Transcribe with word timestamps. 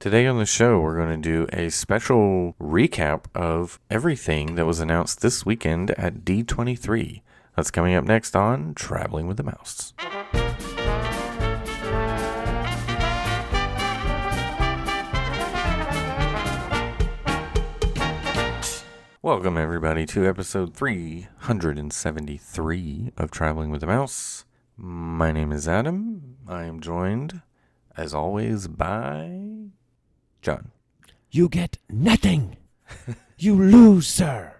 Today 0.00 0.28
on 0.28 0.38
the 0.38 0.46
show, 0.46 0.78
we're 0.78 0.94
going 0.94 1.20
to 1.20 1.28
do 1.28 1.48
a 1.52 1.70
special 1.70 2.54
recap 2.60 3.24
of 3.34 3.80
everything 3.90 4.54
that 4.54 4.64
was 4.64 4.78
announced 4.78 5.22
this 5.22 5.44
weekend 5.44 5.90
at 5.98 6.24
D23. 6.24 7.22
That's 7.56 7.72
coming 7.72 7.96
up 7.96 8.04
next 8.04 8.36
on 8.36 8.74
Traveling 8.74 9.26
with 9.26 9.38
the 9.38 9.42
Mouse. 9.42 9.94
Welcome, 19.20 19.58
everybody, 19.58 20.06
to 20.06 20.28
episode 20.28 20.74
373 20.74 23.12
of 23.16 23.32
Traveling 23.32 23.70
with 23.70 23.80
the 23.80 23.88
Mouse. 23.88 24.44
My 24.76 25.32
name 25.32 25.50
is 25.50 25.66
Adam. 25.66 26.36
I 26.46 26.66
am 26.66 26.78
joined, 26.78 27.42
as 27.96 28.14
always, 28.14 28.68
by 28.68 29.70
John. 30.42 30.70
You 31.30 31.48
get 31.48 31.78
nothing. 31.90 32.56
you 33.38 33.54
lose, 33.54 34.06
sir. 34.06 34.54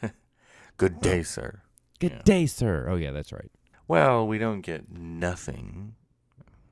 Good 0.76 1.00
day, 1.00 1.22
sir. 1.22 1.62
Good 1.98 2.12
Yeah. 2.12 2.22
day, 2.24 2.46
sir. 2.46 2.86
Oh 2.88 2.96
yeah, 2.96 3.10
that's 3.10 3.32
right. 3.32 3.50
Well, 3.88 4.26
we 4.26 4.38
don't 4.38 4.60
get 4.60 4.90
nothing. 4.90 5.94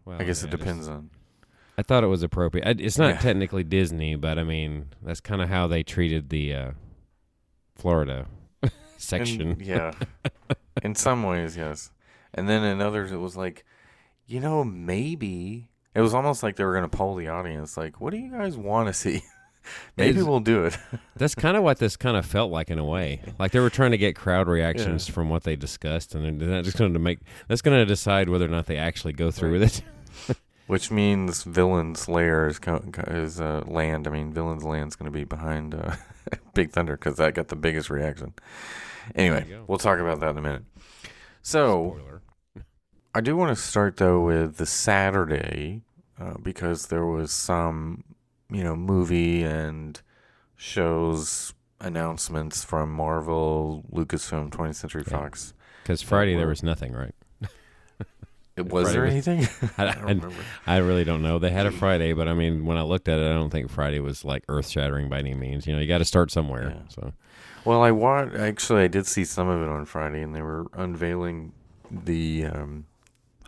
Well, 0.04 0.16
I 0.20 0.24
guess 0.24 0.42
yeah, 0.42 0.48
it 0.48 0.50
just- 0.50 0.58
depends 0.58 0.88
on. 0.88 1.10
I 1.78 1.82
thought 1.82 2.04
it 2.04 2.08
was 2.08 2.22
appropriate. 2.22 2.66
I, 2.66 2.70
it's 2.78 2.98
not 2.98 3.14
Yeah. 3.14 3.20
technically 3.20 3.64
Disney, 3.64 4.14
but 4.14 4.38
I 4.38 4.44
mean 4.44 4.90
that's 5.02 5.20
kind 5.20 5.40
of 5.40 5.48
how 5.48 5.66
they 5.66 5.82
treated 5.82 6.28
the 6.28 6.54
uh, 6.54 6.70
Florida 7.74 8.26
section. 8.98 9.52
In- 9.52 9.60
yeah. 9.60 9.92
in 10.82 10.94
some 10.94 11.22
ways, 11.22 11.56
yes. 11.56 11.90
And 12.34 12.48
then 12.48 12.62
in 12.64 12.80
others, 12.82 13.12
it 13.12 13.16
was 13.16 13.34
like, 13.36 13.64
you 14.26 14.40
know, 14.40 14.62
maybe 14.62 15.69
it 15.94 16.00
was 16.00 16.14
almost 16.14 16.42
like 16.42 16.56
they 16.56 16.64
were 16.64 16.72
going 16.72 16.88
to 16.88 16.96
poll 16.96 17.14
the 17.14 17.28
audience, 17.28 17.76
like, 17.76 18.00
what 18.00 18.12
do 18.12 18.18
you 18.18 18.30
guys 18.30 18.56
want 18.56 18.88
to 18.88 18.92
see? 18.92 19.22
maybe 19.96 20.22
we'll 20.22 20.40
do 20.40 20.64
it. 20.64 20.78
That's 21.16 21.34
kind 21.34 21.56
of 21.56 21.62
what 21.62 21.78
this 21.78 21.96
kind 21.96 22.16
of 22.16 22.24
felt 22.24 22.50
like 22.50 22.70
in 22.70 22.78
a 22.78 22.84
way. 22.84 23.22
Like 23.38 23.52
they 23.52 23.60
were 23.60 23.70
trying 23.70 23.90
to 23.92 23.98
get 23.98 24.16
crowd 24.16 24.48
reactions 24.48 25.08
from 25.08 25.28
what 25.28 25.44
they 25.44 25.56
discussed, 25.56 26.14
and 26.14 26.40
they're 26.40 26.48
not 26.48 26.64
just 26.64 26.78
going 26.78 26.92
to 26.92 26.98
make. 26.98 27.20
That's 27.48 27.62
going 27.62 27.78
to 27.78 27.86
decide 27.86 28.28
whether 28.28 28.44
or 28.44 28.48
not 28.48 28.66
they 28.66 28.76
actually 28.76 29.12
go 29.12 29.30
through 29.30 29.58
with 29.58 29.62
it. 30.28 30.36
Which 30.66 30.90
means 30.90 31.42
Villain's 31.42 32.08
Lair 32.08 32.46
is, 32.46 32.60
is 33.08 33.40
uh, 33.40 33.64
land. 33.66 34.06
I 34.06 34.10
mean, 34.10 34.32
Villain's 34.32 34.62
Land 34.62 34.92
is 34.92 34.96
going 34.96 35.10
to 35.10 35.18
be 35.18 35.24
behind 35.24 35.74
uh, 35.74 35.96
Big 36.54 36.70
Thunder 36.70 36.96
because 36.96 37.16
that 37.16 37.34
got 37.34 37.48
the 37.48 37.56
biggest 37.56 37.90
reaction. 37.90 38.34
Anyway, 39.16 39.46
we'll 39.66 39.78
talk 39.78 39.98
about 39.98 40.20
that 40.20 40.30
in 40.30 40.38
a 40.38 40.42
minute. 40.42 40.62
So, 41.42 41.96
Spoiler. 41.98 42.09
I 43.14 43.20
do 43.20 43.36
want 43.36 43.56
to 43.56 43.60
start 43.60 43.96
though 43.96 44.20
with 44.20 44.56
the 44.56 44.66
Saturday 44.66 45.82
uh, 46.20 46.34
because 46.42 46.86
there 46.86 47.06
was 47.06 47.32
some, 47.32 48.04
you 48.50 48.62
know, 48.62 48.76
movie 48.76 49.42
and 49.42 50.00
shows 50.56 51.54
announcements 51.80 52.62
from 52.62 52.92
Marvel, 52.92 53.84
Lucasfilm, 53.92 54.50
20th 54.50 54.74
Century 54.76 55.02
Yeah. 55.06 55.12
Fox. 55.18 55.54
Because 55.82 56.02
Friday 56.02 56.36
there 56.36 56.46
was 56.48 56.62
nothing, 56.62 56.92
right? 56.92 57.14
It, 58.56 58.68
was 58.68 58.92
Friday 58.92 58.92
there 58.92 59.04
was- 59.16 59.28
anything? 59.28 59.70
I, 59.78 59.82
I 59.88 59.92
don't 59.94 60.04
I, 60.04 60.08
remember. 60.08 60.34
I 60.66 60.76
really 60.78 61.04
don't 61.04 61.22
know. 61.22 61.38
They 61.38 61.50
had 61.50 61.66
a 61.66 61.70
Friday, 61.70 62.12
but 62.12 62.28
I 62.28 62.34
mean, 62.34 62.66
when 62.66 62.76
I 62.76 62.82
looked 62.82 63.08
at 63.08 63.18
it, 63.18 63.24
I 63.24 63.32
don't 63.32 63.48
think 63.50 63.70
Friday 63.70 64.00
was 64.00 64.24
like 64.24 64.44
earth 64.48 64.68
shattering 64.68 65.08
by 65.08 65.18
any 65.20 65.34
means. 65.34 65.66
You 65.66 65.72
know, 65.72 65.80
you 65.80 65.88
got 65.88 65.98
to 65.98 66.04
start 66.04 66.30
somewhere. 66.30 66.74
Yeah. 66.76 66.82
So 66.88 67.12
Well, 67.64 67.82
I 67.82 67.90
want 67.90 68.34
Actually, 68.36 68.82
I 68.82 68.88
did 68.88 69.06
see 69.06 69.24
some 69.24 69.48
of 69.48 69.62
it 69.62 69.68
on 69.68 69.84
Friday, 69.86 70.20
and 70.22 70.34
they 70.34 70.42
were 70.42 70.66
unveiling 70.74 71.52
the 71.90 72.44
um, 72.46 72.86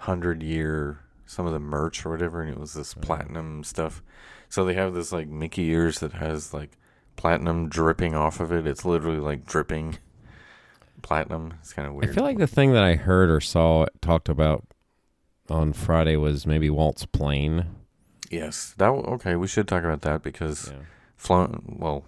hundred 0.06 0.42
year 0.42 0.98
some 1.26 1.46
of 1.46 1.52
the 1.52 1.58
merch 1.60 2.04
or 2.04 2.10
whatever, 2.10 2.42
and 2.42 2.50
it 2.50 2.58
was 2.58 2.74
this 2.74 2.92
Uh-huh. 2.92 3.06
platinum 3.06 3.64
stuff. 3.64 4.02
So 4.48 4.64
they 4.64 4.74
have 4.74 4.92
this 4.94 5.12
like 5.12 5.28
Mickey 5.28 5.68
ears 5.70 6.00
that 6.00 6.12
has 6.14 6.52
like 6.52 6.76
platinum 7.16 7.68
dripping 7.68 8.14
off 8.14 8.38
of 8.40 8.52
it. 8.52 8.66
It's 8.66 8.84
literally 8.84 9.20
like 9.20 9.46
dripping 9.46 9.98
platinum. 11.02 11.54
It's 11.60 11.72
kind 11.72 11.88
of 11.88 11.94
weird. 11.94 12.10
I 12.10 12.14
feel 12.14 12.24
like 12.24 12.38
the 12.38 12.46
thing 12.46 12.72
that 12.72 12.82
I 12.84 12.94
heard 12.96 13.30
or 13.30 13.40
saw 13.40 13.86
talked 14.00 14.28
about 14.28 14.66
on 15.48 15.72
Friday 15.72 16.16
was 16.16 16.46
maybe 16.46 16.70
Walt's 16.70 17.06
plane. 17.06 17.66
yes, 18.30 18.74
that 18.78 18.88
okay. 18.90 19.36
We 19.36 19.46
should 19.48 19.68
talk 19.68 19.84
about 19.84 20.02
that 20.02 20.22
because 20.22 20.70
Yeah. 20.72 20.84
flown. 21.16 21.76
Well, 21.78 22.04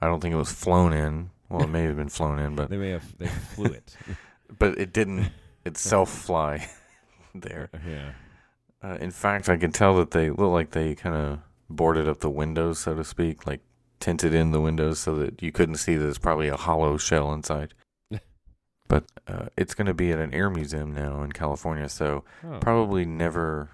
I 0.00 0.06
don't 0.06 0.20
think 0.20 0.32
it 0.34 0.38
was 0.38 0.52
flown 0.52 0.92
in. 0.92 1.30
Well, 1.48 1.62
it 1.64 1.68
may 1.68 1.82
have 1.84 1.96
been 1.96 2.08
flown 2.08 2.38
in, 2.38 2.54
but 2.54 2.68
They 2.70 2.76
may 2.76 2.90
have 2.90 3.16
they 3.18 3.26
flew 3.28 3.66
it. 3.72 3.96
but 4.58 4.78
it 4.78 4.92
didn't 4.92 5.30
itself 5.64 6.10
fly 6.10 6.68
there. 7.34 7.70
yeah. 7.86 8.12
Uh, 8.82 8.96
in 9.00 9.10
fact, 9.10 9.48
I 9.48 9.56
could 9.56 9.74
tell 9.74 9.96
that 9.96 10.12
they 10.12 10.30
look 10.30 10.52
like 10.52 10.70
they 10.70 10.94
kind 10.94 11.16
of 11.16 11.38
boarded 11.68 12.08
up 12.08 12.20
the 12.20 12.30
windows, 12.30 12.78
so 12.78 12.94
to 12.94 13.02
speak, 13.04 13.46
like 13.46 13.60
tinted 14.00 14.32
in 14.32 14.52
the 14.52 14.60
windows 14.60 15.00
so 15.00 15.16
that 15.16 15.42
you 15.42 15.50
couldn't 15.50 15.74
see 15.76 15.96
that 15.96 16.04
there's 16.04 16.18
probably 16.18 16.46
a 16.48 16.56
hollow 16.56 16.96
shell 16.96 17.32
inside. 17.32 17.74
but 18.88 19.04
uh, 19.26 19.46
it's 19.56 19.74
going 19.74 19.86
to 19.86 19.94
be 19.94 20.12
at 20.12 20.20
an 20.20 20.32
air 20.32 20.48
museum 20.48 20.92
now 20.94 21.22
in 21.22 21.32
California, 21.32 21.88
so 21.88 22.24
Oh. 22.46 22.58
probably 22.60 23.04
never 23.04 23.70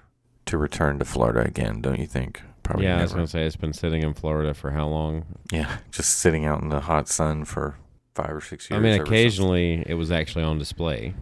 to 0.47 0.57
return 0.59 0.99
to 0.99 1.05
Florida 1.05 1.41
again, 1.41 1.81
don't 1.83 1.99
you 2.01 2.07
think? 2.07 2.41
Probably 2.63 2.87
yeah, 2.87 2.99
I 2.99 3.03
was 3.03 3.13
gonna 3.13 3.27
say 3.27 3.45
it's 3.45 3.57
been 3.57 3.75
sitting 3.75 4.03
in 4.03 4.15
Florida 4.15 4.55
for 4.55 4.71
how 4.71 4.87
long? 4.89 5.27
Yeah, 5.53 5.77
just 5.91 6.19
sitting 6.19 6.47
out 6.47 6.63
in 6.63 6.71
the 6.71 6.81
hot 6.81 7.09
sun 7.09 7.45
for 7.45 7.77
five 8.15 8.31
or 8.31 8.41
six 8.41 8.71
years. 8.71 8.79
I 8.79 8.83
mean, 8.83 8.99
occasionally 8.99 9.85
it 9.87 9.95
was 9.95 10.11
actually 10.11 10.45
on 10.45 10.57
display. 10.59 11.13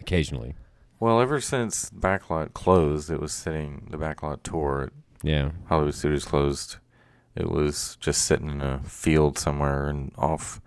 occasionally, 0.00 0.54
Well, 1.00 1.20
ever 1.20 1.40
since 1.40 1.90
Backlot 1.90 2.54
closed, 2.54 3.10
it 3.10 3.20
was 3.20 3.32
sitting. 3.32 3.86
The 3.90 3.96
Backlot 3.96 4.42
tour 4.42 4.84
at 4.84 4.92
yeah. 5.22 5.50
Hollywood 5.68 5.94
Studios 5.94 6.24
closed. 6.24 6.76
It 7.36 7.50
was 7.50 7.96
just 8.00 8.22
sitting 8.24 8.50
in 8.50 8.60
a 8.60 8.80
field 8.80 9.38
somewhere 9.38 9.88
and 9.88 10.12
off. 10.18 10.60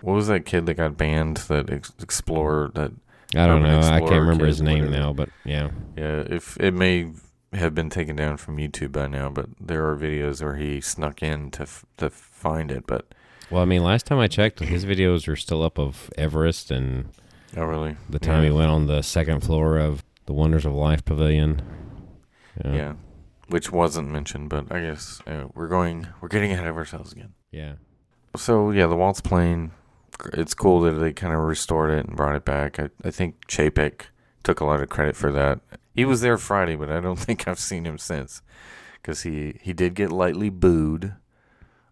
What 0.00 0.14
was 0.14 0.26
that 0.26 0.44
kid 0.44 0.66
that 0.66 0.74
got 0.74 0.96
banned? 0.96 1.36
That 1.48 1.70
ex- 1.70 1.92
explorer. 2.00 2.70
That 2.74 2.92
I 3.34 3.46
don't 3.46 3.62
know. 3.62 3.80
I 3.80 4.00
can't 4.00 4.20
remember 4.20 4.46
his 4.46 4.60
name 4.60 4.86
whatever. 4.86 5.00
now, 5.00 5.12
but 5.12 5.28
yeah. 5.44 5.70
yeah. 5.96 6.24
If 6.28 6.56
it 6.58 6.74
may 6.74 7.12
have 7.52 7.74
been 7.74 7.90
taken 7.90 8.16
down 8.16 8.36
from 8.36 8.56
YouTube 8.56 8.92
by 8.92 9.06
now, 9.06 9.28
but 9.28 9.46
there 9.60 9.88
are 9.88 9.96
videos 9.96 10.42
where 10.42 10.56
he 10.56 10.80
snuck 10.80 11.22
in 11.22 11.50
to 11.52 11.62
f- 11.62 11.86
to 11.98 12.10
find 12.10 12.70
it. 12.72 12.86
But 12.86 13.06
Well, 13.50 13.62
I 13.62 13.64
mean, 13.66 13.84
last 13.84 14.06
time 14.06 14.18
I 14.18 14.26
checked, 14.26 14.60
his 14.60 14.84
videos 14.84 15.28
are 15.28 15.36
still 15.36 15.62
up 15.62 15.78
of 15.78 16.10
Everest 16.18 16.70
and 16.70 17.08
oh, 17.56 17.64
really? 17.64 17.96
the 18.08 18.18
time 18.18 18.42
yeah. 18.42 18.50
he 18.50 18.54
went 18.54 18.70
on 18.70 18.86
the 18.86 19.02
second 19.02 19.40
floor 19.40 19.78
of 19.78 20.04
the 20.26 20.32
Wonders 20.32 20.66
of 20.66 20.72
Life 20.72 21.04
Pavilion. 21.04 21.62
Yeah. 22.64 22.94
which 23.48 23.70
wasn't 23.70 24.10
mentioned, 24.10 24.48
but 24.48 24.72
I 24.72 24.80
guess 24.80 25.20
uh, 25.26 25.46
we're 25.54 25.68
going. 25.68 26.08
We're 26.20 26.28
getting 26.28 26.52
ahead 26.52 26.66
of 26.66 26.76
ourselves 26.76 27.12
again. 27.12 27.34
Yeah. 27.50 27.74
So 28.36 28.70
yeah, 28.70 28.86
the 28.86 28.96
Walt's 28.96 29.20
plane. 29.20 29.72
It's 30.32 30.54
cool 30.54 30.80
that 30.80 30.92
they 30.92 31.12
kind 31.12 31.34
of 31.34 31.40
restored 31.40 31.90
it 31.90 32.06
and 32.06 32.16
brought 32.16 32.34
it 32.34 32.44
back. 32.44 32.80
I, 32.80 32.88
I 33.04 33.10
think 33.10 33.46
Chapek 33.46 34.06
took 34.42 34.60
a 34.60 34.64
lot 34.64 34.80
of 34.80 34.88
credit 34.88 35.14
for 35.16 35.30
that. 35.32 35.60
He 35.94 36.04
was 36.04 36.22
there 36.22 36.38
Friday, 36.38 36.76
but 36.76 36.90
I 36.90 37.00
don't 37.00 37.18
think 37.18 37.46
I've 37.46 37.58
seen 37.58 37.84
him 37.84 37.98
since, 37.98 38.42
because 38.94 39.22
he 39.22 39.58
he 39.60 39.72
did 39.72 39.94
get 39.94 40.10
lightly 40.10 40.48
booed. 40.50 41.14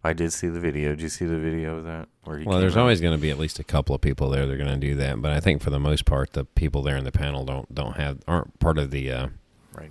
I 0.04 0.12
did 0.12 0.32
see 0.32 0.48
the 0.48 0.60
video. 0.60 0.90
Did 0.90 1.00
you 1.00 1.08
see 1.08 1.24
the 1.24 1.38
video 1.38 1.78
of 1.78 1.84
that? 1.84 2.08
Where 2.24 2.38
he 2.38 2.44
Well, 2.44 2.60
there's 2.60 2.76
out? 2.76 2.80
always 2.80 3.00
going 3.00 3.16
to 3.16 3.20
be 3.20 3.30
at 3.30 3.38
least 3.38 3.58
a 3.58 3.64
couple 3.64 3.94
of 3.94 4.02
people 4.02 4.28
there 4.28 4.46
that 4.46 4.52
are 4.52 4.58
going 4.58 4.68
to 4.68 4.76
do 4.76 4.94
that, 4.96 5.22
but 5.22 5.32
I 5.32 5.40
think 5.40 5.62
for 5.62 5.70
the 5.70 5.80
most 5.80 6.04
part, 6.04 6.34
the 6.34 6.44
people 6.44 6.82
there 6.82 6.96
in 6.96 7.04
the 7.04 7.12
panel 7.12 7.44
don't 7.44 7.74
don't 7.74 7.96
have 7.96 8.18
aren't 8.28 8.58
part 8.60 8.76
of 8.78 8.90
the 8.90 9.10
uh, 9.10 9.28
right. 9.74 9.90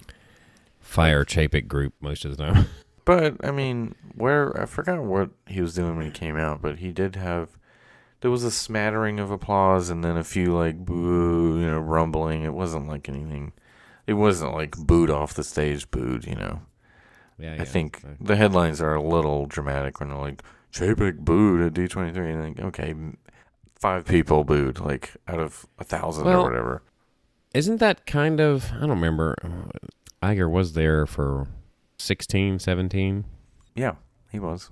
fire 0.79 1.25
Chapek 1.25 1.67
group 1.67 1.93
most 1.99 2.25
of 2.25 2.37
the 2.37 2.43
time. 2.43 2.67
But 3.05 3.45
I 3.45 3.51
mean, 3.51 3.95
where 4.15 4.57
I 4.57 4.65
forgot 4.65 5.03
what 5.03 5.31
he 5.45 5.59
was 5.59 5.73
doing 5.75 5.97
when 5.97 6.05
he 6.05 6.11
came 6.11 6.37
out, 6.37 6.61
but 6.61 6.79
he 6.79 6.93
did 6.93 7.17
have. 7.17 7.49
There 8.21 8.31
was 8.31 8.45
a 8.45 8.51
smattering 8.51 9.19
of 9.19 9.29
applause 9.29 9.89
and 9.89 10.05
then 10.05 10.15
a 10.15 10.23
few 10.23 10.55
like 10.57 10.77
boo, 10.85 11.59
you 11.59 11.69
know, 11.69 11.79
rumbling. 11.79 12.43
It 12.43 12.53
wasn't 12.53 12.87
like 12.87 13.09
anything. 13.09 13.51
It 14.07 14.13
wasn't 14.13 14.53
like 14.53 14.77
booed 14.77 15.09
off 15.09 15.33
the 15.33 15.43
stage, 15.43 15.91
booed. 15.91 16.25
You 16.25 16.35
know. 16.35 16.61
Yeah, 17.43 17.57
I 17.59 17.65
think 17.65 18.01
the 18.21 18.35
headlines 18.35 18.81
are 18.81 18.95
a 18.95 19.01
little 19.01 19.45
dramatic 19.45 19.99
when 19.99 20.09
they're 20.09 20.17
like 20.17 20.41
Chapek 20.71 21.17
booed 21.19 21.61
at 21.61 21.73
D 21.73 21.87
twenty 21.87 22.11
three, 22.13 22.31
and 22.31 22.41
like 22.57 22.59
okay, 22.59 22.95
five 23.75 24.05
people 24.05 24.43
booed 24.43 24.79
like 24.79 25.11
out 25.27 25.39
of 25.39 25.65
a 25.77 25.83
thousand 25.83 26.25
Well, 26.25 26.41
or 26.41 26.43
whatever. 26.49 26.81
Isn't 27.53 27.77
that 27.79 28.05
kind 28.05 28.39
of 28.39 28.71
I 28.73 28.79
don't 28.81 28.89
remember. 28.91 29.35
uh, 29.43 30.25
Iger 30.25 30.49
was 30.49 30.71
there 30.73 31.05
for 31.05 31.47
16, 31.97 32.59
17. 32.59 33.25
Yeah, 33.75 33.95
he 34.31 34.39
was. 34.39 34.69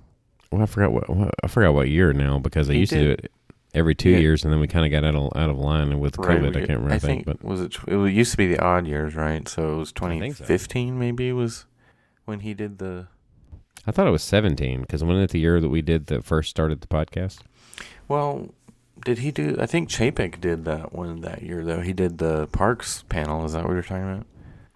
Well, 0.50 0.62
I 0.62 0.66
forgot 0.66 0.92
what, 0.92 1.08
what 1.10 1.30
I 1.44 1.46
forgot 1.48 1.74
what 1.74 1.88
year 1.90 2.12
now 2.14 2.38
because 2.38 2.68
they 2.68 2.74
He 2.74 2.80
used 2.80 2.92
to 2.92 2.98
do 3.04 3.10
it 3.10 3.30
every 3.74 3.94
two 3.94 4.10
Yeah. 4.10 4.18
years, 4.18 4.44
and 4.44 4.52
then 4.52 4.60
we 4.60 4.66
kind 4.66 4.84
of 4.84 4.90
got 4.90 5.04
out 5.06 5.14
of 5.14 5.30
out 5.36 5.50
of 5.50 5.58
line 5.58 5.98
with 6.00 6.18
Right, 6.18 6.40
COVID. 6.40 6.56
I 6.56 6.60
can't 6.66 6.68
remember. 6.70 6.92
I 6.92 6.96
I 6.96 6.98
think, 6.98 7.24
think, 7.26 7.38
but 7.40 7.46
was 7.46 7.60
it? 7.60 7.76
It 7.86 8.12
used 8.12 8.30
to 8.32 8.36
be 8.36 8.46
the 8.46 8.58
odd 8.60 8.86
years, 8.86 9.14
right? 9.14 9.46
So 9.46 9.74
it 9.74 9.76
was 9.76 9.92
I 10.00 10.08
think 10.18 10.36
so. 10.36 10.44
2015, 10.44 10.98
maybe 10.98 11.32
was 11.32 11.66
when 12.32 12.40
he 12.40 12.54
did 12.54 12.78
the. 12.78 13.08
I 13.86 13.90
thought 13.90 14.06
it 14.06 14.10
was 14.10 14.22
seventeen 14.22 14.80
because 14.80 15.04
wasn't 15.04 15.24
it 15.24 15.30
the 15.30 15.40
year 15.40 15.60
that 15.60 15.68
we 15.68 15.82
did 15.82 16.06
that 16.06 16.24
first 16.24 16.48
started 16.48 16.80
the 16.80 16.86
podcast? 16.86 17.40
Well, 18.08 18.54
did 19.04 19.18
he 19.18 19.30
do? 19.30 19.56
I 19.60 19.66
think 19.66 19.90
Chapek 19.90 20.40
did 20.40 20.64
that 20.64 20.94
one 20.94 21.20
that 21.20 21.42
year 21.42 21.62
though. 21.62 21.80
He 21.82 21.92
did 21.92 22.16
the 22.18 22.46
parks 22.48 23.04
panel. 23.10 23.44
Is 23.44 23.52
that 23.52 23.64
what 23.64 23.72
you're 23.74 23.82
talking 23.82 24.10
about? 24.10 24.26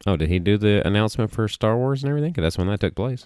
Oh, 0.07 0.17
did 0.17 0.29
he 0.29 0.39
do 0.39 0.59
the 0.59 0.87
announcement 0.87 1.31
for 1.31 1.49
Star 1.49 1.77
Wars 1.79 2.03
and 2.05 2.11
everything? 2.11 2.35
'Cause 2.35 2.43
that's 2.43 2.59
when 2.59 2.67
that 2.69 2.81
took 2.81 2.95
place. 2.95 3.25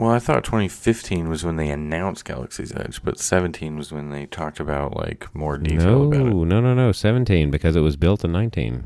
Well, 0.00 0.10
I 0.10 0.18
thought 0.18 0.44
2015 0.44 1.28
was 1.28 1.44
when 1.44 1.56
they 1.56 1.68
announced 1.70 2.24
Galaxy's 2.24 2.72
Edge, 2.74 3.02
but 3.04 3.18
17 3.18 3.76
was 3.76 3.92
when 3.92 4.10
they 4.10 4.24
talked 4.26 4.58
about 4.58 4.96
like 4.96 5.32
more 5.34 5.56
detail 5.58 5.84
no, 5.84 6.02
about 6.04 6.26
it. 6.26 6.34
no, 6.34 6.60
no, 6.60 6.74
no. 6.74 6.90
Seventeen 6.92 7.50
because 7.50 7.76
it 7.76 7.80
was 7.80 7.96
built 7.96 8.24
in 8.24 8.32
nineteen. 8.32 8.84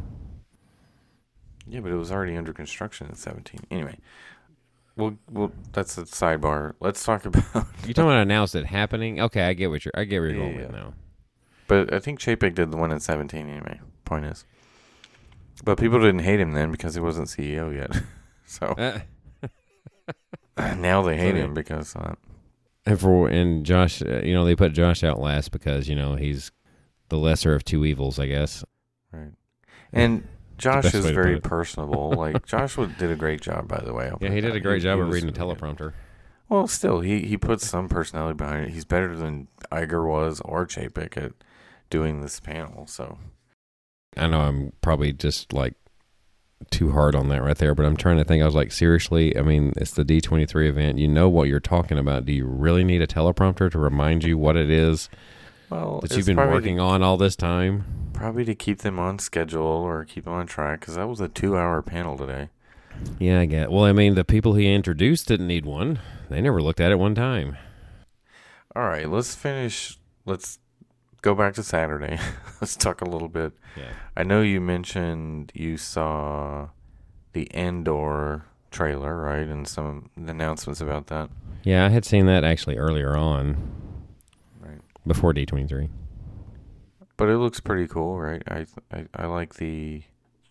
Yeah, 1.67 1.81
but 1.81 1.91
it 1.93 1.96
was 1.96 2.12
already 2.12 2.37
under 2.37 2.52
construction 2.52 3.06
in 3.08 3.14
17. 3.14 3.61
Anyway, 3.70 3.96
well, 4.96 5.17
well, 5.31 5.52
that's 5.73 5.99
a 5.99 6.02
sidebar. 6.02 6.75
Let's 6.81 7.05
talk 7.05 7.25
about. 7.26 7.44
You 7.87 7.94
talking 7.94 8.11
about 8.11 8.23
announced 8.23 8.55
it 8.55 8.67
happening? 8.67 9.20
Okay, 9.20 9.43
I 9.43 9.52
get 9.55 9.70
what 9.70 9.85
you're. 9.85 9.93
I 9.96 10.05
get 10.05 10.20
where 10.20 10.31
you're 10.31 10.38
going 10.38 10.55
Yeah. 10.56 10.67
with 10.67 10.73
now. 10.73 10.94
But 11.67 11.93
I 11.94 11.99
think 11.99 12.20
Chapek 12.20 12.55
did 12.55 12.70
the 12.70 12.76
one 12.76 12.93
in 12.93 13.00
17 13.00 13.49
anyway. 13.49 13.81
Point 14.05 14.26
is. 14.26 14.44
But 15.64 15.79
people 15.79 15.99
didn't 15.99 16.19
hate 16.20 16.41
him 16.41 16.52
then 16.52 16.70
because 16.70 16.94
he 16.94 17.00
wasn't 17.00 17.29
CEO 17.29 17.75
yet. 17.75 18.02
so 18.44 18.75
Uh, 18.76 19.00
now 20.76 21.02
they 21.02 21.17
hate 21.17 21.35
him 21.37 21.55
because 21.55 21.96
uh, 21.96 22.14
and 22.87 23.00
for 23.00 23.29
and 23.29 23.64
Josh, 23.64 24.02
uh, 24.02 24.20
you 24.23 24.35
know, 24.35 24.44
they 24.44 24.55
put 24.55 24.73
Josh 24.73 25.02
out 25.02 25.19
last 25.19 25.50
because 25.52 25.88
you 25.88 25.94
know 25.96 26.17
he's 26.17 26.52
the 27.08 27.19
lesser 27.19 27.55
of 27.55 27.64
two 27.64 27.85
evils, 27.85 28.19
I 28.19 28.26
guess. 28.26 28.64
right. 29.12 29.32
And 29.93 30.26
Josh 30.58 30.94
is 30.94 31.06
very 31.10 31.40
personable. 31.40 32.12
like 32.12 32.46
Josh 32.46 32.76
did 32.76 33.10
a 33.10 33.16
great 33.16 33.40
job, 33.40 33.68
by 33.68 33.80
the 33.84 33.92
way. 33.92 34.08
I'll 34.08 34.18
Yeah, 34.20 34.30
he 34.30 34.40
did 34.40 34.54
a 34.54 34.60
great 34.60 34.82
job 34.82 34.98
he 34.98 35.02
of 35.02 35.08
reading 35.08 35.32
the 35.32 35.38
yeah. 35.38 35.46
teleprompter. 35.46 35.92
Well, 36.48 36.66
still, 36.66 37.00
he 37.00 37.22
he 37.22 37.36
puts 37.36 37.66
some 37.66 37.88
personality 37.88 38.36
behind 38.36 38.66
it. 38.66 38.70
He's 38.70 38.84
better 38.84 39.16
than 39.16 39.48
Iger 39.72 40.06
was 40.08 40.40
or 40.44 40.66
Chapek 40.66 41.16
at 41.16 41.32
doing 41.90 42.20
this 42.20 42.40
panel. 42.40 42.86
So 42.86 43.18
I 44.16 44.26
know 44.26 44.40
I'm 44.40 44.72
probably 44.80 45.12
just 45.12 45.52
like 45.52 45.74
too 46.70 46.92
hard 46.92 47.14
on 47.14 47.28
that 47.28 47.42
right 47.42 47.56
there, 47.56 47.74
but 47.74 47.86
I'm 47.86 47.96
trying 47.96 48.18
to 48.18 48.24
think. 48.24 48.42
I 48.42 48.46
was 48.46 48.54
like, 48.54 48.72
seriously, 48.72 49.36
I 49.36 49.42
mean, 49.42 49.72
it's 49.76 49.92
the 49.92 50.04
D23 50.04 50.68
event. 50.68 50.98
You 50.98 51.08
know 51.08 51.28
what 51.28 51.48
you're 51.48 51.60
talking 51.60 51.98
about. 51.98 52.26
Do 52.26 52.32
you 52.32 52.46
really 52.46 52.84
need 52.84 53.02
a 53.02 53.06
teleprompter 53.06 53.70
to 53.70 53.78
remind 53.78 54.24
you 54.24 54.38
what 54.38 54.56
it 54.56 54.70
is 54.70 55.08
well, 55.70 56.00
that 56.00 56.16
you've 56.16 56.26
been 56.26 56.36
probably 56.36 56.54
working 56.54 56.80
on 56.80 57.02
all 57.02 57.16
this 57.16 57.36
time? 57.36 58.03
Probably 58.14 58.44
to 58.46 58.55
keep 58.55 58.78
them 58.78 58.99
on 58.99 59.19
schedule 59.19 59.62
or 59.66 60.05
keep 60.05 60.25
them 60.25 60.32
on 60.32 60.46
track 60.46 60.81
because 60.81 60.94
that 60.94 61.08
was 61.08 61.20
a 61.20 61.28
two-hour 61.28 61.82
panel 61.82 62.16
today. 62.16 62.49
Yeah, 63.19 63.40
I 63.40 63.46
get. 63.46 63.70
Well, 63.72 63.84
I 63.84 63.93
mean, 63.93 64.14
the 64.14 64.25
people 64.25 64.55
he 64.55 64.72
introduced 64.72 65.28
didn't 65.28 65.49
need 65.49 65.66
one. 65.66 65.99
They 66.31 66.40
never 66.40 66.62
looked 66.62 66.81
at 66.81 66.93
it 66.93 66.99
one 66.99 67.14
time. 67.14 67.56
All 68.76 68.84
right, 68.84 69.08
let's 69.08 69.34
finish. 69.34 69.99
Let's 70.25 70.58
go 71.22 71.34
back 71.34 71.55
to 71.55 71.62
Saturday. 71.62 72.19
let's 72.61 72.76
talk 72.76 73.00
a 73.00 73.05
little 73.05 73.28
bit. 73.28 73.52
Yeah. 73.76 73.90
I 74.17 74.22
know 74.22 74.43
you 74.43 74.60
mentioned 74.60 75.50
you 75.55 75.76
saw 75.76 76.69
the 77.32 77.52
Andor 77.52 78.44
trailer, 78.70 79.20
right, 79.20 79.46
and 79.49 79.67
some 79.67 80.10
announcements 80.17 80.81
about 80.81 81.08
that. 81.08 81.31
Yeah, 81.64 81.84
I 81.87 81.88
had 81.88 82.05
seen 82.05 82.26
that 82.26 82.44
actually 82.44 82.76
earlier 82.76 83.17
on, 83.17 83.56
Right. 84.60 84.81
before 85.06 85.32
D23. 85.32 85.88
But 87.16 87.28
it 87.28 87.37
looks 87.38 87.61
pretty 87.61 87.87
cool, 87.87 88.19
right? 88.19 88.43
I, 88.49 88.66
I 88.93 89.06
I 89.14 89.26
like 89.26 89.55
the 89.55 90.02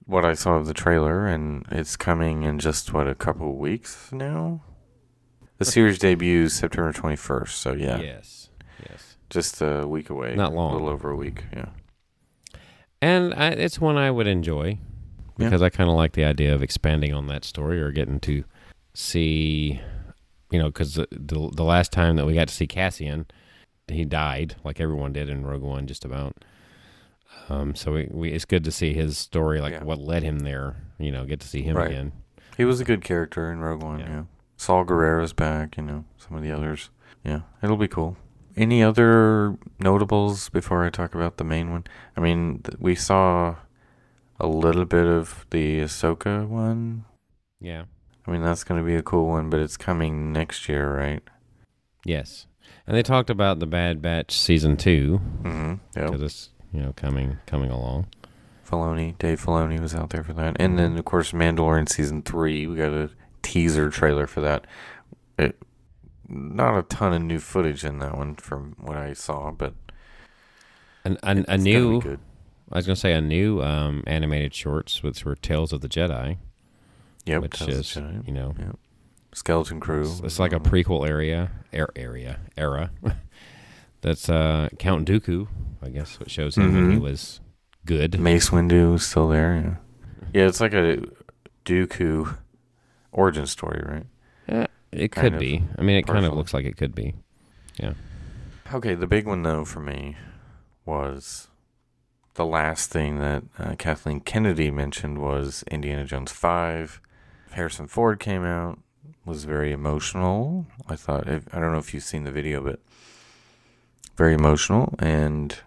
what 0.06 0.24
I 0.25 0.33
saw 0.33 0.56
of 0.56 0.65
the 0.65 0.74
trailer, 0.74 1.25
and 1.27 1.65
it's 1.71 1.95
coming 1.98 2.44
in 2.44 2.60
just 2.60 2.94
what 2.94 3.07
a 3.07 3.15
couple 3.15 3.50
of 3.50 3.56
weeks 3.57 4.12
now. 4.12 4.62
The 5.57 5.65
series 5.65 6.00
debuts 6.00 6.54
September 6.56 6.92
twenty 6.94 7.15
first, 7.15 7.60
so 7.62 7.74
yeah, 7.74 8.00
Yes. 8.00 8.50
Yes. 8.89 9.18
just 9.30 9.62
a 9.62 9.88
week 9.88 10.10
away. 10.10 10.36
Not 10.36 10.54
long. 10.54 10.71
a 10.71 10.74
little 10.74 10.89
over 10.89 11.10
a 11.12 11.15
week. 11.15 11.44
Yeah, 11.54 11.68
And 13.01 13.33
I, 13.33 13.50
it's 13.50 13.80
one 13.80 13.98
I 13.98 14.12
would 14.12 14.27
enjoy 14.27 14.80
Yeah. 15.38 15.45
because 15.48 15.62
I 15.62 15.69
kind 15.69 15.89
of 15.89 15.95
like 15.95 16.13
the 16.13 16.25
idea 16.25 16.54
of 16.54 16.62
expanding 16.63 17.13
on 17.13 17.27
that 17.27 17.45
story 17.45 17.80
or 17.81 17.92
getting 17.92 18.19
to 18.21 18.44
see, 18.94 19.80
you 20.51 20.59
know, 20.59 20.68
because 20.68 20.95
the, 20.95 21.07
the 21.12 21.50
the 21.56 21.63
last 21.63 21.92
time 21.92 22.16
that 22.18 22.25
we 22.25 22.33
got 22.33 22.48
to 22.50 22.54
see 22.54 22.68
Cassian, 22.68 23.25
he 23.88 24.04
died 24.06 24.56
like 24.63 24.81
everyone 24.81 25.13
did 25.13 25.30
in 25.30 25.45
Rogue 25.45 25.62
One, 25.63 25.88
just 25.88 26.04
about. 26.06 26.44
Um, 27.50 27.75
so 27.75 27.92
we, 27.94 28.07
we 28.12 28.30
it's 28.31 28.45
good 28.45 28.63
to 28.66 28.72
see 28.72 28.94
his 28.94 29.18
story, 29.18 29.60
like 29.62 29.74
Yeah. 29.74 29.84
what 29.84 30.00
led 30.00 30.24
him 30.24 30.40
there. 30.40 30.84
You 31.00 31.12
know, 31.12 31.25
get 31.25 31.40
to 31.42 31.48
see 31.48 31.62
him 31.62 31.75
Right. 31.78 31.90
again. 31.92 32.12
he 32.57 32.66
was 32.66 32.80
a 32.80 32.86
good 32.86 33.01
character 33.01 33.51
in 33.51 33.60
Rogue 33.60 33.81
One. 33.84 34.00
Yeah. 34.00 34.10
Yeah, 34.10 34.24
Saw 34.57 34.84
Gerrera's 34.84 35.34
back. 35.34 35.75
You 35.78 35.84
know, 35.84 36.06
some 36.18 36.38
of 36.38 36.44
the 36.44 36.51
others. 36.51 36.90
Yeah, 37.24 37.42
it'll 37.62 37.78
be 37.78 37.88
cool. 37.88 38.16
Any 38.56 38.84
other 38.84 39.57
notables 39.80 40.50
before 40.50 40.84
I 40.86 40.90
talk 40.92 41.16
about 41.16 41.38
the 41.38 41.44
main 41.44 41.72
one? 41.72 41.86
I 42.16 42.22
mean, 42.22 42.60
th- 42.63 42.78
we 42.80 42.94
saw 42.95 43.56
a 44.40 44.45
little 44.48 44.86
bit 44.86 45.07
of 45.07 45.45
the 45.50 45.80
Ahsoka 45.81 46.48
one. 46.48 47.06
Yeah. 47.60 47.86
I 48.28 48.31
mean, 48.31 48.44
that's 48.44 48.63
going 48.63 48.80
to 48.80 48.86
be 48.86 48.95
a 48.95 49.01
cool 49.01 49.28
one, 49.28 49.50
but 49.50 49.60
it's 49.60 49.75
coming 49.78 50.31
next 50.31 50.69
year, 50.69 50.95
right? 50.95 51.24
Yes. 52.06 52.45
And 52.86 52.95
they 52.95 53.01
talked 53.04 53.30
about 53.30 53.60
the 53.60 53.66
Bad 53.66 54.01
Batch 54.01 54.31
season 54.38 54.78
two 54.78 55.19
Mm-hmm. 55.42 55.74
Yeah. 56.00 56.06
because 56.06 56.22
it's 56.22 56.50
you 56.73 56.81
know 56.81 56.93
coming 56.93 57.37
coming 57.45 57.69
along. 57.71 58.07
Filoni, 58.67 59.17
Dave 59.19 59.43
Filoni 59.43 59.79
was 59.79 59.93
out 59.93 60.09
there 60.09 60.23
for 60.23 60.33
that, 60.33 60.55
and 60.59 60.79
then 60.79 60.97
of 60.97 61.05
course 61.05 61.31
Mandalorian 61.31 61.87
season 61.87 62.21
three. 62.21 62.65
We 62.65 62.75
got 62.75 62.91
a 62.91 63.09
teaser 63.41 63.89
trailer 63.89 64.25
for 64.25 64.41
that. 64.41 64.65
It, 65.37 65.61
not 66.27 66.77
a 66.77 66.83
ton 66.83 67.13
of 67.13 67.21
new 67.21 67.39
footage 67.39 67.83
in 67.83 67.99
that 67.99 68.17
one 68.17 68.35
from 68.35 68.75
what 68.79 68.97
I 68.97 69.13
saw, 69.13 69.51
but 69.51 69.73
And 71.05 71.17
a, 71.23 71.39
it's 71.39 71.49
a 71.49 71.57
new. 71.57 72.01
I 72.71 72.77
was 72.77 72.87
gonna 72.87 72.95
say 72.95 73.13
a 73.13 73.21
new 73.21 73.61
um, 73.61 74.03
animated 74.07 74.53
shorts, 74.55 75.03
which 75.03 75.23
were 75.25 75.35
Tales 75.35 75.71
of 75.73 75.81
the 75.81 75.89
Jedi, 75.89 76.37
Yep, 77.25 77.41
which 77.41 77.59
Tales 77.59 77.69
of 77.69 77.79
is 77.79 77.85
Jedi. 77.87 78.27
you 78.27 78.33
know 78.33 78.55
Skeleton 79.33 79.79
Crew. 79.79 80.01
it's, 80.01 80.19
it's 80.21 80.39
like 80.39 80.53
a 80.53 80.59
prequel 80.59 81.07
area 81.07 81.51
air, 81.71 81.89
area 81.95 82.39
era. 82.57 82.91
That's 84.03 84.29
uh, 84.29 84.69
Count 84.77 85.07
Dooku, 85.07 85.47
I 85.81 85.89
guess, 85.89 86.19
what 86.19 86.29
shows 86.29 86.55
him 86.57 86.73
when 86.73 86.91
he 86.91 86.97
Mhm. 86.97 87.01
was 87.01 87.39
good. 87.85 88.19
Mace 88.19 88.50
Windu 88.51 88.95
is 88.95 89.05
still 89.05 89.29
there. 89.29 89.55
Yeah, 89.55 90.41
yeah. 90.41 90.47
It's 90.47 90.61
like 90.61 90.73
a 90.73 91.03
Dooku 91.65 92.38
origin 93.11 93.47
story, 93.47 93.81
right? 93.85 94.05
Eh, 94.50 94.67
it 94.91 95.11
kind 95.13 95.31
could 95.31 95.39
be. 95.39 95.63
I 95.77 95.81
mean, 95.81 95.95
it 95.97 96.05
kind 96.05 96.25
of 96.25 96.33
looks 96.33 96.53
like 96.53 96.65
it 96.65 96.77
could 96.77 96.94
be. 96.94 97.15
Yeah. 97.79 97.94
Okay, 98.73 98.94
the 98.94 99.07
big 99.07 99.25
one 99.25 99.44
though 99.44 99.65
for 99.65 99.79
me 99.79 100.17
was 100.85 101.47
the 102.35 102.45
last 102.45 102.89
thing 102.91 103.19
that 103.19 103.44
uh, 103.57 103.75
Kathleen 103.77 104.19
Kennedy 104.19 104.69
mentioned 104.69 105.19
was 105.19 105.63
Indiana 105.71 106.03
Jones 106.06 106.31
Five. 106.31 106.99
Harrison 107.51 107.88
Ford 107.88 108.19
came 108.19 108.44
out, 108.44 108.79
was 109.25 109.45
very 109.45 109.71
emotional. 109.71 110.65
I 110.89 110.95
thought 110.95 111.27
I 111.27 111.39
don't 111.59 111.71
know 111.71 111.77
if 111.77 111.94
you've 111.94 112.03
seen 112.03 112.23
the 112.25 112.31
video, 112.31 112.61
but 112.61 112.80
very 114.15 114.33
emotional, 114.33 114.93
and 114.99 115.57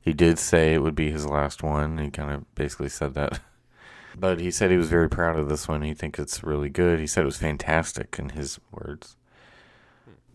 he 0.00 0.12
did 0.12 0.38
say 0.38 0.74
it 0.74 0.82
would 0.82 0.94
be 0.94 1.10
his 1.10 1.26
last 1.26 1.62
one. 1.62 1.98
He 1.98 2.10
kind 2.10 2.32
of 2.32 2.54
basically 2.54 2.88
said 2.88 3.14
that. 3.14 3.40
But 4.18 4.40
he 4.40 4.50
said 4.50 4.72
he 4.72 4.76
was 4.76 4.88
very 4.88 5.08
proud 5.08 5.38
of 5.38 5.48
this 5.48 5.68
one. 5.68 5.82
He 5.82 5.94
thinks 5.94 6.18
it's 6.18 6.42
really 6.42 6.68
good. 6.68 6.98
He 6.98 7.06
said 7.06 7.22
it 7.22 7.26
was 7.26 7.36
fantastic 7.36 8.16
in 8.18 8.30
his 8.30 8.58
words. 8.72 9.16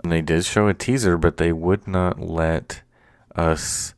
And 0.01 0.11
they 0.11 0.21
did 0.21 0.45
show 0.45 0.69
a 0.69 0.73
teaser, 0.73 1.17
but 1.17 1.35
they 1.37 1.51
would 1.51 1.85
not 1.85 2.17
let 2.17 2.81
us 3.35 3.93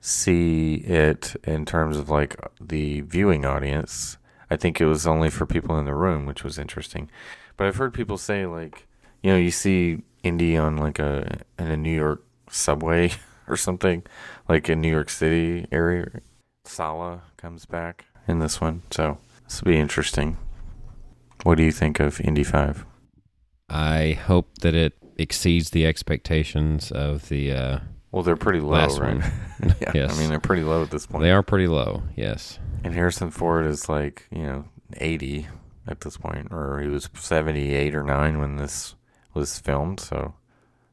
see 0.00 0.74
it 0.84 1.36
in 1.44 1.64
terms 1.64 1.96
of 1.96 2.10
like 2.10 2.36
the 2.60 3.02
viewing 3.02 3.44
audience. 3.44 4.18
I 4.50 4.56
think 4.56 4.80
it 4.80 4.86
was 4.86 5.06
only 5.06 5.30
for 5.30 5.46
people 5.46 5.78
in 5.78 5.84
the 5.84 5.94
room, 5.94 6.26
which 6.26 6.44
was 6.44 6.58
interesting. 6.58 7.08
But 7.56 7.66
I've 7.66 7.76
heard 7.76 7.94
people 7.94 8.18
say 8.18 8.46
like, 8.46 8.86
you 9.22 9.30
know, 9.30 9.38
you 9.38 9.50
see 9.50 10.02
Indy 10.22 10.56
on 10.56 10.76
like 10.76 10.98
a 10.98 11.42
in 11.58 11.68
a 11.68 11.76
New 11.76 11.94
York 11.94 12.24
subway 12.54 13.12
or 13.48 13.56
something, 13.56 14.02
like 14.48 14.68
in 14.68 14.80
New 14.80 14.90
York 14.90 15.10
City 15.10 15.66
area. 15.72 16.06
Sallah 16.64 17.22
comes 17.36 17.66
back 17.66 18.06
in 18.26 18.38
this 18.38 18.60
one, 18.60 18.82
so 18.90 19.18
this 19.46 19.60
will 19.62 19.72
be 19.72 19.78
interesting. 19.78 20.38
What 21.42 21.56
do 21.56 21.62
you 21.64 21.72
think 21.72 22.00
of 22.00 22.20
Indy 22.20 22.44
Five? 22.44 22.86
I 23.68 24.18
hope 24.26 24.58
that 24.60 24.74
it 24.74 24.94
exceeds 25.18 25.70
the 25.70 25.86
expectations 25.86 26.90
of 26.90 27.28
the. 27.28 27.52
Uh, 27.52 27.78
Well, 28.12 28.22
they're 28.22 28.36
pretty 28.36 28.60
low, 28.60 28.70
Last 28.70 28.98
right? 28.98 29.16
one. 29.18 29.32
yeah, 29.80 29.92
Yes. 29.94 30.16
I 30.16 30.20
mean 30.20 30.30
they're 30.30 30.40
pretty 30.40 30.62
low 30.62 30.82
at 30.82 30.90
this 30.90 31.06
point. 31.06 31.22
they 31.22 31.30
are 31.32 31.42
pretty 31.42 31.66
low. 31.66 32.02
Yes. 32.16 32.58
And 32.82 32.94
Harrison 32.94 33.30
Ford 33.30 33.66
is 33.66 33.88
like, 33.88 34.26
you 34.30 34.42
know, 34.42 34.64
80 34.98 35.48
at 35.86 36.00
this 36.00 36.16
point, 36.16 36.48
or 36.50 36.80
he 36.80 36.88
was 36.88 37.08
78 37.14 37.94
or 37.94 38.02
9 38.02 38.38
when 38.38 38.56
this 38.56 38.94
was 39.34 39.58
filmed. 39.58 40.00
So 40.00 40.34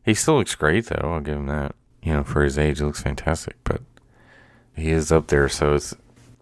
he 0.03 0.13
still 0.13 0.37
looks 0.37 0.55
great, 0.55 0.85
though. 0.87 1.13
I'll 1.13 1.21
give 1.21 1.37
him 1.37 1.47
that. 1.47 1.75
You 2.01 2.13
know, 2.13 2.23
for 2.23 2.43
his 2.43 2.57
age, 2.57 2.79
he 2.79 2.85
looks 2.85 3.03
fantastic. 3.03 3.55
But 3.63 3.81
he 4.75 4.89
is 4.91 5.11
up 5.11 5.27
there, 5.27 5.47
so 5.49 5.75
it's 5.75 5.93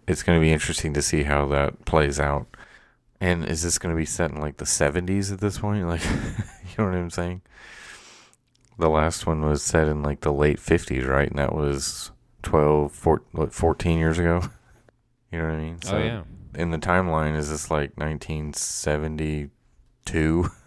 it's 0.06 0.22
going 0.22 0.38
to 0.38 0.44
be 0.44 0.52
interesting 0.52 0.94
to 0.94 1.02
see 1.02 1.24
how 1.24 1.46
that 1.48 1.84
plays 1.84 2.18
out. 2.18 2.46
And 3.20 3.44
is 3.44 3.62
this 3.62 3.78
going 3.78 3.94
to 3.94 3.98
be 3.98 4.06
set 4.06 4.30
in 4.30 4.40
like 4.40 4.56
the 4.56 4.64
70s 4.64 5.30
at 5.32 5.40
this 5.40 5.58
point? 5.58 5.86
Like, 5.86 6.02
you 6.04 6.10
know 6.78 6.86
what 6.86 6.94
I'm 6.94 7.10
saying? 7.10 7.42
The 8.78 8.88
last 8.88 9.26
one 9.26 9.42
was 9.42 9.62
set 9.62 9.88
in 9.88 10.02
like 10.02 10.20
the 10.22 10.32
late 10.32 10.58
50s, 10.58 11.06
right? 11.06 11.28
And 11.28 11.38
that 11.38 11.54
was 11.54 12.10
12, 12.42 12.90
14, 12.92 13.26
what, 13.32 13.52
14 13.52 13.98
years 13.98 14.18
ago. 14.18 14.42
You 15.32 15.38
know 15.38 15.44
what 15.44 15.54
I 15.54 15.60
mean? 15.60 15.78
oh 15.86 15.98
yeah. 15.98 16.22
in 16.56 16.72
the 16.72 16.78
timeline 16.78 17.36
is 17.36 17.50
this 17.50 17.70
like 17.70 17.96
1972 17.96 20.50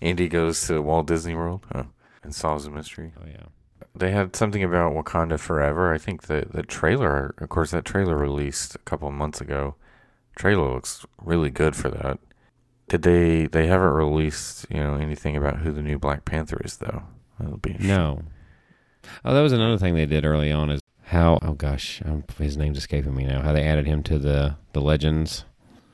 Indy 0.00 0.28
goes 0.28 0.66
to 0.66 0.80
Walt 0.80 1.06
Disney 1.06 1.34
World 1.34 1.66
huh, 1.72 1.84
and 2.22 2.34
solves 2.34 2.66
a 2.66 2.70
mystery. 2.70 3.12
Oh 3.20 3.26
yeah. 3.26 3.46
They 3.94 4.12
had 4.12 4.36
something 4.36 4.62
about 4.62 4.92
Wakanda 4.92 5.38
Forever. 5.38 5.92
I 5.92 5.98
think 5.98 6.22
the 6.22 6.46
the 6.50 6.62
trailer, 6.62 7.34
of 7.38 7.48
course, 7.48 7.70
that 7.72 7.84
trailer 7.84 8.16
released 8.16 8.74
a 8.74 8.80
couple 8.80 9.08
of 9.08 9.14
months 9.14 9.40
ago. 9.40 9.74
Trailer 10.36 10.74
looks 10.74 11.04
really 11.22 11.50
good 11.50 11.74
for 11.76 11.90
that. 11.90 12.18
Did 12.88 13.02
they? 13.02 13.46
They 13.46 13.66
haven't 13.66 13.92
released, 13.92 14.66
you 14.70 14.78
know, 14.78 14.94
anything 14.94 15.36
about 15.36 15.58
who 15.58 15.72
the 15.72 15.82
new 15.82 15.98
Black 15.98 16.24
Panther 16.24 16.60
is, 16.64 16.78
though. 16.78 17.02
That'll 17.38 17.58
be 17.58 17.76
No. 17.78 18.22
Oh, 19.24 19.34
that 19.34 19.40
was 19.40 19.52
another 19.52 19.78
thing 19.78 19.94
they 19.94 20.06
did 20.06 20.24
early 20.24 20.52
on 20.52 20.70
is 20.70 20.80
how 21.04 21.38
oh 21.42 21.54
gosh, 21.54 22.02
um, 22.04 22.24
his 22.38 22.56
name's 22.56 22.78
escaping 22.78 23.14
me 23.14 23.24
now. 23.24 23.42
How 23.42 23.52
they 23.52 23.64
added 23.64 23.86
him 23.86 24.02
to 24.04 24.18
the 24.18 24.56
the 24.72 24.80
legends. 24.80 25.44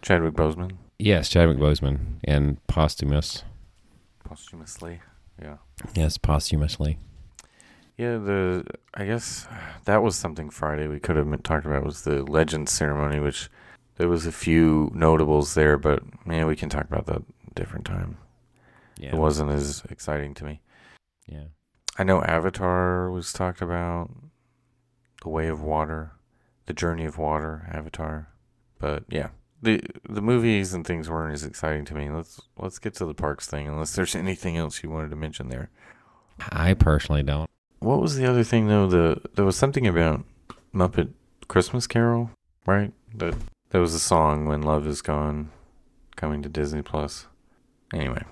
Chadwick 0.03 0.35
Boseman 0.35 0.73
Yes, 0.99 1.29
Chadwick 1.29 1.59
Boseman 1.59 2.19
and 2.25 2.65
posthumous. 2.69 3.43
Posthumously. 4.29 5.01
Yeah. 5.41 5.57
Yes, 5.95 6.19
posthumously. 6.19 6.99
Yeah, 7.97 8.19
the 8.19 8.65
I 8.95 9.07
guess 9.07 9.47
that 9.85 10.03
was 10.03 10.17
something 10.17 10.51
Friday 10.51 10.87
we 10.87 11.01
could 11.01 11.17
have 11.17 11.43
talked 11.43 11.65
about 11.65 11.85
was 11.85 12.03
the 12.03 12.23
Legends 12.23 12.73
ceremony, 12.73 13.21
which 13.21 13.49
there 13.97 14.09
was 14.09 14.27
a 14.27 14.33
few 14.33 14.91
notables 14.95 15.55
there, 15.55 15.79
but 15.79 16.03
man, 16.27 16.47
we 16.47 16.57
can 16.57 16.69
talk 16.69 16.85
about 16.85 17.07
that 17.07 17.23
a 17.51 17.55
different 17.55 17.87
time. 17.87 18.19
Yeah. 18.99 19.15
It 19.15 19.19
wasn't 19.19 19.51
as 19.51 19.83
exciting 19.91 20.35
to 20.35 20.45
me. 20.45 20.61
Yeah. 21.27 21.45
I 21.99 22.05
know 22.05 22.23
Avatar 22.23 23.11
was 23.11 23.33
talked 23.33 23.63
about, 23.63 24.11
the 25.23 25.31
Way 25.31 25.49
of 25.49 25.63
Water, 25.63 26.13
the 26.67 26.75
Journey 26.75 27.07
of 27.07 27.17
Water, 27.17 27.69
Avatar, 27.73 28.29
but 28.79 29.05
yeah, 29.09 29.29
the 29.63 29.81
the 30.09 30.23
movies 30.23 30.73
and 30.73 30.87
things 30.87 31.09
weren't 31.09 31.35
as 31.35 31.45
exciting 31.45 31.85
to 31.87 31.95
me. 31.95 32.11
Let's 32.11 32.41
let's 32.57 32.79
get 32.79 32.95
to 32.95 33.07
the 33.07 33.15
parks 33.15 33.47
thing, 33.47 33.69
unless 33.69 33.95
there's 33.95 34.15
anything 34.15 34.57
else 34.57 34.83
you 34.83 34.91
wanted 34.91 35.11
to 35.11 35.17
mention 35.17 35.49
there. 35.49 35.71
I 36.51 36.75
personally 36.75 37.23
don't. 37.23 37.51
What 37.79 38.01
was 38.01 38.17
the 38.17 38.27
other 38.27 38.45
thing 38.45 38.69
though? 38.69 38.87
The 38.87 39.21
there 39.35 39.45
was 39.45 39.57
something 39.57 39.87
about 39.87 40.25
Muppet 40.75 41.13
Christmas 41.49 41.87
Carol, 41.87 42.31
right? 42.67 42.93
That 43.15 43.35
that 43.71 43.79
was 43.79 43.95
a 43.95 44.01
song 44.01 44.47
when 44.47 44.63
love 44.63 44.87
is 44.87 45.03
gone, 45.03 45.51
coming 46.17 46.43
to 46.43 46.49
Disney 46.49 46.83
Plus. 46.83 47.27
Anyway, 47.93 48.23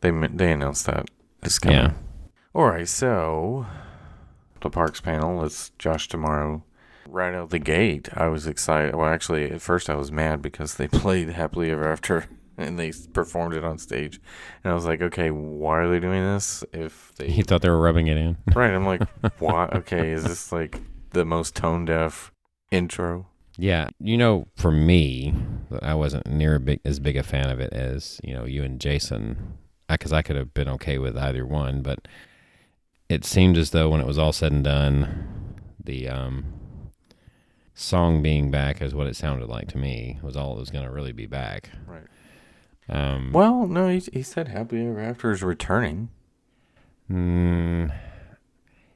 they 0.00 0.10
they 0.10 0.52
announced 0.52 0.86
that 0.86 1.10
it's 1.42 1.58
coming. 1.58 1.78
Yeah. 1.78 1.92
All 2.54 2.66
right, 2.68 2.88
so 2.88 3.66
the 4.60 4.70
parks 4.70 5.00
panel. 5.00 5.44
It's 5.44 5.70
Josh 5.78 6.08
D'Amaro. 6.08 6.62
Right 7.08 7.34
out 7.34 7.50
the 7.50 7.58
gate, 7.58 8.08
I 8.14 8.28
was 8.28 8.46
excited. 8.46 8.94
Well, 8.94 9.08
actually, 9.08 9.50
at 9.50 9.60
first 9.60 9.90
I 9.90 9.96
was 9.96 10.12
mad 10.12 10.40
because 10.42 10.74
they 10.76 10.88
played 10.88 11.30
Happily 11.30 11.70
Ever 11.70 11.90
After 11.90 12.26
and 12.56 12.78
they 12.78 12.92
performed 13.12 13.54
it 13.54 13.64
on 13.64 13.78
stage, 13.78 14.20
and 14.62 14.70
I 14.70 14.74
was 14.74 14.84
like, 14.84 15.00
okay, 15.00 15.30
why 15.30 15.78
are 15.78 15.88
they 15.88 16.00
doing 16.00 16.22
this? 16.22 16.64
If 16.72 17.12
they 17.16 17.30
He 17.30 17.42
thought 17.42 17.62
they 17.62 17.70
were 17.70 17.80
rubbing 17.80 18.08
it 18.08 18.16
in. 18.16 18.36
Right. 18.54 18.72
I'm 18.72 18.86
like, 18.86 19.02
why? 19.38 19.68
Okay, 19.72 20.10
is 20.10 20.24
this 20.24 20.52
like 20.52 20.80
the 21.10 21.24
most 21.24 21.56
tone 21.56 21.84
deaf 21.84 22.32
intro? 22.70 23.26
Yeah, 23.58 23.88
you 23.98 24.16
know, 24.16 24.46
for 24.56 24.70
me, 24.70 25.34
I 25.82 25.94
wasn't 25.94 26.26
near 26.26 26.56
a 26.56 26.60
big, 26.60 26.80
as 26.84 27.00
big 27.00 27.16
a 27.16 27.22
fan 27.22 27.50
of 27.50 27.60
it 27.60 27.72
as 27.72 28.20
you 28.22 28.34
know 28.34 28.44
you 28.44 28.62
and 28.62 28.80
Jason, 28.80 29.58
because 29.88 30.12
I 30.12 30.22
could 30.22 30.36
have 30.36 30.54
been 30.54 30.68
okay 30.68 30.98
with 30.98 31.16
either 31.16 31.46
one. 31.46 31.82
But 31.82 32.08
it 33.08 33.24
seemed 33.24 33.58
as 33.58 33.70
though 33.70 33.90
when 33.90 34.00
it 34.00 34.06
was 34.06 34.18
all 34.18 34.32
said 34.32 34.52
and 34.52 34.64
done, 34.64 35.54
the 35.82 36.08
um, 36.08 36.44
song 37.74 38.22
being 38.22 38.50
back 38.50 38.82
is 38.82 38.94
what 38.94 39.06
it 39.06 39.16
sounded 39.16 39.48
like 39.48 39.68
to 39.68 39.78
me 39.78 40.18
was 40.22 40.36
all 40.36 40.56
it 40.56 40.60
was 40.60 40.70
going 40.70 40.84
to 40.84 40.90
really 40.90 41.12
be 41.12 41.26
back. 41.26 41.70
Right. 41.86 42.02
Um, 42.88 43.32
Well, 43.32 43.66
no, 43.66 43.88
he, 43.88 44.00
he 44.12 44.22
said 44.22 44.48
Happy 44.48 44.84
Ever 44.86 45.00
After 45.00 45.30
is 45.30 45.42
returning. 45.42 46.10
mm, 47.10 47.92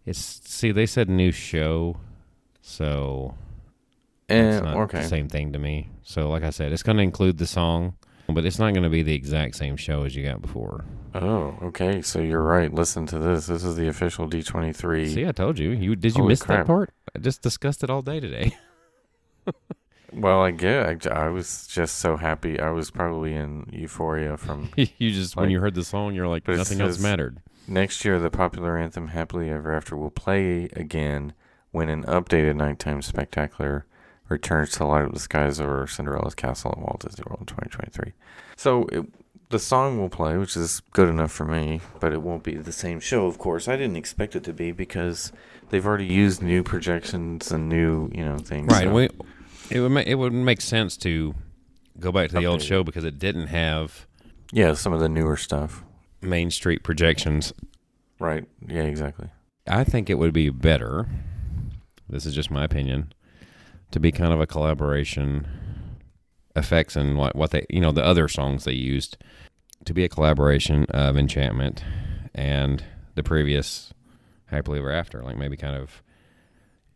it's 0.05 0.41
see, 0.49 0.73
they 0.73 0.87
said 0.87 1.09
new 1.09 1.33
show, 1.33 1.97
so 2.61 3.35
it's 4.29 4.57
And 4.57 4.65
not 4.67 4.77
okay, 4.77 5.03
the 5.03 5.09
same 5.09 5.29
thing 5.29 5.53
to 5.53 5.59
me. 5.59 5.91
So, 6.03 6.29
like 6.29 6.43
I 6.43 6.51
said, 6.51 6.73
it's 6.73 6.83
going 6.83 6.97
to 6.99 7.03
include 7.03 7.39
the 7.39 7.47
song, 7.47 7.95
but 8.29 8.45
it's 8.45 8.59
not 8.59 8.73
going 8.73 8.83
to 8.85 8.91
be 8.91 9.03
the 9.03 9.15
exact 9.15 9.57
same 9.57 9.77
show 9.77 10.03
as 10.05 10.15
you 10.15 10.25
got 10.25 10.43
before. 10.43 10.85
oh, 11.15 11.57
okay. 11.63 12.03
So 12.03 12.21
you're 12.21 12.43
right. 12.43 12.73
Listen 12.73 13.07
to 13.07 13.19
this. 13.19 13.47
This 13.47 13.65
is 13.65 13.77
the 13.77 13.89
official 13.89 14.29
D23. 14.29 15.13
See, 15.15 15.27
I 15.27 15.33
told 15.33 15.59
you. 15.59 15.71
You 15.71 15.97
did 15.97 16.15
you 16.17 16.23
Holy 16.23 16.33
miss 16.33 16.43
crap. 16.43 16.61
that 16.61 16.67
part? 16.67 16.91
I 17.15 17.19
just 17.21 17.41
discussed 17.43 17.83
it 17.83 17.91
all 17.91 18.03
day 18.03 18.21
today. 18.21 18.57
Well, 20.13 20.41
I 20.43 20.51
get. 20.53 21.07
I, 21.07 21.27
I 21.27 21.29
was 21.29 21.67
just 21.67 21.97
so 21.97 22.17
happy. 22.17 22.59
I 22.61 22.71
was 22.71 22.91
probably 22.91 23.35
in 23.35 23.69
euphoria 23.73 24.37
from 24.37 24.71
you 24.77 25.11
just 25.11 25.37
when 25.37 25.51
you 25.51 25.61
heard 25.61 25.75
the 25.75 25.85
song, 25.85 26.15
you're 26.15 26.29
like 26.29 26.47
nothing 26.49 26.81
else 26.81 26.99
mattered. 27.01 27.39
next 27.67 28.05
year. 28.05 28.19
The 28.19 28.31
popular 28.31 28.79
anthem 28.79 29.09
"Happily 29.09 29.51
Ever 29.51 29.75
After" 29.75 29.97
will 29.97 30.11
play 30.13 30.69
again 30.75 31.33
when 31.73 31.89
an 31.89 32.05
updated 32.05 32.57
nighttime 32.57 33.03
spectacular 33.03 33.85
returns 34.29 34.71
to 34.73 34.85
light 34.87 35.05
up 35.05 35.13
the 35.13 35.19
skies 35.21 35.61
over 35.61 35.87
Cinderella's 35.87 36.35
castle 36.35 36.73
at 36.73 36.79
Walt 36.79 37.01
Disney 37.01 37.25
World 37.29 37.41
in 37.43 37.47
2023. 37.47 38.13
So 38.57 38.85
it, 38.93 39.05
the 39.51 39.59
song 39.59 39.99
will 39.99 40.09
play, 40.09 40.37
which 40.39 40.57
is 40.57 40.81
good 40.93 41.09
enough 41.09 41.31
for 41.31 41.45
me, 41.45 41.81
but 42.01 42.13
it 42.13 42.23
won't 42.23 42.43
be 42.43 42.55
the 42.55 42.73
same 42.73 42.99
show. 43.01 43.27
Of 43.27 43.39
course, 43.39 43.69
I 43.69 43.77
didn't 43.77 43.97
expect 43.97 44.35
it 44.35 44.43
to 44.45 44.53
be 44.53 44.73
because 44.73 45.31
they've 45.71 45.87
already 45.87 46.07
used 46.07 46.43
new 46.43 46.63
projections 46.65 47.53
and 47.53 47.69
new, 47.69 48.11
you 48.15 48.25
know, 48.25 48.39
things. 48.39 48.73
Right. 48.73 48.85
so- 48.85 48.93
We, 48.93 49.09
it 49.71 49.81
would 49.81 49.93
ma- 49.93 50.05
it 50.07 50.15
would 50.15 50.33
make 50.33 50.61
sense 50.61 50.97
to 50.99 51.35
go 51.99 52.13
back 52.13 52.31
to 52.31 52.37
the 52.37 52.47
old 52.47 52.63
show 52.63 52.85
because 52.85 53.05
it 53.05 53.19
didn't 53.19 53.49
have 53.49 54.07
yeah, 54.53 54.75
some 54.75 54.93
of 54.93 55.01
the 55.01 55.09
newer 55.09 55.37
stuff. 55.37 55.83
Main 56.23 56.51
Street 56.51 56.83
projections. 56.83 57.53
Right. 58.19 58.45
Yeah, 58.67 58.83
exactly. 58.83 59.29
I 59.69 59.85
think 59.85 60.09
it 60.09 60.15
would 60.15 60.33
be 60.33 60.51
better. 60.51 61.07
This 62.09 62.25
is 62.25 62.35
just 62.35 62.51
my 62.51 62.65
opinion. 62.65 63.13
To 63.93 64.01
be 64.01 64.13
kind 64.13 64.33
of 64.33 64.41
a 64.41 64.47
collaboration, 64.47 65.47
effects 66.57 66.97
and 66.97 67.17
what 67.17 67.37
what 67.37 67.51
they 67.51 67.67
you 67.69 67.81
know 67.81 67.93
the 67.93 68.05
other 68.05 68.27
songs 68.29 68.65
they 68.65 68.73
used 68.73 69.19
to 69.85 69.95
be 69.95 70.05
a 70.05 70.09
collaboration 70.09 70.85
of 70.91 71.17
Enchantment 71.17 71.85
and 72.35 72.83
the 73.15 73.23
previous 73.23 73.93
Happily 74.47 74.79
Ever 74.79 74.91
After. 74.91 75.23
Like 75.23 75.37
maybe 75.37 75.57
kind 75.57 75.77
of 75.77 76.03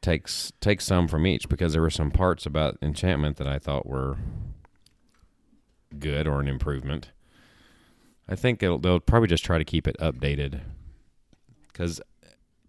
takes 0.03 0.53
takes 0.61 0.85
some 0.87 1.09
from 1.09 1.27
each 1.27 1.49
because 1.49 1.73
there 1.73 1.83
were 1.83 1.91
some 1.91 2.11
parts 2.11 2.47
about 2.47 2.79
Enchantment 2.83 3.37
that 3.37 3.47
I 3.47 3.59
thought 3.59 3.87
were 3.87 4.17
good 5.99 6.27
or 6.27 6.41
an 6.41 6.49
improvement. 6.49 7.11
I 8.29 8.37
think 8.37 8.63
it'll, 8.63 8.79
they'll 8.79 9.01
probably 9.01 9.29
just 9.29 9.45
try 9.45 9.59
to 9.59 9.65
keep 9.65 9.89
it 9.89 9.97
updated 9.99 10.61
because 11.69 12.01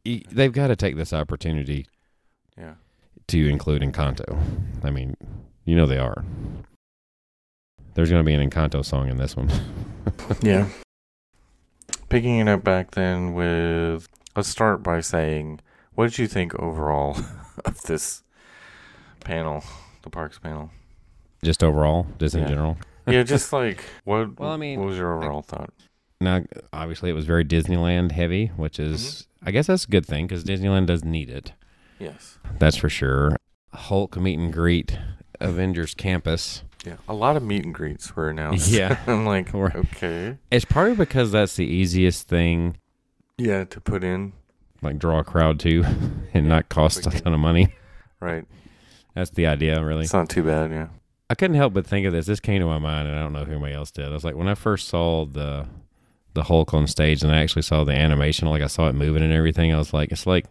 they've 0.04 0.52
got 0.52 0.68
to 0.68 0.76
take 0.76 0.96
this 0.96 1.14
opportunity 1.14 1.86
Yeah. 2.58 2.74
to 3.28 3.48
include 3.48 3.84
Encanto. 3.84 4.42
I 4.84 4.90
mean, 4.90 5.16
you 5.64 5.76
know 5.76 5.86
they 5.86 6.00
are. 6.00 6.26
There's 7.94 8.10
going 8.10 8.24
to 8.24 8.26
be 8.26 8.34
an 8.34 8.50
Encanto 8.50 8.84
song 8.84 9.10
in 9.10 9.18
this 9.18 9.36
one. 9.36 9.50
Yeah. 10.42 10.68
Picking 12.10 12.40
it 12.40 12.48
up 12.48 12.64
back 12.64 12.92
then 12.92 13.34
with 13.34 14.08
let's 14.36 14.50
start 14.50 14.82
by 14.82 15.00
saying 15.02 15.60
what 16.02 16.10
did 16.10 16.18
you 16.18 16.28
think 16.28 16.56
overall 16.56 17.16
of 17.66 17.80
this 17.84 18.24
panel, 19.20 19.64
the 20.02 20.10
parks 20.10 20.40
panel? 20.40 20.72
Just 21.44 21.64
overall, 21.64 22.08
just 22.18 22.34
in 22.34 22.42
Yeah. 22.42 22.48
general. 22.48 22.78
Yeah, 23.06 23.22
just 23.36 23.54
like 23.54 23.84
what 24.04 24.40
Well, 24.40 24.50
I 24.50 24.58
mean, 24.58 24.80
what 24.80 24.88
was 24.88 24.98
your 24.98 25.16
overall 25.16 25.44
thought? 25.44 25.72
Now, 26.20 26.42
obviously, 26.74 27.12
it 27.12 27.14
was 27.14 27.26
very 27.26 27.46
Disneyland 27.46 28.14
heavy, 28.14 28.48
which 28.56 28.80
is, 28.80 29.00
mm-hmm. 29.04 29.50
I 29.50 29.52
guess 29.52 29.68
that's 29.68 29.86
a 29.86 29.90
good 29.90 30.08
thing 30.08 30.26
because 30.26 30.44
Disneyland 30.44 30.88
does 30.88 31.04
need 31.04 31.30
it. 31.30 31.54
Yes. 32.00 32.40
That's 32.58 32.78
for 32.78 32.90
sure. 32.90 33.38
Hulk 33.72 34.18
meet 34.18 34.40
and 34.40 34.52
greet, 34.52 34.98
Avengers 35.40 35.94
Campus. 35.94 36.64
Yeah. 36.84 36.96
A 37.08 37.14
lot 37.14 37.38
of 37.38 37.44
meet 37.44 37.64
and 37.64 37.76
greets 37.76 38.16
were 38.16 38.28
announced. 38.32 38.70
Yeah. 38.72 38.98
I'm 39.06 39.24
like, 39.28 39.54
okay. 39.54 40.40
It's 40.50 40.66
probably 40.66 40.96
because 40.96 41.32
that's 41.32 41.56
the 41.58 41.68
easiest 41.68 42.28
thing, 42.28 42.78
Yeah, 43.38 43.66
to 43.66 43.80
put 43.80 44.04
in. 44.04 44.34
Like 44.82 44.98
draw 45.00 45.20
a 45.20 45.24
crowd 45.24 45.60
to, 45.62 45.84
and 46.34 46.48
not 46.48 46.70
cost 46.70 47.06
a 47.06 47.10
ton 47.10 47.34
of 47.34 47.40
money. 47.40 47.74
Right. 48.20 48.46
That's 49.16 49.32
the 49.32 49.48
idea, 49.48 49.84
really. 49.84 50.04
It's 50.04 50.14
not 50.14 50.30
too 50.30 50.44
bad, 50.44 50.72
yeah. 50.72 50.88
I 51.30 51.36
couldn't 51.36 51.56
help 51.58 51.74
but 51.74 51.86
think 51.88 52.06
of 52.06 52.14
this. 52.14 52.26
This 52.26 52.40
came 52.40 52.60
to 52.60 52.66
my 52.66 52.78
mind, 52.80 53.08
and 53.08 53.18
I 53.18 53.22
don't 53.22 53.34
know 53.34 53.42
if 53.42 53.48
anybody 53.50 53.74
else 53.74 53.92
did. 53.92 54.06
I 54.06 54.10
was 54.10 54.24
like, 54.24 54.36
when 54.36 54.48
I 54.48 54.56
first 54.56 54.88
saw 54.88 55.26
the 55.26 55.66
the 56.34 56.44
Hulk 56.44 56.74
on 56.74 56.88
stage, 56.88 57.24
and 57.24 57.32
I 57.32 57.42
actually 57.42 57.64
saw 57.64 57.84
the 57.84 57.92
animation, 57.94 58.48
like 58.48 58.62
I 58.62 58.68
saw 58.68 58.88
it 58.88 58.94
moving 58.94 59.22
and 59.24 59.34
everything. 59.34 59.74
I 59.74 59.78
was 59.78 59.94
like, 59.94 60.12
it's 60.12 60.26
like 60.26 60.46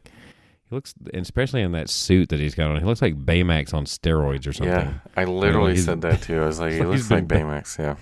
he 0.69 0.75
looks, 0.75 0.95
especially 1.15 1.63
in 1.63 1.73
that 1.73 1.89
suit 1.91 2.29
that 2.31 2.39
he's 2.41 2.55
got 2.55 2.71
on. 2.71 2.79
He 2.79 2.85
looks 2.85 3.01
like 3.03 3.17
Baymax 3.17 3.73
on 3.73 3.85
steroids 3.87 4.47
or 4.47 4.53
something. 4.53 4.75
Yeah. 4.75 4.93
I 5.17 5.25
literally 5.25 5.77
said 5.77 6.01
that 6.03 6.23
too. 6.23 6.41
I 6.41 6.47
was 6.47 6.61
like, 6.61 6.73
he 6.75 6.83
looks 6.83 7.11
like 7.11 7.27
been- 7.29 7.47
Baymax, 7.47 7.79
yeah. 7.79 7.97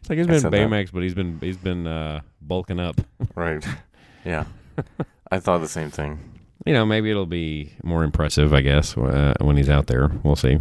It's 0.00 0.08
like 0.10 0.18
he's 0.18 0.26
I 0.28 0.30
been 0.30 0.40
said 0.40 0.52
that. 0.52 0.68
Baymax, 0.68 0.92
but 0.92 1.02
he's 1.02 1.14
been 1.14 1.38
he's 1.40 1.56
been 1.56 1.86
uh, 1.86 2.20
bulking 2.40 2.78
up. 2.80 3.00
Right. 3.34 3.64
Yeah. 4.24 4.44
I 5.34 5.40
thought 5.40 5.58
the 5.58 5.68
same 5.68 5.90
thing. 5.90 6.18
You 6.64 6.72
know, 6.72 6.86
maybe 6.86 7.10
it'll 7.10 7.26
be 7.26 7.72
more 7.82 8.04
impressive, 8.04 8.54
I 8.54 8.60
guess, 8.60 8.96
uh, 8.96 9.34
when 9.40 9.56
he's 9.56 9.68
out 9.68 9.88
there. 9.88 10.10
We'll 10.22 10.36
see. 10.36 10.58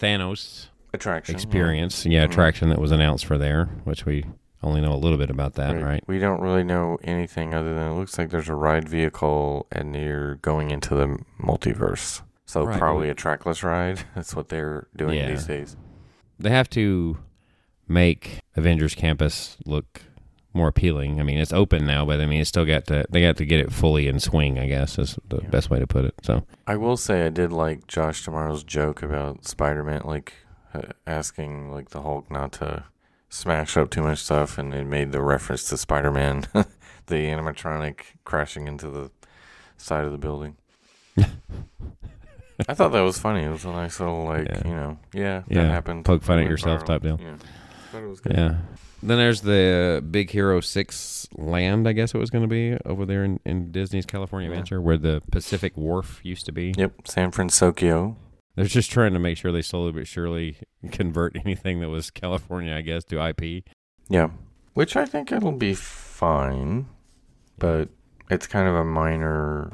Thanos 0.00 0.68
Attraction. 0.94 1.34
yeah. 1.34 1.36
experience, 1.36 2.06
yeah, 2.06 2.22
Mhm. 2.22 2.30
attraction 2.30 2.68
that 2.70 2.80
was 2.80 2.90
announced 2.92 3.26
for 3.26 3.36
there, 3.38 3.66
which 3.84 4.06
we 4.06 4.24
only 4.62 4.80
know 4.80 4.92
a 4.92 4.96
little 4.96 5.18
bit 5.18 5.28
about 5.30 5.54
that, 5.54 5.80
right? 5.82 6.02
We 6.06 6.18
don't 6.18 6.40
really 6.40 6.64
know 6.64 6.98
anything 7.04 7.54
other 7.54 7.74
than 7.74 7.92
it 7.92 7.94
looks 7.94 8.18
like 8.18 8.30
there's 8.30 8.48
a 8.48 8.54
ride 8.54 8.88
vehicle 8.88 9.66
and 9.70 9.94
you're 9.94 10.36
going 10.36 10.70
into 10.70 10.94
the 10.94 11.18
multiverse. 11.40 12.22
So 12.46 12.64
Right. 12.64 12.78
probably 12.78 13.08
a 13.10 13.14
trackless 13.14 13.62
ride. 13.62 14.00
That's 14.14 14.34
what 14.34 14.48
they're 14.48 14.88
doing 14.96 15.18
Yeah. 15.18 15.28
these 15.30 15.44
days. 15.46 15.76
They 16.38 16.50
have 16.50 16.68
to 16.70 17.18
make 17.86 18.40
Avengers 18.56 18.94
Campus 18.94 19.56
look 19.66 20.02
more 20.52 20.68
appealing. 20.68 21.20
I 21.20 21.22
mean, 21.22 21.38
it's 21.38 21.52
open 21.52 21.86
now, 21.86 22.04
but 22.04 22.20
I 22.20 22.26
mean, 22.26 22.40
it's 22.40 22.48
still 22.48 22.64
got 22.64 22.86
to 22.88 23.04
they 23.10 23.22
got 23.22 23.36
to 23.36 23.44
get 23.46 23.60
it 23.60 23.72
fully 23.72 24.08
in 24.08 24.18
swing. 24.20 24.58
I 24.58 24.66
guess 24.66 24.98
is 24.98 25.18
the 25.28 25.40
Yeah. 25.42 25.48
best 25.48 25.70
way 25.70 25.78
to 25.78 25.86
put 25.86 26.04
it. 26.04 26.14
So 26.22 26.44
I 26.66 26.76
will 26.76 26.96
say 26.96 27.24
I 27.26 27.28
did 27.28 27.52
like 27.52 27.86
Josh 27.86 28.24
D'Amaro's 28.24 28.64
joke 28.64 29.02
about 29.02 29.46
Spider-Man, 29.46 30.02
like 30.04 30.32
uh, 30.74 30.82
asking 31.06 31.70
like 31.72 31.90
the 31.90 32.02
Hulk 32.02 32.30
not 32.30 32.52
to 32.52 32.84
smash 33.28 33.76
up 33.76 33.90
too 33.90 34.02
much 34.02 34.18
stuff, 34.18 34.58
and 34.58 34.74
it 34.74 34.86
made 34.86 35.12
the 35.12 35.22
reference 35.22 35.68
to 35.68 35.76
Spider-Man, 35.76 36.46
the 37.06 37.14
animatronic 37.14 38.00
crashing 38.24 38.66
into 38.66 38.90
the 38.90 39.10
side 39.76 40.04
of 40.04 40.10
the 40.12 40.18
building. 40.18 40.56
I 42.68 42.74
thought 42.74 42.92
that 42.92 43.00
was 43.00 43.18
funny. 43.18 43.42
It 43.44 43.50
was 43.50 43.64
a 43.64 43.68
nice 43.70 44.00
little 44.00 44.24
like 44.24 44.46
Yeah. 44.48 44.62
you 44.68 44.74
know, 44.74 44.98
yeah, 45.14 45.42
Yeah, 45.48 45.62
that 45.62 45.70
happened. 45.70 46.04
poke 46.04 46.22
fun 46.22 46.38
at 46.40 46.46
yourself 46.46 46.82
viral. 46.82 46.86
type 46.86 47.02
deal. 47.02 47.18
Yeah, 47.20 47.36
thought 47.90 48.02
it 48.02 48.06
was 48.08 48.20
good. 48.20 48.32
yeah. 48.36 48.56
Then 49.02 49.18
there's 49.18 49.40
the 49.42 50.04
Big 50.10 50.30
Hero 50.30 50.60
Six 50.60 51.28
Land. 51.34 51.88
I 51.88 51.92
guess 51.92 52.14
it 52.14 52.18
was 52.18 52.30
going 52.30 52.42
to 52.42 52.48
be 52.48 52.76
over 52.84 53.06
there 53.06 53.24
in, 53.24 53.40
in 53.44 53.72
Disney's 53.72 54.06
California. 54.06 54.50
Adventure, 54.50 54.80
where 54.80 54.98
the 54.98 55.22
Pacific 55.30 55.76
Wharf 55.76 56.20
used 56.22 56.46
to 56.46 56.52
be. 56.52 56.74
Yep, 56.76 57.08
San 57.08 57.30
Francisco. 57.30 58.16
They're 58.56 58.64
just 58.66 58.90
trying 58.90 59.14
to 59.14 59.18
make 59.18 59.38
sure 59.38 59.52
they 59.52 59.62
slowly 59.62 59.92
but 59.92 60.06
surely 60.06 60.58
convert 60.92 61.36
anything 61.36 61.80
that 61.80 61.88
was 61.88 62.10
California, 62.10 62.74
I 62.74 62.82
guess, 62.82 63.04
to 63.04 63.26
IP. 63.26 63.64
Yeah, 64.08 64.30
which 64.74 64.96
I 64.96 65.06
think 65.06 65.32
it'll 65.32 65.52
be 65.52 65.74
fine, 65.74 66.86
but 67.58 67.88
it's 68.28 68.46
kind 68.46 68.68
of 68.68 68.74
a 68.74 68.84
minor 68.84 69.72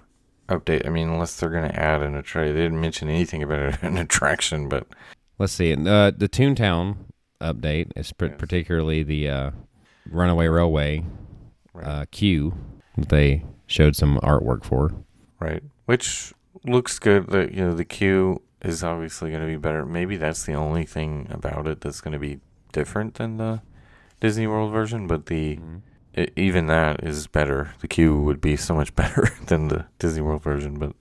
update. 0.49 0.87
I 0.87 0.91
mean, 0.91 1.09
unless 1.09 1.37
they're 1.37 1.51
going 1.51 1.69
to 1.69 1.79
add 1.79 2.03
an 2.03 2.15
attraction. 2.15 2.55
They 2.55 2.63
didn't 2.63 2.81
mention 2.81 3.09
anything 3.09 3.43
about 3.43 3.83
an 3.83 3.99
attraction, 3.99 4.69
but 4.69 4.87
Let's 5.39 5.53
see. 5.53 5.73
Uh, 5.73 6.13
the 6.13 6.29
Toontown 6.31 6.97
update 7.41 7.93
is 7.97 8.13
pr- 8.13 8.27
Yes. 8.27 8.35
particularly 8.39 9.03
the 9.03 9.29
uh, 9.29 9.51
Runaway 10.11 10.47
Railway 10.49 11.05
right, 11.73 11.87
uh, 11.87 12.05
queue 12.11 12.55
that 12.97 13.09
they 13.09 13.45
showed 13.67 13.97
some 13.97 14.19
artwork 14.23 14.65
for. 14.65 14.95
right, 15.41 15.63
which 15.87 16.33
looks 16.65 16.99
good. 16.99 17.29
The 17.29 17.49
you 17.53 17.63
know 17.65 17.75
the 17.75 17.85
queue 17.85 18.43
is 18.63 18.83
obviously 18.83 19.31
going 19.31 19.43
to 19.43 19.47
be 19.49 19.57
better. 19.57 19.85
Maybe 19.85 20.17
that's 20.17 20.45
the 20.45 20.55
only 20.55 20.85
thing 20.85 21.27
about 21.31 21.67
it 21.67 21.81
that's 21.81 22.01
going 22.01 22.13
to 22.13 22.19
be 22.19 22.41
different 22.73 23.15
than 23.15 23.37
the 23.37 23.63
Disney 24.21 24.47
World 24.47 24.73
version, 24.73 25.07
but 25.07 25.27
the 25.27 25.59
e- 26.17 26.27
even 26.37 26.67
that 26.69 27.05
is 27.05 27.27
better. 27.27 27.75
The 27.81 27.89
queue 27.89 28.17
would 28.23 28.41
be 28.41 28.57
so 28.57 28.75
much 28.75 28.95
better 29.03 29.29
than 29.47 29.69
the 29.69 29.87
Disney 29.99 30.23
World 30.23 30.43
version, 30.43 30.79
but 30.79 30.95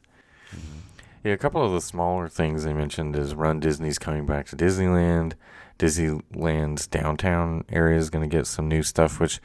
yeah, 1.26 1.34
a 1.34 1.38
couple 1.38 1.66
of 1.66 1.74
the 1.74 1.82
smaller 1.82 2.28
things 2.30 2.64
they 2.64 2.74
mentioned 2.74 3.16
is 3.16 3.34
Run 3.36 3.60
Disney's 3.60 3.98
coming 4.00 4.26
back 4.26 4.46
to 4.48 4.56
Disneyland. 4.56 5.34
Disneyland's 5.80 6.88
downtown 6.88 7.66
area 7.70 7.98
is 7.98 8.10
going 8.10 8.30
to 8.30 8.34
get 8.38 8.46
some 8.48 8.68
new 8.68 8.84
stuff, 8.84 9.20
which 9.20 9.42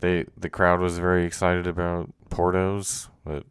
they 0.00 0.26
the 0.36 0.50
crowd 0.50 0.80
was 0.80 0.98
very 0.98 1.24
excited 1.24 1.66
about 1.66 2.12
Portos, 2.30 3.08
but 3.24 3.44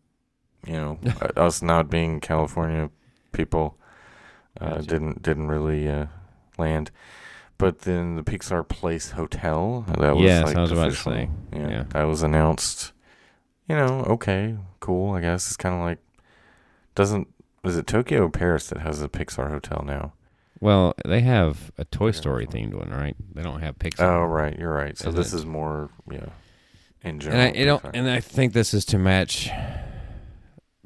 you 0.65 0.73
know, 0.73 0.99
us 1.35 1.61
not 1.61 1.89
being 1.89 2.19
California 2.19 2.89
people 3.31 3.77
uh, 4.59 4.75
Gotcha. 4.75 4.87
didn't 4.87 5.21
didn't 5.23 5.47
really 5.47 5.87
uh, 5.89 6.05
land. 6.57 6.91
But 7.57 7.79
then 7.79 8.15
the 8.15 8.23
Pixar 8.23 8.67
Place 8.67 9.11
Hotel 9.11 9.85
that 9.99 10.15
was 10.15 10.23
Yes, 10.23 10.45
like 10.45 10.55
I 10.57 10.61
was 10.61 10.71
about 10.71 10.91
to 10.91 10.95
say. 10.95 11.29
Yeah, 11.53 11.69
Yeah. 11.69 11.83
that 11.89 12.03
was 12.03 12.23
announced. 12.23 12.91
You 13.67 13.75
know, 13.75 14.03
okay, 14.09 14.57
cool. 14.79 15.13
I 15.13 15.21
guess 15.21 15.47
it's 15.47 15.57
kind 15.57 15.75
of 15.75 15.81
like 15.81 15.99
doesn't 16.95 17.27
is 17.63 17.77
it 17.77 17.85
Tokyo 17.87 18.25
or 18.25 18.29
Paris 18.29 18.67
that 18.69 18.79
has 18.79 19.01
a 19.01 19.07
Pixar 19.07 19.49
hotel 19.49 19.83
now? 19.85 20.13
Well, 20.59 20.93
they 21.05 21.21
have 21.21 21.71
a 21.77 21.85
Toy 21.85 22.11
Story 22.11 22.45
themed 22.45 22.73
one, 22.73 22.89
right? 22.91 23.15
They 23.33 23.41
don't 23.41 23.61
have 23.61 23.77
Pixar. 23.79 24.01
Oh, 24.03 24.25
right, 24.25 24.57
you're 24.57 24.73
right. 24.73 24.97
So 24.97 25.11
this 25.11 25.33
it? 25.33 25.37
is 25.37 25.45
more 25.45 25.89
yeah, 26.09 26.17
in 26.17 26.29
and 27.03 27.21
general. 27.21 27.41
I 27.41 27.63
don't, 27.65 27.85
and 27.95 28.09
I 28.09 28.19
think 28.19 28.53
this 28.53 28.73
is 28.73 28.85
to 28.85 28.97
match 28.99 29.49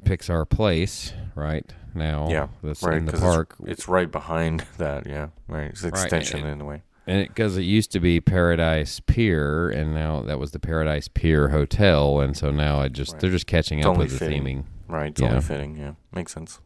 Pixar 0.04 0.48
Place 0.48 1.12
right 1.34 1.70
now. 1.94 2.28
Yeah, 2.30 2.48
that's 2.62 2.82
right, 2.82 2.96
in 2.98 3.04
the 3.06 3.12
'cause 3.12 3.20
it's- 3.20 3.34
park, 3.34 3.54
it's 3.64 3.88
right 3.88 4.10
behind 4.10 4.60
that. 4.78 5.06
Yeah, 5.06 5.28
right. 5.48 5.70
It's 5.70 5.82
an 5.82 5.90
Right, 5.90 6.02
extension 6.04 6.40
and- 6.40 6.48
in 6.52 6.60
a 6.60 6.64
way. 6.64 6.82
And 7.06 7.26
because 7.28 7.56
it, 7.56 7.62
used 7.62 7.92
to 7.92 8.00
be 8.00 8.20
Paradise 8.20 9.00
Pier, 9.00 9.68
and 9.70 9.94
now 9.94 10.22
that 10.22 10.38
was 10.38 10.50
the 10.52 10.58
Paradise 10.58 11.08
Pier 11.08 11.48
Hotel, 11.50 12.20
and 12.20 12.36
so 12.36 12.50
now 12.50 12.80
I 12.80 12.88
just 12.88 13.12
Right. 13.12 13.20
they're 13.20 13.30
just 13.30 13.46
catching 13.46 13.78
It's 13.78 13.86
up 13.86 13.96
with 13.96 14.18
the 14.18 14.24
theming, 14.24 14.64
Right. 14.88 15.10
It's 15.10 15.20
Yeah. 15.20 15.28
only 15.30 15.40
fitting. 15.42 15.76
Yeah, 15.76 15.92
makes 16.14 16.32
sense. 16.32 16.60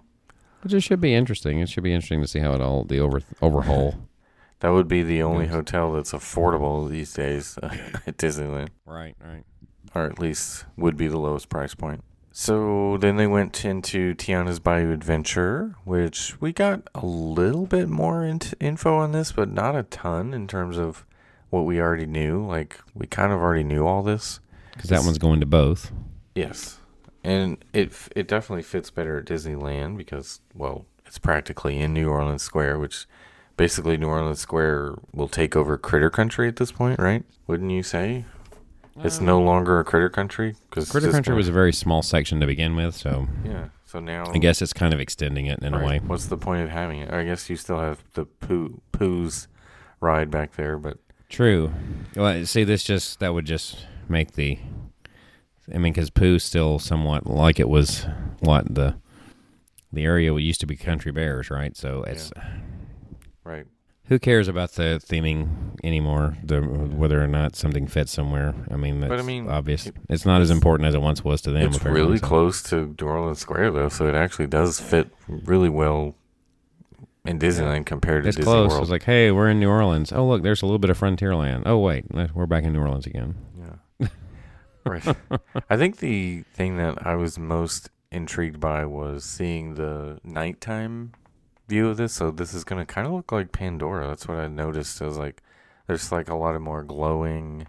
which 0.63 0.75
it 0.75 0.81
should 0.83 1.01
be 1.01 1.15
interesting. 1.15 1.59
It 1.61 1.71
should 1.71 1.83
be 1.85 1.93
interesting 1.95 2.21
to 2.21 2.29
see 2.29 2.41
how 2.41 2.53
it 2.53 2.61
all 2.61 2.85
the 2.85 2.99
over 3.01 3.23
overhaul. 3.41 3.95
That 4.61 4.75
would 4.75 4.89
be 4.89 5.03
the 5.03 5.23
only 5.23 5.47
Yes. 5.47 5.55
hotel 5.55 5.91
that's 5.95 6.13
affordable 6.13 6.87
these 6.87 7.15
days 7.15 7.59
at 7.63 8.19
Disneyland. 8.19 8.69
right, 8.85 9.17
right. 9.27 9.45
or 9.95 10.05
at 10.05 10.19
least 10.19 10.67
would 10.77 10.99
be 10.99 11.07
the 11.09 11.17
lowest 11.19 11.49
price 11.49 11.75
point. 11.75 12.05
So 12.33 12.97
then 12.99 13.17
they 13.17 13.27
went 13.27 13.65
into 13.65 14.15
Tiana's 14.15 14.61
Bayou 14.61 14.93
Adventure, 14.93 15.75
which 15.85 16.41
we 16.41 16.53
got 16.53 16.83
a 16.95 17.05
little 17.05 17.67
bit 17.67 17.89
more 17.89 18.25
into 18.25 18.57
info 18.61 18.97
on 18.97 19.13
this, 19.13 19.33
but 19.33 19.51
not 19.51 19.77
a 19.77 19.83
ton 19.83 20.33
in 20.33 20.47
terms 20.47 20.79
of 20.79 21.05
what 21.51 21.63
we 21.63 21.81
already 21.81 22.07
knew. 22.07 22.47
Like 22.47 22.81
we 22.95 23.07
kind 23.07 23.33
of 23.33 23.41
already 23.41 23.65
knew 23.65 23.85
all 23.85 24.03
this. 24.03 24.41
Because 24.73 24.91
that 24.91 25.03
one's 25.03 25.19
going 25.19 25.41
to 25.41 25.47
both. 25.47 25.91
Yes, 26.35 26.79
and 27.25 27.59
it 27.73 27.93
it 28.15 28.29
definitely 28.29 28.63
fits 28.63 28.91
better 28.91 29.19
at 29.19 29.25
Disneyland 29.25 29.97
because 29.97 30.41
well, 30.55 30.87
it's 31.05 31.19
practically 31.19 31.79
in 31.79 31.93
New 31.93 32.09
Orleans 32.09 32.43
Square, 32.43 32.79
which 32.79 33.07
basically 33.57 33.97
New 33.97 34.09
Orleans 34.09 34.39
Square 34.39 34.95
will 35.13 35.29
take 35.29 35.57
over 35.57 35.77
Critter 35.77 36.09
Country 36.09 36.47
at 36.49 36.57
this 36.57 36.73
point, 36.73 37.01
right? 37.01 37.25
Wouldn't 37.47 37.73
you 37.73 37.83
say? 37.83 38.25
It's 39.03 39.21
no 39.21 39.41
longer 39.41 39.79
a 39.81 39.85
Critter 39.85 40.09
Country 40.09 40.55
because 40.69 40.91
Critter 40.91 41.11
Country 41.11 41.35
was 41.35 41.49
a 41.49 41.53
very 41.53 41.73
small 41.73 42.03
section 42.03 42.41
to 42.41 42.47
begin 42.47 42.77
with, 42.77 42.95
so 42.95 43.27
Yeah. 43.45 43.69
So 43.87 43.99
now 44.01 44.25
I 44.33 44.39
guess 44.39 44.63
it's 44.63 44.73
kind 44.73 44.95
of 44.95 45.01
extending 45.01 45.47
it 45.47 45.61
in 45.63 45.75
a 45.75 45.79
Right. 45.79 46.01
way. 46.03 46.07
What's 46.07 46.27
the 46.27 46.37
point 46.37 46.63
of 46.63 46.71
having 46.71 47.01
it? 47.01 47.13
I 47.13 47.25
guess 47.25 47.51
you 47.51 47.57
still 47.57 47.81
have 47.81 48.05
the 48.15 48.25
poo 48.25 48.81
poos 48.93 49.47
ride 50.01 50.31
back 50.31 50.57
there, 50.57 50.79
but 50.79 50.99
True. 51.29 51.73
Well, 52.17 52.45
see, 52.45 52.65
this 52.65 52.83
just 52.83 53.21
that 53.21 53.33
would 53.35 53.45
just 53.47 53.87
make 54.09 54.33
the. 54.33 54.59
I 55.73 55.79
mean, 55.79 55.93
because 55.93 56.11
Pooh's 56.11 56.43
still 56.43 56.81
somewhat 56.81 57.27
like 57.29 57.61
it 57.61 57.69
was 57.69 58.05
what 58.41 58.75
the 58.75 58.97
the 59.93 60.05
area 60.05 60.35
we 60.35 60.43
used 60.43 60.61
to 60.61 60.67
be 60.67 60.77
Country 60.77 61.13
Bears, 61.13 61.51
right? 61.51 61.77
So 61.77 62.03
it's 62.03 62.33
right. 63.45 63.67
Who 64.11 64.19
cares 64.19 64.47
about 64.49 64.73
the 64.73 65.01
theming 65.03 65.49
anymore? 65.83 66.37
The 66.45 66.61
whether 66.61 67.23
or 67.23 67.27
not 67.27 67.57
something 67.57 67.87
fits 67.87 68.13
somewhere. 68.13 68.55
I 68.71 68.77
mean, 68.77 69.01
that's 69.01 69.09
But, 69.09 69.19
I 69.21 69.23
mean, 69.23 69.49
obvious. 69.49 69.87
it- 69.87 69.97
it's 70.11 70.27
not 70.27 70.43
as 70.43 70.51
important 70.51 70.87
as 70.89 70.95
it 70.95 71.01
once 71.01 71.25
was 71.25 71.41
to 71.43 71.51
them. 71.51 71.69
it's 71.69 71.83
really 71.85 72.19
so. 72.19 72.27
close 72.27 72.63
to 72.65 72.95
New 73.01 73.07
Orleans 73.07 73.39
Square 73.39 73.71
though, 73.71 73.89
so 73.89 74.07
it 74.07 74.15
actually 74.15 74.49
does 74.49 74.79
fit 74.79 75.09
really 75.29 75.71
well 75.71 76.15
in 77.25 77.39
Disneyland 77.39 77.87
compared 77.87 78.25
to 78.25 78.29
It's 78.29 78.37
Disney 78.37 78.51
close. 78.53 78.71
World. 78.71 78.83
It's 78.83 78.91
like, 78.91 79.05
hey, 79.05 79.31
we're 79.31 79.49
in 79.49 79.61
New 79.61 79.71
Orleans. 79.71 80.13
Oh, 80.13 80.27
look, 80.27 80.43
there's 80.43 80.61
a 80.63 80.67
little 80.67 80.79
bit 80.79 80.91
of 80.91 80.99
Frontierland. 80.99 81.63
Oh, 81.67 81.79
wait, 81.79 82.05
we're 82.35 82.47
back 82.47 82.65
in 82.65 82.73
New 82.73 82.81
Orleans 82.81 83.07
again. 83.07 83.35
yeah. 83.59 84.09
right. 84.85 85.17
I 85.69 85.77
think 85.77 85.99
the 85.99 86.43
thing 86.55 86.77
that 86.79 87.07
I 87.07 87.15
was 87.15 87.39
most 87.39 87.91
intrigued 88.11 88.59
by 88.59 88.85
was 88.87 89.23
seeing 89.25 89.75
the 89.75 90.19
nighttime 90.25 91.13
view 91.71 91.89
of 91.89 91.97
this. 91.97 92.13
So 92.13 92.31
this 92.31 92.53
is 92.53 92.65
going 92.65 92.85
to 92.85 92.93
kind 92.93 93.07
of 93.07 93.15
look 93.15 93.33
like 93.33 93.53
Pandora. 93.53 94.07
That's 94.09 94.29
what 94.29 94.37
I 94.39 94.49
noticed. 94.49 95.01
I 95.01 95.07
was 95.07 95.17
like, 95.17 95.43
there's 95.87 96.13
like 96.13 96.29
a 96.29 96.35
lot 96.35 96.55
of 96.55 96.61
more 96.61 96.83
glowing, 96.85 97.67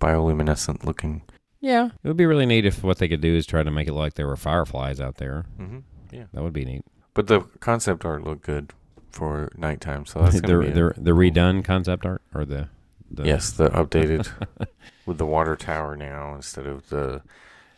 bioluminescent 0.00 0.84
looking. 0.84 1.22
Yeah, 1.60 1.86
it 2.02 2.08
would 2.08 2.16
be 2.18 2.26
really 2.26 2.44
neat 2.44 2.66
if 2.66 2.82
what 2.84 2.98
they 2.98 3.08
could 3.08 3.22
do 3.22 3.34
is 3.34 3.46
try 3.46 3.62
to 3.62 3.70
make 3.70 3.88
it 3.88 3.92
look 3.92 4.00
like 4.02 4.14
there 4.14 4.26
were 4.26 4.36
fireflies 4.36 5.00
out 5.00 5.16
there. 5.16 5.46
Mm-hmm. 5.58 5.78
Yeah, 6.12 6.24
that 6.34 6.42
would 6.42 6.52
be 6.52 6.64
neat. 6.66 6.84
But 7.14 7.28
the 7.28 7.40
concept 7.60 8.04
art 8.04 8.22
looked 8.22 8.42
good 8.44 8.72
for 9.10 9.50
nighttime, 9.56 10.04
so 10.04 10.20
that's 10.20 10.34
the 10.40 10.40
gonna 10.42 10.60
be 10.66 10.70
the, 10.70 10.88
a- 10.88 10.92
the 11.00 11.12
redone 11.12 11.64
concept 11.64 12.04
art 12.04 12.20
or 12.34 12.44
the, 12.44 12.68
the 13.10 13.24
yes, 13.24 13.50
the 13.52 13.70
updated 13.70 14.28
with 15.06 15.16
the 15.16 15.24
water 15.24 15.56
tower 15.56 15.96
now 15.96 16.34
instead 16.34 16.66
of 16.66 16.88
the 16.90 17.22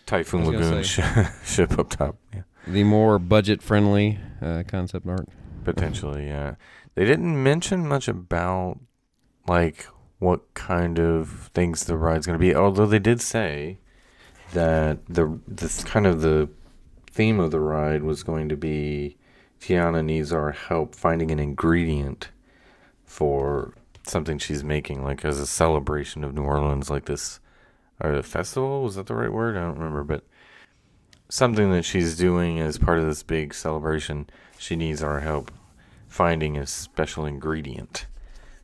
Typhoon 0.06 0.42
I 0.42 0.46
was 0.46 0.52
gonna 0.52 0.66
Lagoon 0.76 0.82
sh- 0.82 1.00
ship 1.44 1.78
up 1.78 1.90
top. 1.90 2.16
Yeah, 2.34 2.42
the 2.66 2.82
more 2.82 3.18
budget 3.20 3.62
friendly 3.62 4.18
uh, 4.42 4.64
concept 4.66 5.06
art. 5.06 5.28
Potentially. 5.66 6.28
Yeah, 6.28 6.54
they 6.94 7.04
didn't 7.04 7.42
mention 7.42 7.86
much 7.86 8.08
about 8.08 8.78
like 9.46 9.86
what 10.18 10.54
kind 10.54 10.98
of 10.98 11.50
things 11.52 11.84
the 11.84 11.96
ride's 11.96 12.26
going 12.26 12.38
to 12.38 12.44
be. 12.44 12.54
Although 12.54 12.86
they 12.86 12.98
did 12.98 13.20
say 13.20 13.78
that 14.52 15.04
the 15.06 15.38
this 15.46 15.84
kind 15.84 16.06
of 16.06 16.22
the 16.22 16.48
theme 17.10 17.40
of 17.40 17.50
the 17.50 17.60
ride 17.60 18.02
was 18.02 18.22
going 18.22 18.48
to 18.48 18.56
be 18.56 19.16
Tiana 19.60 20.04
needs 20.04 20.32
our 20.32 20.52
help 20.52 20.94
finding 20.94 21.30
an 21.30 21.38
ingredient 21.38 22.30
for 23.04 23.74
something 24.06 24.38
she's 24.38 24.62
making, 24.62 25.02
like 25.02 25.24
as 25.24 25.40
a 25.40 25.46
celebration 25.46 26.22
of 26.22 26.34
New 26.34 26.44
Orleans, 26.44 26.90
like 26.90 27.06
this, 27.06 27.40
or 28.00 28.22
festival. 28.22 28.82
Was 28.82 28.94
that 28.94 29.06
the 29.06 29.14
right 29.14 29.32
word? 29.32 29.56
I 29.56 29.62
don't 29.62 29.78
remember, 29.78 30.04
but 30.04 30.24
something 31.28 31.72
that 31.72 31.84
she's 31.84 32.16
doing 32.16 32.60
as 32.60 32.78
part 32.78 33.00
of 33.00 33.06
this 33.06 33.24
big 33.24 33.52
celebration. 33.52 34.28
She 34.58 34.76
needs 34.76 35.02
our 35.02 35.20
help 35.20 35.50
finding 36.16 36.56
a 36.56 36.66
special 36.66 37.26
ingredient. 37.26 38.06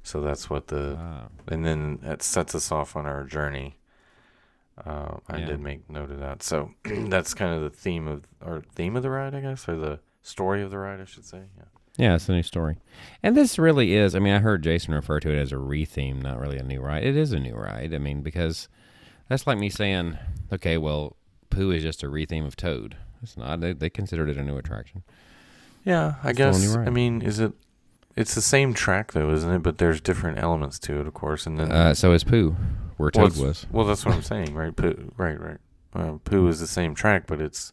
So 0.02 0.20
that's 0.20 0.48
what 0.50 0.68
the 0.68 0.96
Ah. 0.98 1.28
and 1.48 1.64
then 1.64 1.98
that 2.02 2.22
sets 2.22 2.54
us 2.54 2.72
off 2.72 2.96
on 2.96 3.04
our 3.06 3.24
journey. 3.24 3.76
Uh, 4.84 5.18
I 5.28 5.38
Yeah. 5.38 5.46
did 5.46 5.60
make 5.60 5.88
note 5.90 6.10
of 6.10 6.18
that. 6.18 6.42
So 6.42 6.70
that's 6.84 7.34
kind 7.34 7.52
of 7.54 7.60
the 7.62 7.70
theme 7.70 8.08
of 8.08 8.24
or 8.40 8.62
theme 8.74 8.96
of 8.96 9.02
the 9.02 9.10
ride, 9.10 9.34
I 9.34 9.40
guess, 9.40 9.68
or 9.68 9.76
the 9.76 10.00
story 10.22 10.62
of 10.62 10.70
the 10.70 10.78
ride, 10.78 11.00
I 11.00 11.04
should 11.04 11.24
say. 11.26 11.42
Yeah. 11.56 11.64
Yeah, 11.98 12.14
it's 12.14 12.28
a 12.30 12.32
new 12.32 12.42
story. 12.42 12.78
And 13.22 13.36
this 13.36 13.58
really 13.58 13.94
is, 13.94 14.14
I 14.14 14.18
mean, 14.18 14.32
I 14.32 14.38
heard 14.38 14.62
Jason 14.62 14.94
refer 14.94 15.20
to 15.20 15.30
it 15.30 15.38
as 15.38 15.52
a 15.52 15.56
retheme, 15.56 16.22
not 16.22 16.40
really 16.40 16.56
a 16.56 16.62
new 16.62 16.80
ride. 16.80 17.04
It 17.04 17.18
is 17.18 17.32
a 17.32 17.38
new 17.38 17.54
ride. 17.54 17.92
I 17.92 17.98
mean, 17.98 18.22
because 18.22 18.66
that's 19.28 19.46
like 19.46 19.58
me 19.58 19.68
saying, 19.68 20.16
okay, 20.50 20.78
well, 20.78 21.16
Pooh 21.50 21.70
is 21.70 21.82
just 21.82 22.02
a 22.02 22.06
retheme 22.06 22.46
of 22.46 22.56
Toad. 22.56 22.96
It's 23.22 23.36
not. 23.36 23.60
They, 23.60 23.74
they 23.74 23.90
considered 23.90 24.30
it 24.30 24.38
a 24.38 24.42
new 24.42 24.56
attraction. 24.56 25.02
Yeah, 25.85 26.14
I 26.23 26.31
It's 26.31 26.38
still 26.38 26.49
a 26.55 26.59
new 26.59 26.66
guess. 26.85 26.87
I 26.87 26.90
mean, 26.90 27.23
is 27.23 27.40
it? 27.40 27.53
It's 28.14 28.35
the 28.35 28.42
same 28.42 28.75
track 28.75 29.12
though, 29.12 29.31
isn't 29.31 29.51
it? 29.51 29.62
But 29.62 29.79
there's 29.79 30.01
different 30.01 30.38
elements 30.38 30.79
to 30.81 31.01
it, 31.01 31.07
of 31.07 31.14
course. 31.14 31.47
And 31.47 31.59
then, 31.59 31.73
Uh, 31.73 31.95
so 31.95 32.12
is 32.12 32.25
Pooh, 32.25 32.51
where 32.99 33.11
well, 33.14 33.29
Toad 33.31 33.38
was. 33.38 33.66
well, 33.71 33.87
that's 33.87 34.05
what 34.05 34.14
I'm 34.14 34.23
saying, 34.23 34.55
right? 34.55 34.75
Pooh, 34.75 35.12
right, 35.16 35.40
right. 35.40 35.59
Uh, 35.95 36.18
Pooh 36.25 36.49
is 36.49 36.61
the 36.61 36.66
same 36.66 36.95
track, 36.95 37.27
but 37.27 37.40
it's 37.40 37.73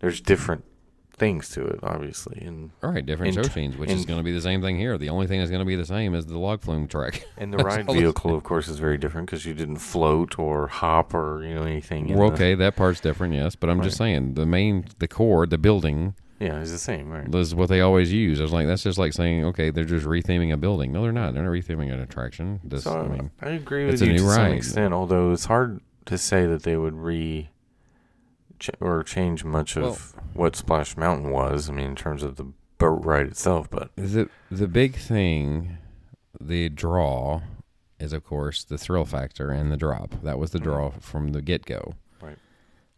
there's 0.00 0.20
different 0.20 0.64
things 1.12 1.50
to 1.50 1.62
it, 1.66 1.78
obviously, 1.82 2.40
and 2.40 2.70
All 2.82 2.90
right, 2.90 3.04
different 3.04 3.36
in 3.36 3.42
show 3.42 3.48
scenes, 3.50 3.76
which 3.76 3.90
is 3.90 4.06
going 4.06 4.18
to 4.18 4.24
be 4.24 4.32
the 4.32 4.40
same 4.40 4.62
thing 4.62 4.78
here. 4.78 4.96
The 4.96 5.10
only 5.10 5.26
thing 5.26 5.38
that's 5.38 5.50
going 5.50 5.60
to 5.60 5.66
be 5.66 5.76
the 5.76 5.84
same 5.84 6.14
is 6.14 6.24
the 6.24 6.38
log 6.38 6.62
flume 6.62 6.88
track. 6.88 7.26
and 7.36 7.52
the 7.52 7.58
ride 7.58 7.86
vehicle, 7.86 8.34
of 8.34 8.42
course, 8.50 8.68
is 8.68 8.78
very 8.78 8.96
different 8.96 9.28
because 9.28 9.44
you 9.44 9.52
didn't 9.52 9.76
float 9.76 10.38
or 10.38 10.66
hop 10.68 11.12
or 11.12 11.42
you 11.44 11.54
know 11.54 11.62
anything. 11.64 12.08
in 12.08 12.16
Well, 12.18 12.28
the- 12.28 12.34
okay, 12.36 12.54
that 12.54 12.76
part's 12.76 13.00
different, 13.00 13.34
yes, 13.34 13.54
but 13.54 13.68
I'm 13.68 13.82
just 13.82 13.96
saying 13.98 14.34
the 14.34 14.46
main, 14.46 14.86
the 14.98 15.08
core, 15.08 15.46
the 15.46 15.58
building 15.58 16.14
yeah, 16.40 16.60
it's 16.60 16.70
the 16.72 16.78
same, 16.78 17.10
right? 17.10 17.32
is 17.34 17.54
what 17.54 17.68
they 17.68 17.80
always 17.82 18.12
use. 18.12 18.40
I 18.40 18.42
was 18.42 18.52
like, 18.52 18.66
that's 18.66 18.82
just 18.82 18.98
like 18.98 19.12
saying, 19.12 19.44
okay, 19.46 19.70
they're 19.70 19.84
just 19.84 20.06
retheming 20.06 20.52
a 20.52 20.56
building. 20.56 20.90
No, 20.92 21.02
they're 21.02 21.12
not. 21.12 21.34
They're 21.34 21.42
not 21.44 21.50
retheming 21.52 21.92
an 21.92 22.00
attraction. 22.00 22.60
This, 22.64 22.84
So 22.84 23.00
I 23.00 23.08
mean, 23.08 23.30
I 23.40 23.50
agree 23.50 23.84
it's 23.88 24.00
with 24.00 24.02
a 24.02 24.06
you 24.06 24.12
new 24.12 24.18
to 24.26 24.30
some 24.30 24.42
ride. 24.46 24.54
extent, 24.56 24.94
although 24.94 25.32
it's 25.32 25.44
hard 25.44 25.80
to 26.06 26.16
say 26.18 26.46
that 26.46 26.62
they 26.62 26.76
would 26.76 26.94
re 26.94 27.50
ch- 28.58 28.70
or 28.80 29.02
change 29.02 29.44
much 29.44 29.76
of 29.76 29.82
Well- 30.14 30.24
what 30.32 30.56
Splash 30.56 30.96
Mountain 30.96 31.30
was. 31.30 31.68
I 31.68 31.72
mean, 31.72 31.86
in 31.90 31.96
terms 31.96 32.22
of 32.22 32.36
the 32.36 32.46
boat 32.78 33.04
ride 33.04 33.26
itself, 33.26 33.68
but 33.70 33.90
the 33.96 34.28
the 34.50 34.66
big 34.68 34.96
thing, 34.96 35.76
the 36.40 36.68
draw, 36.70 37.42
is 37.98 38.14
of 38.14 38.24
course 38.24 38.64
the 38.64 38.78
thrill 38.78 39.04
factor 39.04 39.50
and 39.50 39.70
the 39.70 39.76
drop. 39.76 40.14
That 40.22 40.38
was 40.38 40.52
the 40.52 40.58
Mhm. 40.58 40.62
draw 40.62 40.90
from 41.00 41.32
the 41.32 41.42
get 41.42 41.66
go. 41.66 41.94
Right. 42.22 42.38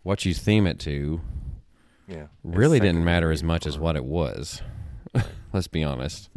What 0.05 0.24
you 0.24 0.33
theme 0.35 0.66
it 0.68 0.78
to 0.81 1.20
yeah, 2.09 2.27
really 2.45 2.81
didn't 2.81 3.05
matter 3.05 3.31
as 3.31 3.43
much 3.43 3.67
as 3.67 3.79
what 3.79 3.97
it 3.97 4.05
was. 4.05 4.62
Let's 5.53 5.69
be 5.69 5.85
honest. 5.85 6.31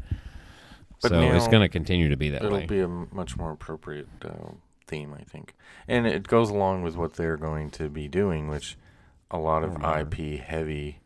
But 1.02 1.10
so 1.10 1.22
it's 1.22 1.48
going 1.48 1.62
to 1.62 1.70
continue 1.70 2.10
to 2.10 2.18
be 2.18 2.30
that 2.32 2.44
It'll 2.44 2.58
way. 2.58 2.66
be 2.66 2.80
a 2.80 2.86
m- 2.86 3.10
much 3.12 3.38
more 3.38 3.52
appropriate 3.52 4.08
uh, 4.24 4.52
theme, 4.88 5.14
I 5.14 5.24
think, 5.24 5.54
and 5.88 6.08
it 6.08 6.28
goes 6.28 6.50
along 6.50 6.82
with 6.84 6.96
what 6.96 7.14
they're 7.14 7.38
going 7.38 7.70
to 7.72 7.90
be 7.90 8.08
doing, 8.08 8.48
which 8.48 8.78
a 9.32 9.38
lot 9.38 9.64
of 9.64 9.78
Oh. 9.84 10.00
IP 10.00 10.40
heavy. 10.42 11.00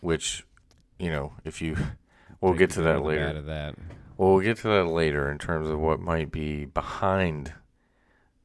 Which, 0.00 0.46
you 0.98 1.10
know, 1.10 1.32
if 1.44 1.60
you, 1.60 1.76
we'll 2.40 2.54
get 2.54 2.70
to 2.70 2.82
that 2.82 2.94
good 2.94 2.96
and 2.96 3.04
the 3.04 3.08
later. 3.08 3.26
bad 3.26 3.36
of 3.36 3.46
that. 3.46 3.74
Well, 4.16 4.34
we'll 4.34 4.44
get 4.44 4.58
to 4.58 4.68
that 4.68 4.84
later 4.86 5.30
in 5.30 5.38
terms 5.38 5.68
of 5.68 5.78
what 5.78 6.00
might 6.00 6.30
be 6.30 6.64
behind 6.64 7.52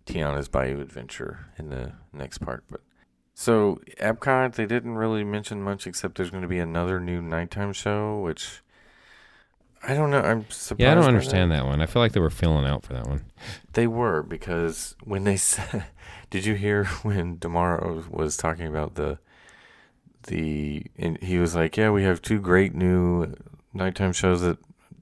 Tiana's 0.06 0.48
Bayou 0.48 0.82
Adventure 0.82 1.48
in 1.58 1.70
the 1.70 1.94
next 2.14 2.40
part. 2.40 2.64
But 2.70 2.82
so 3.34 3.80
Epcot, 4.00 4.54
they 4.54 4.65
didn't 4.65 4.96
really 4.96 5.24
mention 5.24 5.62
much 5.63 5.88
except 5.88 6.15
there's 6.15 6.30
going 6.30 6.44
to 6.44 6.48
be 6.48 6.60
another 6.60 7.00
new 7.00 7.22
nighttime 7.22 7.74
show, 7.74 8.20
which 8.20 8.62
I 9.84 9.94
don't 9.96 10.12
know. 10.12 10.22
I'm 10.22 10.50
surprised. 10.50 10.82
Yeah, 10.82 10.91
I 10.91 10.96
don't 10.96 11.06
understand 11.06 11.52
that 11.52 11.65
one. 11.65 11.82
I 11.82 11.86
feel 11.88 12.02
like 12.02 12.12
they 12.12 12.20
were 12.20 12.30
filling 12.30 12.65
out 12.65 12.84
for 12.84 12.94
that 12.94 13.08
one. 13.08 13.26
They 13.74 13.88
were 13.88 14.22
because 14.22 14.96
when 15.04 15.24
they 15.24 15.38
said, 15.38 15.86
did 16.30 16.46
you 16.46 16.54
hear 16.56 16.86
when 17.04 17.38
D'Amaro 17.38 18.10
was 18.10 18.38
talking 18.38 18.67
about 18.67 18.96
the 18.96 19.17
the 20.28 20.86
and 20.98 21.22
he 21.24 21.39
was 21.39 21.56
like, 21.56 21.78
yeah, 21.78 21.89
we 21.89 22.04
have 22.04 22.22
two 22.22 22.39
great 22.39 22.76
new 22.76 23.34
nighttime 23.74 24.13
shows 24.13 24.44
at 24.44 24.58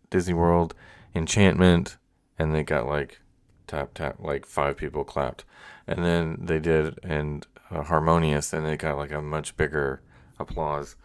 Disney 0.09 0.33
World, 0.33 0.73
Enchantment, 1.13 1.97
and 2.37 2.55
they 2.55 2.63
got 2.63 2.87
like 2.87 3.19
tap 3.67 3.93
tap 3.93 4.15
like 4.19 4.45
five 4.45 4.77
people 4.77 5.03
clapped, 5.03 5.43
and 5.87 6.05
then 6.05 6.37
they 6.39 6.59
did 6.59 6.97
and 7.03 7.45
uh, 7.71 7.83
Harmonious, 7.83 8.53
and 8.53 8.65
they 8.65 8.77
got 8.77 8.97
like 8.97 9.11
a 9.11 9.21
much 9.21 9.55
bigger 9.57 10.01
applause. 10.39 10.95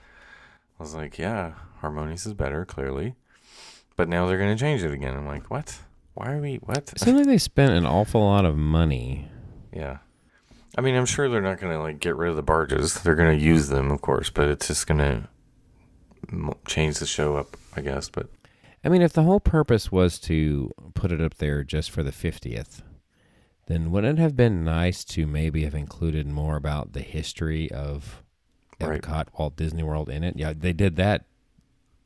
I 0.79 0.83
was 0.83 0.95
like, 0.95 1.19
yeah, 1.19 1.55
Harmonious 1.81 2.27
is 2.27 2.35
better, 2.35 2.65
clearly, 2.65 3.15
but 3.97 4.09
now 4.09 4.27
they're 4.27 4.39
gonna 4.39 4.57
change 4.57 4.83
it 4.83 4.93
again. 4.93 5.17
I'm 5.17 5.27
like, 5.27 5.51
what? 5.51 5.79
Why 6.15 6.33
are 6.33 6.41
we 6.41 6.57
what? 6.57 6.93
It 6.93 7.01
seems 7.01 7.19
like 7.19 7.27
they 7.27 7.39
spent 7.39 7.73
an 7.73 7.87
awful 7.87 8.25
lot 8.25 8.45
of 8.45 8.57
money. 8.57 9.29
Yeah. 9.73 9.99
I 10.77 10.81
mean, 10.81 10.95
I'm 10.95 11.07
sure 11.07 11.29
they're 11.29 11.41
not 11.41 11.61
going 11.61 11.73
to 11.73 11.81
like 11.81 12.01
get 12.01 12.17
rid 12.17 12.31
of 12.31 12.37
the 12.37 12.43
barges. 12.43 12.95
They're 12.95 13.15
going 13.15 13.37
to 13.37 13.45
use 13.45 13.69
them, 13.69 13.91
of 13.91 14.01
course, 14.01 14.31
but 14.31 14.49
it's 14.49 14.69
just 14.69 14.87
going 14.87 14.99
to 14.99 15.29
change 16.67 16.99
the 16.99 17.07
show 17.07 17.37
up, 17.37 17.57
I 17.77 17.81
guess. 17.81 18.09
But 18.09 18.29
I 18.85 18.89
mean, 18.89 19.03
if 19.03 19.13
the 19.13 19.23
whole 19.23 19.41
purpose 19.41 19.93
was 19.93 20.19
to 20.21 20.73
put 20.95 21.13
it 21.13 21.21
up 21.21 21.35
there 21.37 21.63
just 21.63 21.91
for 21.91 22.03
the 22.03 22.11
50th, 22.11 22.83
then 23.67 23.91
wouldn't 23.91 24.19
it 24.19 24.23
have 24.23 24.37
been 24.37 24.65
nice 24.65 25.05
to 25.05 25.27
maybe 25.27 25.65
have 25.65 25.75
included 25.75 26.27
more 26.27 26.57
about 26.57 26.93
the 26.93 27.01
history 27.01 27.71
of 27.71 28.23
Right. 28.81 29.01
Epcot, 29.01 29.29
Walt 29.39 29.57
Disney 29.57 29.83
World 29.83 30.09
in 30.09 30.25
it? 30.25 30.37
Yeah, 30.37 30.53
they 30.57 30.73
did 30.73 30.97
that 30.97 31.25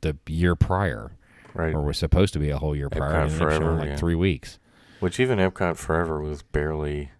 the 0.01 0.17
year 0.27 0.55
prior, 0.55 1.11
right, 1.53 1.73
or 1.73 1.81
was 1.81 1.97
supposed 1.97 2.31
to 2.33 2.39
be 2.39 2.49
a 2.49 2.57
whole 2.57 2.75
year 2.75 2.89
prior, 2.89 3.11
Epcot 3.11 3.21
and 3.23 3.31
it 3.31 3.33
ended 3.33 3.41
up 3.41 3.49
showing 3.49 3.61
Forever, 3.61 3.79
like 3.79 3.89
yeah. 3.89 3.95
three 3.97 4.15
weeks. 4.15 4.59
which 4.99 5.19
even 5.19 5.39
Epcot 5.39 5.77
Forever 5.77 6.21
was 6.21 6.41
barely 6.43 7.11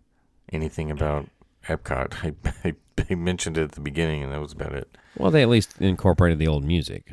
anything 0.53 0.91
about 0.91 1.27
Epcot. 1.67 2.13
I, 2.23 2.67
I, 2.67 2.75
they 2.95 3.15
mentioned 3.15 3.57
it 3.57 3.63
at 3.63 3.71
the 3.73 3.81
beginning, 3.81 4.23
and 4.23 4.31
that 4.31 4.39
was 4.39 4.53
about 4.53 4.73
it. 4.73 4.95
Well, 5.17 5.31
they 5.31 5.41
at 5.41 5.49
least 5.49 5.81
incorporated 5.81 6.39
the 6.39 6.47
old 6.47 6.63
music. 6.63 7.11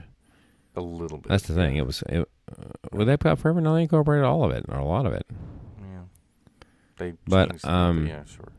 A 0.76 0.80
little 0.80 1.18
bit. 1.18 1.30
That's 1.30 1.46
the 1.46 1.54
thing. 1.54 1.76
It 1.76 1.86
was 1.86 2.02
it, 2.08 2.28
uh, 2.52 2.64
with 2.92 3.08
Epcot 3.08 3.38
Forever. 3.38 3.60
No, 3.62 3.74
they 3.74 3.82
incorporated 3.82 4.26
all 4.26 4.44
of 4.44 4.50
it 4.50 4.66
or 4.68 4.78
a 4.78 4.84
lot 4.84 5.06
of 5.06 5.14
it. 5.14 5.26
They 6.98 7.14
But, 7.26 7.64
um, 7.64 8.06
yeah, 8.06 8.24
sure. 8.24 8.52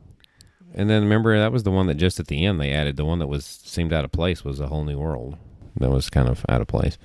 And 0.73 0.89
then 0.89 1.03
remember 1.03 1.37
that 1.37 1.51
was 1.51 1.63
the 1.63 1.71
one 1.71 1.87
that 1.87 1.95
just 1.95 2.19
at 2.19 2.27
the 2.27 2.45
end 2.45 2.59
they 2.59 2.71
added. 2.71 2.97
The 2.97 3.05
one 3.05 3.19
that 3.19 3.27
was 3.27 3.45
seemed 3.45 3.93
out 3.93 4.05
of 4.05 4.11
place 4.11 4.43
was 4.43 4.59
a 4.59 4.67
whole 4.67 4.83
new 4.83 4.99
world. 4.99 5.37
That 5.79 5.89
was 5.89 6.09
kind 6.09 6.27
of 6.27 6.45
out 6.49 6.61
of 6.61 6.67
place. 6.67 6.97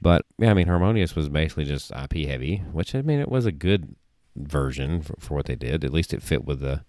But 0.00 0.24
yeah, 0.38 0.50
I 0.50 0.54
mean, 0.54 0.66
Harmonious 0.66 1.14
was 1.14 1.28
basically 1.28 1.64
just 1.64 1.92
IP 1.92 2.26
heavy, 2.26 2.62
which 2.72 2.94
I 2.94 3.02
mean, 3.02 3.20
it 3.20 3.30
was 3.30 3.46
a 3.46 3.52
good 3.52 3.94
version 4.34 5.02
for, 5.02 5.14
for 5.18 5.34
what 5.34 5.46
they 5.46 5.56
did. 5.56 5.84
At 5.84 5.92
least 5.92 6.12
it 6.12 6.22
fit 6.22 6.44
with 6.44 6.60
the 6.60 6.82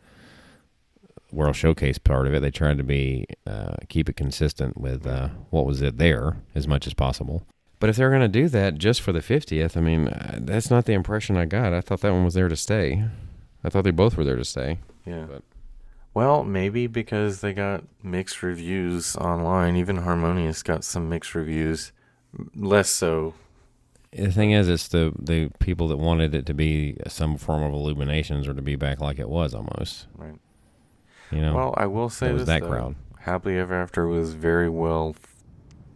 World 1.32 1.56
Showcase 1.56 1.98
part 1.98 2.28
of 2.28 2.34
it. 2.34 2.42
They 2.42 2.52
tried 2.52 2.78
to 2.78 2.84
be 2.84 3.26
uh, 3.46 3.76
keep 3.90 4.10
it 4.10 4.16
consistent 4.16 4.78
with 4.78 5.06
uh, 5.06 5.30
what 5.50 5.66
was 5.66 5.82
it 5.82 5.98
there 5.98 6.38
as 6.56 6.68
much 6.68 6.88
as 6.88 6.94
possible. 6.94 7.44
But 7.80 7.90
if 7.90 7.96
they're 7.96 8.10
going 8.10 8.22
to 8.22 8.28
do 8.28 8.48
that 8.50 8.78
just 8.78 9.02
for 9.02 9.12
the 9.12 9.20
50th, 9.20 9.78
I 9.78 9.82
mean, 9.82 10.08
uh, 10.08 10.40
that's 10.42 10.72
not 10.72 10.86
the 10.86 10.94
impression 10.94 11.38
I 11.38 11.46
got. 11.46 11.74
I 11.74 11.82
thought 11.82 12.02
that 12.02 12.14
one 12.14 12.26
was 12.26 12.34
there 12.34 12.48
to 12.50 12.56
stay. 12.56 13.04
I 13.64 13.70
thought 13.70 13.84
they 13.84 13.92
both 13.92 14.18
were 14.18 14.24
there 14.24 14.36
to 14.36 14.46
stay. 14.46 14.80
Yeah. 15.06 15.26
but- 15.30 15.44
Well, 16.14 16.44
maybe 16.44 16.88
because 16.88 17.42
they 17.42 17.54
got 17.54 17.84
mixed 18.04 18.42
reviews 18.44 19.16
online. 19.16 19.76
Even 19.76 19.98
Harmonious 19.98 20.64
got 20.64 20.84
some 20.84 21.10
mixed 21.10 21.36
reviews. 21.36 21.92
Less 22.56 22.90
so. 22.90 23.34
The 24.12 24.32
thing 24.32 24.52
is, 24.52 24.68
it's 24.70 24.88
the 24.88 25.12
the 25.20 25.52
people 25.60 25.88
that 25.90 25.98
wanted 25.98 26.34
it 26.34 26.46
to 26.48 26.54
be 26.54 26.98
some 27.08 27.38
form 27.38 27.62
of 27.64 27.74
illuminations 27.74 28.48
or 28.48 28.54
to 28.54 28.62
be 28.62 28.76
back 28.76 29.00
like 29.02 29.20
it 29.20 29.30
was 29.30 29.54
almost. 29.54 30.08
Right. 30.16 30.36
You 31.32 31.42
know, 31.42 31.54
Well, 31.56 31.74
I 31.78 31.86
will 31.88 32.10
say 32.10 32.28
that 32.28 32.34
was 32.34 32.42
this, 32.44 32.48
that 32.48 32.62
though. 32.62 32.70
crowd. 32.70 32.96
Happily 33.20 33.58
Ever 33.58 33.76
After 33.76 34.08
was 34.08 34.34
very 34.34 34.70
well 34.70 35.16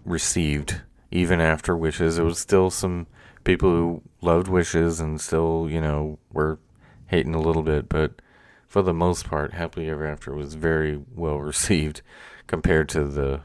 received, 0.05 0.81
even 1.09 1.39
after 1.39 1.75
Wishes. 1.75 2.17
There 2.17 2.25
was 2.25 2.37
still 2.39 2.69
some 2.69 3.07
people 3.43 3.69
who 3.69 4.01
loved 4.21 4.47
Wishes 4.47 4.99
and 4.99 5.19
still, 5.21 5.67
you 5.69 5.81
know, 5.81 6.19
were 6.33 6.59
hating 7.11 7.35
a 7.35 7.41
little 7.41 7.61
bit, 7.63 7.87
but 7.87 8.21
for 8.67 8.81
the 8.81 8.93
most 8.93 9.27
part, 9.29 9.53
Happily 9.53 9.89
Ever 9.89 10.07
After 10.07 10.33
was 10.33 10.55
very 10.55 10.99
well 11.13 11.37
received 11.37 12.01
compared 12.47 12.89
to 12.89 13.03
the 13.05 13.41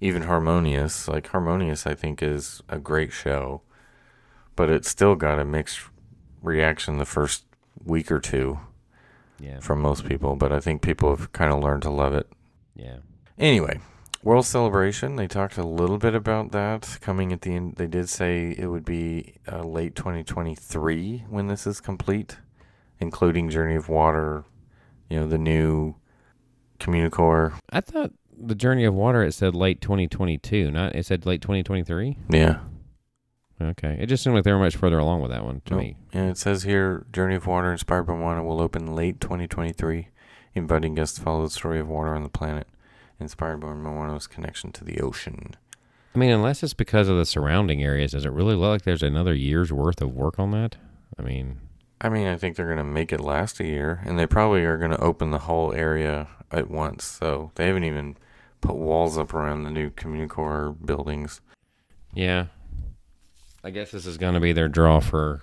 even 0.00 0.22
Harmonious. 0.22 1.08
Like 1.08 1.28
Harmonious, 1.28 1.86
I 1.86 1.94
think 1.94 2.22
is 2.22 2.62
a 2.68 2.78
great 2.78 3.12
show, 3.12 3.62
but 4.56 4.68
it 4.70 4.84
still 4.84 5.14
got 5.14 5.38
a 5.38 5.44
mixed 5.44 5.80
reaction 6.42 6.98
the 6.98 7.04
first 7.04 7.44
week 7.84 8.10
or 8.10 8.18
two 8.20 8.58
Yeah, 9.38 9.60
from 9.60 9.80
most 9.80 10.04
people. 10.06 10.36
But 10.36 10.52
I 10.52 10.60
think 10.60 10.82
people 10.82 11.14
have 11.16 11.32
kind 11.32 11.52
of 11.52 11.60
learned 11.62 11.82
to 11.82 11.90
love 11.90 12.12
it. 12.14 12.28
yeah. 12.76 12.98
Anyway, 13.38 13.80
World 14.22 14.44
Celebration. 14.44 15.16
They 15.16 15.26
talked 15.26 15.56
a 15.56 15.62
little 15.66 15.96
bit 15.96 16.14
about 16.14 16.52
that 16.52 16.98
coming 17.00 17.32
at 17.32 17.40
the 17.40 17.54
end. 17.54 17.76
They 17.76 17.86
did 17.86 18.08
say 18.10 18.54
it 18.58 18.66
would 18.66 18.84
be 18.84 19.36
uh, 19.50 19.62
late 19.62 19.94
2023 19.94 21.24
when 21.30 21.46
this 21.46 21.66
is 21.66 21.80
complete, 21.80 22.36
including 23.00 23.50
Journey 23.50 23.74
of 23.76 23.88
Water. 23.88 24.44
You 25.08 25.20
know 25.20 25.26
the 25.26 25.38
new 25.38 25.96
Communicore. 26.78 27.52
I 27.70 27.80
thought 27.80 28.12
the 28.36 28.54
Journey 28.54 28.84
of 28.84 28.94
Water 28.94 29.22
it 29.22 29.32
said 29.32 29.54
late 29.54 29.80
2022, 29.80 30.70
not 30.70 30.94
it 30.94 31.04
said 31.06 31.26
late 31.26 31.42
2023. 31.42 32.16
Yeah. 32.30 32.60
Okay, 33.62 33.98
it 34.00 34.06
just 34.06 34.24
seemed 34.24 34.34
like 34.34 34.44
they 34.44 34.52
were 34.52 34.58
much 34.58 34.76
further 34.76 34.98
along 34.98 35.20
with 35.20 35.30
that 35.30 35.44
one 35.44 35.60
to 35.66 35.74
Nope. 35.74 35.82
me. 35.82 35.96
And 36.14 36.30
it 36.30 36.38
says 36.38 36.62
here, 36.62 37.04
Journey 37.12 37.34
of 37.34 37.46
Water 37.46 37.70
inspired 37.70 38.04
by 38.04 38.14
Moana 38.14 38.42
will 38.42 38.58
open 38.60 38.94
late 38.94 39.20
2023, 39.20 40.08
inviting 40.54 40.94
guests 40.94 41.16
to 41.18 41.22
follow 41.22 41.44
the 41.44 41.50
story 41.50 41.78
of 41.78 41.86
water 41.86 42.14
on 42.14 42.22
the 42.22 42.30
planet, 42.30 42.66
inspired 43.18 43.60
by 43.60 43.74
Moana's 43.74 44.26
connection 44.26 44.72
to 44.72 44.84
the 44.84 45.00
ocean. 45.02 45.56
I 46.14 46.18
mean, 46.18 46.30
unless 46.30 46.62
it's 46.62 46.72
because 46.72 47.08
of 47.08 47.18
the 47.18 47.26
surrounding 47.26 47.82
areas, 47.84 48.12
does 48.12 48.24
it 48.24 48.32
really 48.32 48.54
look 48.54 48.70
like 48.70 48.82
there's 48.82 49.02
another 49.02 49.34
year's 49.34 49.70
worth 49.70 50.00
of 50.00 50.14
work 50.14 50.38
on 50.38 50.52
that? 50.52 50.76
I 51.18 51.22
mean, 51.22 51.60
I 52.00 52.08
mean, 52.08 52.26
I 52.26 52.36
think 52.36 52.56
they're 52.56 52.66
going 52.66 52.78
to 52.78 52.84
make 52.84 53.12
it 53.12 53.20
last 53.20 53.60
a 53.60 53.66
year, 53.66 54.00
and 54.06 54.18
they 54.18 54.26
probably 54.26 54.64
are 54.64 54.78
going 54.78 54.90
to 54.90 55.00
open 55.00 55.30
the 55.30 55.40
whole 55.40 55.72
area 55.74 56.28
at 56.50 56.70
once. 56.70 57.04
So 57.04 57.50
they 57.56 57.66
haven't 57.66 57.84
even 57.84 58.16
put 58.60 58.76
walls 58.76 59.18
up 59.18 59.34
around 59.34 59.64
the 59.64 59.70
new 59.70 59.90
Communicore 59.90 60.74
buildings. 60.84 61.40
yeah. 62.14 62.46
I 63.62 63.68
guess 63.68 63.90
this 63.90 64.06
is 64.06 64.16
going 64.16 64.32
to 64.32 64.40
be 64.40 64.54
their 64.54 64.68
draw 64.68 65.00
for 65.00 65.42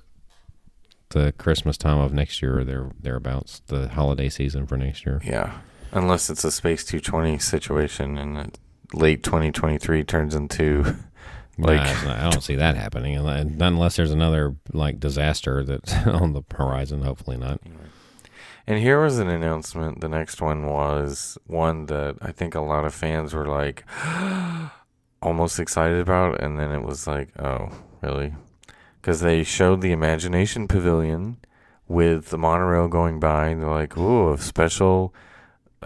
the 1.10 1.34
Christmas 1.38 1.78
time 1.78 2.00
of 2.00 2.14
next 2.14 2.42
year 2.42 2.60
or 2.60 2.64
there 2.64 2.90
thereabouts, 3.00 3.62
the 3.68 3.90
holiday 3.90 4.28
season 4.28 4.66
for 4.66 4.76
next 4.76 5.06
year. 5.06 5.22
Yeah. 5.24 5.60
Unless 5.92 6.32
it's 6.32 6.44
a 6.44 6.52
Space 6.52 6.84
220 6.84 7.38
situation 7.38 8.18
and 8.18 8.58
late 8.92 9.22
2023 9.22 10.04
turns 10.04 10.34
into. 10.34 10.96
Like- 11.58 11.82
Nah, 11.82 12.04
not- 12.04 12.20
I 12.20 12.30
don't 12.30 12.42
see 12.42 12.56
that 12.56 12.76
happening 12.76 13.16
unless, 13.16 13.46
unless 13.60 13.96
there's 13.96 14.12
another 14.12 14.56
like 14.74 15.00
disaster 15.00 15.64
that's 15.64 15.94
on 16.08 16.34
the 16.34 16.44
horizon. 16.56 17.02
Hopefully 17.02 17.38
not. 17.38 17.60
And 18.70 18.80
here 18.80 19.02
was 19.02 19.18
an 19.18 19.30
announcement. 19.30 20.02
The 20.02 20.10
next 20.10 20.42
one 20.42 20.66
was 20.68 21.38
one 21.48 21.86
that 21.86 22.18
I 22.22 22.32
think 22.34 22.54
a 22.54 22.60
lot 22.62 22.84
of 22.86 22.94
fans 22.94 23.34
were 23.34 23.48
like 23.48 23.86
almost 25.22 25.60
excited 25.60 26.00
about. 26.00 26.42
And 26.42 26.60
then 26.60 26.72
it 26.72 26.84
was 26.84 27.08
like, 27.08 27.30
oh, 27.40 27.70
really? 28.02 28.36
Because 29.02 29.22
they 29.22 29.44
showed 29.44 29.82
the 29.82 29.92
Imagination 29.92 30.68
Pavilion 30.68 31.38
with 31.88 32.30
the 32.30 32.38
monorail 32.38 32.88
going 32.88 33.20
by. 33.20 33.48
And 33.48 33.62
they're 33.62 33.70
like, 33.70 33.98
ooh, 33.98 34.34
a 34.34 34.38
special 34.38 35.14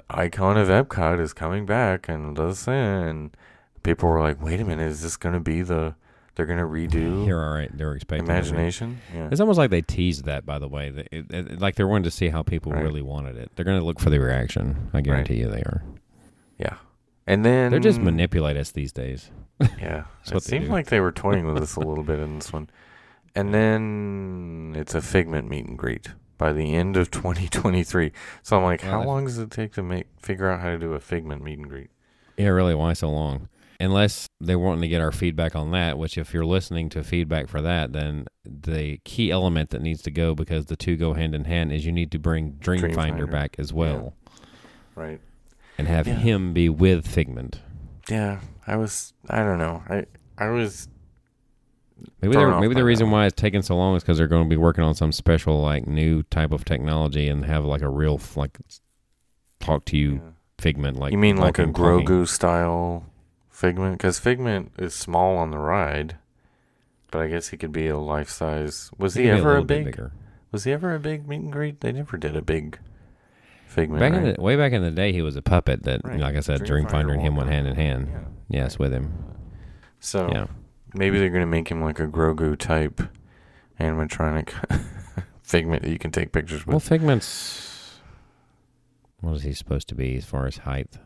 icon 0.10 0.58
of 0.58 0.68
Epcot 0.68 1.20
is 1.20 1.34
coming 1.34 1.66
back. 1.66 2.10
And 2.10 2.36
this 2.36 2.68
and 2.68 3.36
people 3.84 4.10
were 4.10 4.20
like, 4.20 4.42
wait 4.42 4.60
a 4.60 4.66
minute, 4.66 4.88
is 4.90 5.02
this 5.02 5.18
going 5.18 5.34
to 5.34 5.40
be 5.40 5.62
the. 5.62 5.96
They're 6.36 6.46
going 6.46 6.60
to 6.60 6.66
redo 6.66 7.28
You're 7.28 7.44
all 7.46 7.54
right. 7.54 7.70
They're 7.78 7.94
expecting. 7.94 8.26
Imagination? 8.26 9.02
Yeah. 9.14 9.28
It's 9.32 9.42
almost 9.42 9.58
like 9.58 9.70
they 9.70 9.82
teased 9.82 10.24
that, 10.26 10.46
by 10.46 10.60
the 10.60 10.68
way. 10.70 10.90
They- 10.90 11.08
it- 11.12 11.30
it- 11.30 11.60
like 11.60 11.76
they're 11.76 11.88
wanting 11.90 12.06
to 12.06 12.12
see 12.12 12.30
how 12.30 12.42
people 12.42 12.72
Right. 12.72 12.82
really 12.84 13.02
wanted 13.02 13.36
it. 13.36 13.52
They're 13.56 13.66
going 13.66 13.78
to 13.80 13.86
look 13.86 14.00
for 14.00 14.10
the 14.10 14.18
reaction. 14.20 14.90
I 14.94 15.02
guarantee 15.02 15.36
you 15.36 15.50
they 15.50 15.62
are. 15.62 15.84
Yeah. 16.58 16.76
And 17.28 17.44
then. 17.44 17.70
They're 17.72 17.82
just 17.82 18.00
manipulate 18.00 18.56
us 18.56 18.72
these 18.72 18.94
days. 18.94 19.30
Yeah, 19.78 20.06
it 20.32 20.42
seemed 20.42 20.66
do. 20.66 20.72
like 20.72 20.88
they 20.88 21.02
were 21.02 21.12
toying 21.12 21.46
with 21.46 21.62
us 21.62 21.76
a 21.76 21.82
little 21.82 22.04
bit 22.06 22.20
in 22.20 22.36
this 22.36 22.54
one. 22.54 22.70
And 23.36 23.54
then 23.54 24.74
it's 24.76 24.96
a 24.96 25.02
Figment 25.02 25.50
meet 25.50 25.66
and 25.66 25.78
greet 25.78 26.08
by 26.38 26.54
the 26.54 26.74
end 26.74 26.96
of 26.98 27.12
2023. 27.12 28.12
So 28.42 28.58
I'm 28.58 28.64
like, 28.64 28.84
Well, 28.84 28.92
how 28.92 29.04
long 29.04 29.26
does 29.26 29.38
it 29.38 29.52
take 29.52 29.74
to 29.74 29.84
make 29.84 30.08
figure 30.18 30.50
out 30.50 30.62
how 30.62 30.70
to 30.70 30.78
do 30.80 30.94
a 30.94 31.00
Figment 31.00 31.44
meet 31.44 31.60
and 31.60 31.68
greet? 31.70 31.90
Yeah, 32.38 32.48
really. 32.48 32.74
Why 32.74 32.94
so 32.94 33.10
long? 33.12 33.50
Unless 33.82 34.28
they're 34.40 34.60
wanting 34.60 34.82
to 34.82 34.88
get 34.88 35.02
our 35.02 35.12
feedback 35.12 35.56
on 35.56 35.72
that, 35.72 35.98
which 35.98 36.18
if 36.18 36.34
you're 36.34 36.46
listening 36.46 36.88
to 36.90 37.04
feedback 37.04 37.48
for 37.48 37.62
that, 37.62 37.94
then 37.94 38.28
the 38.46 39.00
key 39.04 39.32
element 39.32 39.72
that 39.72 39.82
needs 39.82 40.02
to 40.04 40.12
go 40.12 40.36
because 40.36 40.68
the 40.68 40.76
two 40.76 40.96
go 40.98 41.14
hand 41.14 41.34
in 41.34 41.46
hand 41.46 41.72
is 41.74 41.86
you 41.86 41.92
need 41.92 42.12
to 42.12 42.20
bring 42.20 42.54
Dreamfinder, 42.54 42.94
Dreamfinder. 42.94 43.32
back 43.32 43.56
as 43.58 43.74
well 43.74 44.14
Right. 44.96 45.20
and 45.78 45.88
have 45.88 46.06
Yeah. 46.08 46.16
him 46.16 46.54
be 46.54 46.70
with 46.70 47.08
Figment. 47.08 47.60
Yeah, 48.10 48.40
I 48.68 48.76
was. 48.78 49.14
I 49.30 49.40
don't 49.40 49.58
know. 49.60 49.84
I 49.90 50.06
I 50.38 50.50
was. 50.50 50.88
Maybe 52.22 52.34
they're, 52.36 52.60
maybe 52.60 52.74
the 52.74 52.84
reason 52.84 53.12
why 53.12 53.26
it's 53.28 53.40
taking 53.40 53.62
so 53.62 53.76
long 53.76 53.96
is 53.96 54.04
because 54.04 54.18
they're 54.18 54.28
going 54.28 54.44
to 54.44 54.50
be 54.50 54.58
working 54.58 54.84
on 54.84 54.96
some 54.96 55.12
special 55.12 55.62
like 55.62 55.86
new 55.88 56.24
type 56.24 56.52
of 56.52 56.66
technology 56.66 57.28
and 57.28 57.46
have 57.46 57.64
like 57.64 57.82
a 57.84 57.90
real 57.90 58.20
like 58.36 58.58
talk 59.60 59.86
to 59.86 59.98
you 59.98 60.14
yeah. 60.14 60.20
Figment 60.60 60.98
like 60.98 61.12
you 61.12 61.18
mean 61.18 61.38
like 61.38 61.58
a 61.58 61.66
talking. 61.66 61.74
Grogu 62.06 62.28
style 62.28 63.06
Figment? 63.62 63.98
Because 63.98 64.18
Figment 64.20 64.72
is 64.80 64.96
small 64.96 65.38
on 65.38 65.52
the 65.52 65.60
ride, 65.60 66.18
but 67.12 67.22
I 67.22 67.28
guess 67.28 67.50
he 67.50 67.58
could 67.58 67.72
be 67.72 67.88
a 67.88 67.98
life 67.98 68.30
size. 68.30 68.90
Was 68.98 69.14
He 69.14 69.24
he 69.24 69.30
ever 69.30 69.56
a 69.58 69.62
bit 69.64 69.68
big? 69.68 69.86
bigger. 69.86 70.12
Was 70.52 70.64
he 70.64 70.72
ever 70.74 70.96
a 70.96 71.00
big 71.00 71.28
meet 71.28 71.42
and 71.42 71.52
greet? 71.52 71.80
They 71.82 71.92
never 71.92 72.18
did 72.18 72.36
a 72.36 72.42
big 72.42 72.80
Figment. 73.68 74.00
Back 74.02 74.14
right? 74.14 74.24
in 74.24 74.34
the 74.34 74.42
way 74.42 74.56
back 74.58 74.74
in 74.74 74.82
the 74.82 74.92
day, 74.92 75.14
he 75.14 75.22
was 75.22 75.36
a 75.38 75.42
puppet 75.42 75.84
that, 75.84 76.02
Right. 76.04 76.20
like 76.20 76.36
I 76.36 76.40
said, 76.42 76.62
Dreamfinder 76.62 76.90
Dreamfinder 76.90 77.14
and 77.14 77.22
him 77.22 77.36
went 77.38 77.50
hand 77.50 77.68
in 77.68 77.76
hand. 77.76 78.10
Yeah. 78.50 78.64
Yes, 78.64 78.78
with 78.80 78.92
him. 78.92 79.14
So 80.02 80.30
Yeah. 80.30 80.48
maybe 80.94 81.20
they're 81.20 81.30
gonna 81.30 81.46
make 81.46 81.70
him 81.70 81.82
like 81.82 82.00
a 82.00 82.08
Grogu 82.08 82.58
type 82.58 83.00
animatronic 83.80 84.50
figment 85.44 85.84
that 85.84 85.90
you 85.92 86.00
can 86.00 86.12
take 86.12 86.32
pictures 86.34 86.66
with. 86.66 86.74
Well. 86.74 86.80
Figment's 86.82 88.00
what 89.22 89.36
is 89.36 89.44
he 89.44 89.54
supposed 89.54 89.88
to 89.90 89.96
be 89.96 90.18
as 90.18 90.26
far 90.26 90.48
as 90.48 90.58
height? 90.58 90.98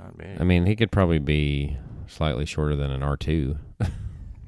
Not 0.00 0.16
bad. 0.18 0.40
I 0.40 0.44
mean, 0.44 0.66
he 0.66 0.74
could 0.76 0.90
probably 0.90 1.18
be 1.18 1.76
slightly 2.06 2.46
shorter 2.46 2.74
than 2.76 2.90
an 2.90 3.02
R 3.02 3.16
two 3.16 3.58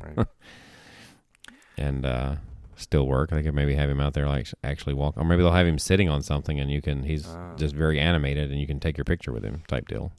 right. 0.02 0.26
and 1.78 2.04
uh, 2.06 2.36
still 2.76 3.06
work. 3.06 3.30
They 3.30 3.42
could 3.42 3.54
maybe 3.54 3.74
have 3.74 3.88
him 3.90 4.00
out 4.00 4.14
there 4.14 4.26
like 4.28 4.48
actually 4.64 4.94
walk, 4.94 5.14
or 5.16 5.24
maybe 5.24 5.42
they'll 5.42 5.52
have 5.52 5.66
him 5.66 5.78
sitting 5.78 6.08
on 6.08 6.22
something 6.22 6.58
and 6.58 6.70
you 6.70 6.80
can. 6.82 7.02
He's 7.04 7.26
Ah. 7.28 7.54
just 7.56 7.74
very 7.74 7.98
animated 8.00 8.50
and 8.50 8.60
you 8.60 8.66
can 8.66 8.80
take 8.80 8.96
your 8.96 9.04
picture 9.04 9.32
with 9.32 9.44
him 9.44 9.62
type 9.68 9.88
deal. 9.88 10.12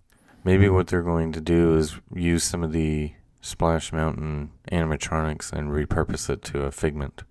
Maybe 0.44 0.68
what 0.70 0.88
they're 0.88 1.02
going 1.04 1.32
to 1.34 1.42
do 1.42 1.76
is 1.78 1.96
use 2.14 2.44
some 2.44 2.64
of 2.64 2.74
the 2.74 3.14
Splash 3.42 3.94
Mountain 3.94 4.52
animatronics 4.72 5.52
and 5.54 5.72
repurpose 5.72 6.30
it 6.30 6.42
to 6.44 6.64
a 6.64 6.72
figment 6.72 7.24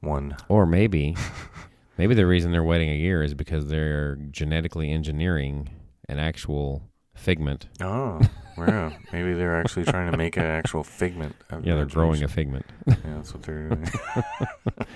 one. 0.00 0.36
Or 0.48 0.66
maybe, 0.66 1.16
maybe 1.98 2.14
the 2.14 2.26
reason 2.26 2.50
they're 2.50 2.64
waiting 2.64 2.90
a 2.90 2.94
year 2.96 3.22
is 3.22 3.34
because 3.34 3.68
they're 3.68 4.16
genetically 4.16 4.90
engineering 4.90 5.70
an 6.08 6.18
actual 6.18 6.82
figment. 7.20 7.66
Oh, 7.80 8.20
yeah. 8.58 8.92
Maybe 9.12 9.34
they're 9.34 9.58
actually 9.58 9.84
trying 9.84 10.10
to 10.10 10.16
make 10.16 10.36
an 10.36 10.44
actual 10.44 10.82
figment. 10.84 11.36
Yeah, 11.62 11.74
they're 11.74 11.84
growing 11.86 12.22
a 12.22 12.28
figment. 12.28 12.64
Yeah, 12.86 12.94
that's 13.04 13.34
what 13.34 13.42
they're 13.42 13.68
doing. 13.68 13.88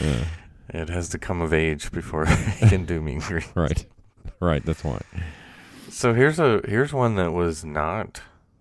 Yeah, 0.00 0.24
it 0.70 0.88
has 0.88 1.08
to 1.10 1.18
come 1.18 1.40
of 1.40 1.52
age 1.52 1.90
before 1.92 2.24
it 2.26 2.68
can 2.68 2.84
do 2.84 3.00
meet 3.00 3.22
and 3.30 3.44
right, 3.54 3.86
right. 4.40 4.64
That's 4.64 4.84
why. 4.84 5.00
So 5.88 6.14
here's 6.14 6.38
a 6.38 6.60
here's 6.66 6.92
one 6.92 7.14
that 7.16 7.32
was 7.32 7.64
not 7.64 8.20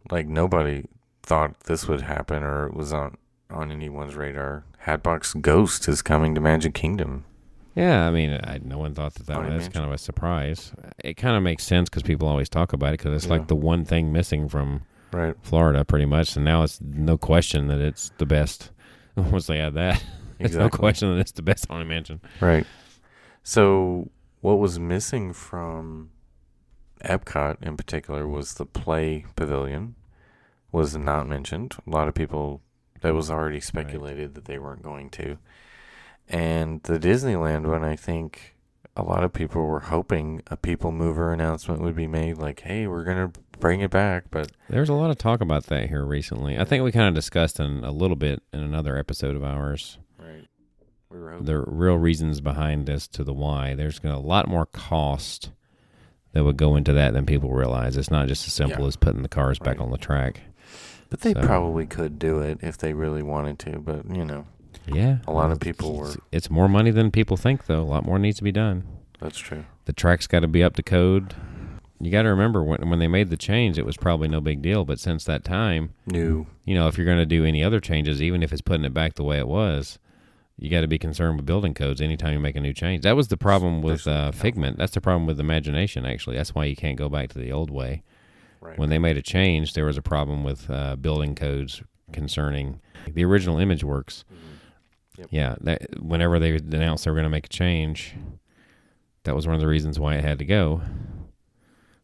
like 0.10 0.28
nobody 0.28 0.86
thought 1.24 1.62
this 1.62 1.88
would 1.88 2.02
happen 2.02 2.44
or 2.44 2.68
it 2.68 2.74
was 2.74 2.94
on 2.94 3.18
on 3.50 3.72
anyone's 3.72 4.16
radar. 4.16 4.64
Hatbox 4.80 5.34
Ghost 5.34 5.88
is 5.88 6.02
coming 6.02 6.36
to 6.36 6.42
Magic 6.42 6.74
Kingdom. 6.74 7.26
Yeah, 7.78 8.08
I 8.08 8.12
mean, 8.12 8.32
I, 8.44 8.60
no 8.64 8.78
one 8.80 8.96
thought 8.96 9.14
that 9.16 9.28
that 9.28 9.38
was 9.54 9.70
kind 9.70 9.86
of 9.86 9.92
a 9.92 9.98
surprise. 10.00 10.74
It 11.04 11.14
kind 11.16 11.38
of 11.38 11.44
makes 11.44 11.64
sense 11.64 11.90
because 11.90 12.02
people 12.04 12.28
always 12.28 12.50
talk 12.50 12.74
about 12.74 12.90
it 12.94 13.00
because 13.00 13.14
it's 13.16 13.26
Yeah. 13.26 13.38
like 13.38 13.48
the 13.48 13.56
one 13.56 13.86
thing 13.86 14.12
missing 14.12 14.50
from 14.50 14.82
Right. 15.12 15.36
Florida, 15.44 15.86
pretty 15.86 16.06
much. 16.06 16.36
And 16.36 16.44
now 16.44 16.64
it's 16.64 16.82
no 16.82 17.18
question 17.18 17.68
that 17.68 17.80
it's 17.80 18.12
the 18.18 18.26
best. 18.26 18.72
Once 19.16 19.46
they 19.48 19.60
add 19.60 19.76
that, 19.76 19.96
it's 20.40 20.56
no 20.56 20.66
Exactly. 20.66 20.80
question 20.80 21.14
that 21.14 21.20
it's 21.22 21.32
the 21.34 21.42
best 21.44 21.68
haunted 21.68 21.88
mansion. 21.88 22.20
Right. 22.42 22.66
So 23.44 24.10
what 24.42 24.60
was 24.60 24.80
missing 24.80 25.32
from 25.34 26.10
Epcot 27.04 27.58
in 27.62 27.78
particular 27.78 28.28
was 28.28 28.56
the 28.56 28.66
play 28.66 29.26
pavilion 29.36 29.96
was 30.72 30.96
not 30.98 31.28
mentioned. 31.28 31.76
A 31.86 31.90
lot 31.90 32.08
of 32.08 32.14
people 32.16 32.62
that 33.02 33.14
was 33.14 33.30
already 33.30 33.60
speculated 33.60 34.34
that 34.36 34.46
they 34.46 34.58
weren't 34.58 34.82
going 34.82 35.10
to. 35.12 35.38
And 36.30 36.82
the 36.84 37.00
Disneyland 37.00 37.66
one 37.68 37.84
I 37.84 37.96
think 37.96 38.56
a 38.96 39.04
lot 39.04 39.24
of 39.24 39.32
people 39.32 39.66
were 39.66 39.80
hoping 39.82 40.42
a 40.48 40.58
people 40.58 40.92
mover 40.92 41.32
announcement 41.32 41.82
would 41.82 41.96
be 41.96 42.08
made 42.08 42.38
like, 42.38 42.62
"Hey, 42.62 42.88
we're 42.88 43.04
going 43.04 43.32
to 43.32 43.40
bring 43.60 43.82
it 43.82 43.92
back." 43.92 44.26
But 44.32 44.52
There's 44.70 44.90
a 44.90 44.94
lot 44.94 45.10
of 45.12 45.18
talk 45.18 45.40
about 45.42 45.68
that 45.68 45.88
here 45.90 46.04
recently. 46.06 46.58
I 46.58 46.64
think 46.66 46.84
we 46.84 46.92
kind 46.92 47.08
of 47.08 47.14
discussed 47.14 47.60
in 47.60 47.84
a 47.84 47.92
little 47.92 48.16
bit 48.18 48.42
in 48.52 48.60
another 48.60 48.98
episode 48.98 49.36
of 49.36 49.44
ours 49.44 49.98
right. 50.20 50.48
We 51.10 51.20
were 51.20 51.32
hoping 51.32 51.46
the 51.46 51.60
real 51.62 51.98
reasons 51.98 52.42
behind 52.42 52.90
as 52.90 53.08
to 53.10 53.24
the 53.24 53.34
why. 53.34 53.76
There's 53.76 54.00
going 54.00 54.14
to 54.14 54.20
a 54.20 54.28
lot 54.28 54.48
more 54.50 54.66
cost 54.66 55.52
that 56.34 56.44
would 56.44 56.58
go 56.58 56.76
into 56.76 56.92
that 56.94 57.14
than 57.14 57.26
people 57.26 57.52
realize. 57.52 57.96
It's 57.98 58.12
not 58.12 58.28
just 58.28 58.46
as 58.48 58.54
simple 58.54 58.82
Yeah. 58.82 58.88
as 58.88 58.96
putting 58.98 59.22
the 59.22 59.30
cars 59.30 59.60
back 59.60 59.80
on 59.80 59.92
the 59.92 59.98
track. 59.98 60.42
But 61.10 61.22
they 61.22 61.34
So- 61.34 61.42
probably 61.42 61.86
could 61.86 62.20
do 62.20 62.40
it 62.42 62.60
if 62.62 62.78
they 62.78 62.94
really 62.94 63.24
wanted 63.24 63.60
to, 63.60 63.80
but 63.80 64.14
you 64.14 64.26
know, 64.26 64.46
Yeah, 64.88 65.18
A 65.28 65.32
lot 65.34 65.52
of 65.52 65.60
people 65.60 65.96
were- 65.98 66.08
It's, 66.08 66.18
it's 66.32 66.50
more 66.50 66.68
money 66.70 66.92
than 66.92 67.12
people 67.12 67.38
think, 67.38 67.66
though. 67.66 67.82
A 67.82 67.84
lot 67.84 68.06
more 68.06 68.18
needs 68.20 68.38
to 68.38 68.44
be 68.44 68.52
done. 68.52 68.84
that's 69.20 69.38
true. 69.38 69.66
The 69.86 69.94
track's 69.94 70.28
got 70.28 70.42
to 70.42 70.48
be 70.48 70.64
up 70.64 70.76
to 70.76 70.84
code. 70.84 71.34
you 72.00 72.12
got 72.12 72.24
to 72.24 72.30
remember 72.30 72.64
when 72.64 72.90
when 72.90 73.00
they 73.00 73.08
made 73.08 73.30
the 73.30 73.38
change, 73.38 73.78
it 73.78 73.86
was 73.86 73.98
probably 73.98 74.28
no 74.28 74.40
big 74.42 74.62
deal. 74.62 74.86
But 74.86 75.00
since 75.00 75.24
that 75.26 75.44
time, 75.44 75.94
New. 76.06 76.46
you 76.66 76.76
know, 76.76 76.88
if 76.88 76.98
you're 76.98 77.06
going 77.06 77.18
to 77.18 77.26
do 77.26 77.44
any 77.46 77.64
other 77.64 77.80
changes, 77.80 78.22
even 78.22 78.44
if 78.44 78.52
it's 78.54 78.62
putting 78.62 78.86
it 78.86 78.94
back 78.94 79.16
the 79.16 79.24
way 79.24 79.38
it 79.40 79.48
was, 79.48 79.98
you 80.60 80.70
got 80.70 80.82
to 80.82 80.88
be 80.88 80.98
concerned 81.00 81.38
with 81.38 81.46
building 81.46 81.74
codes 81.74 82.02
anytime 82.02 82.34
you 82.34 82.40
make 82.40 82.56
a 82.56 82.60
new 82.62 82.74
change. 82.74 83.04
That 83.04 83.16
was 83.16 83.28
the 83.30 83.38
problem 83.38 83.82
with 83.82 84.08
uh, 84.08 84.32
Figment. 84.32 84.78
That's 84.78 84.94
the 84.94 85.02
problem 85.02 85.26
with 85.26 85.40
Imagination. 85.40 86.06
Actually, 86.06 86.36
that's 86.38 86.54
why 86.54 86.66
you 86.66 86.76
can't 86.76 86.98
go 86.98 87.10
back 87.10 87.30
to 87.30 87.40
the 87.40 87.52
old 87.52 87.70
way. 87.72 88.04
Right. 88.62 88.78
When 88.78 88.90
they 88.90 89.00
made 89.00 89.18
a 89.18 89.22
change, 89.22 89.74
there 89.74 89.86
was 89.86 89.98
a 89.98 90.02
problem 90.02 90.44
with 90.44 90.70
uh, 90.70 90.96
building 90.98 91.34
codes 91.36 91.82
concerning 92.12 92.80
the 93.12 93.24
original 93.24 93.58
ImageWorks. 93.58 94.24
Yep. 95.18 95.28
Yeah, 95.32 95.56
that 95.62 96.02
whenever 96.02 96.40
they 96.40 96.56
announced 96.56 97.06
they 97.06 97.12
were 97.12 97.16
going 97.16 97.24
to 97.24 97.30
make 97.30 97.48
a 97.48 97.50
change, 97.50 98.16
that 99.24 99.36
was 99.36 99.46
one 99.48 99.56
of 99.56 99.62
the 99.62 99.68
reasons 99.68 100.00
why 100.00 100.16
it 100.16 100.24
had 100.24 100.40
to 100.40 100.46
go. 100.46 100.82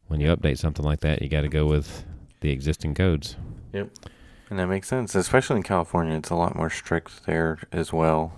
When 0.08 0.19
you 0.19 0.36
update 0.36 0.58
something 0.58 0.86
like 0.86 0.99
that, 1.02 1.21
you 1.21 1.30
got 1.30 1.41
to 1.41 1.47
go 1.49 1.65
with 1.65 2.06
the 2.41 2.52
existing 2.52 2.95
codes. 2.95 3.36
Yep. 3.71 3.89
And 4.49 4.60
that 4.60 4.67
makes 4.67 4.88
sense, 4.88 5.15
especially 5.15 5.58
in 5.58 5.63
California. 5.63 6.15
It's 6.17 6.30
a 6.30 6.36
lot 6.36 6.56
more 6.56 6.69
strict 6.69 7.26
there 7.26 7.60
as 7.71 7.91
well. 7.93 8.34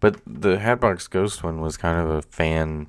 But 0.00 0.20
the 0.26 0.58
Hatbox 0.58 1.06
Ghost 1.08 1.42
one 1.42 1.60
was 1.60 1.76
kind 1.76 1.98
of 1.98 2.10
a 2.10 2.22
fan, 2.22 2.88